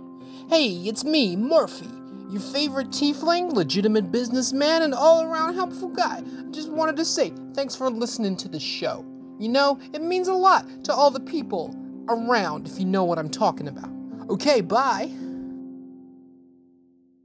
Hey, 0.49 0.69
it's 0.69 1.05
me, 1.05 1.37
Murphy, 1.37 1.91
your 2.31 2.41
favorite 2.41 2.89
tiefling, 2.89 3.53
legitimate 3.53 4.11
businessman, 4.11 4.81
and 4.81 4.95
all 4.95 5.25
around 5.25 5.57
helpful 5.57 5.91
guy. 5.91 6.23
Just 6.51 6.71
wanted 6.71 6.97
to 6.97 7.05
say 7.05 7.35
thanks 7.53 7.77
for 7.77 7.91
listening 7.91 8.35
to 8.39 8.49
the 8.49 8.59
show. 8.59 9.05
You 9.39 9.51
know, 9.51 9.79
it 9.93 10.01
means 10.01 10.29
a 10.29 10.33
lot 10.33 10.67
to 10.85 10.95
all 10.95 11.11
the 11.11 11.21
people 11.21 11.77
around 12.09 12.67
if 12.67 12.79
you 12.79 12.87
know 12.87 13.05
what 13.05 13.19
I'm 13.19 13.29
talking 13.29 13.69
about. 13.69 13.91
Okay, 14.31 14.63
bye. 14.63 15.11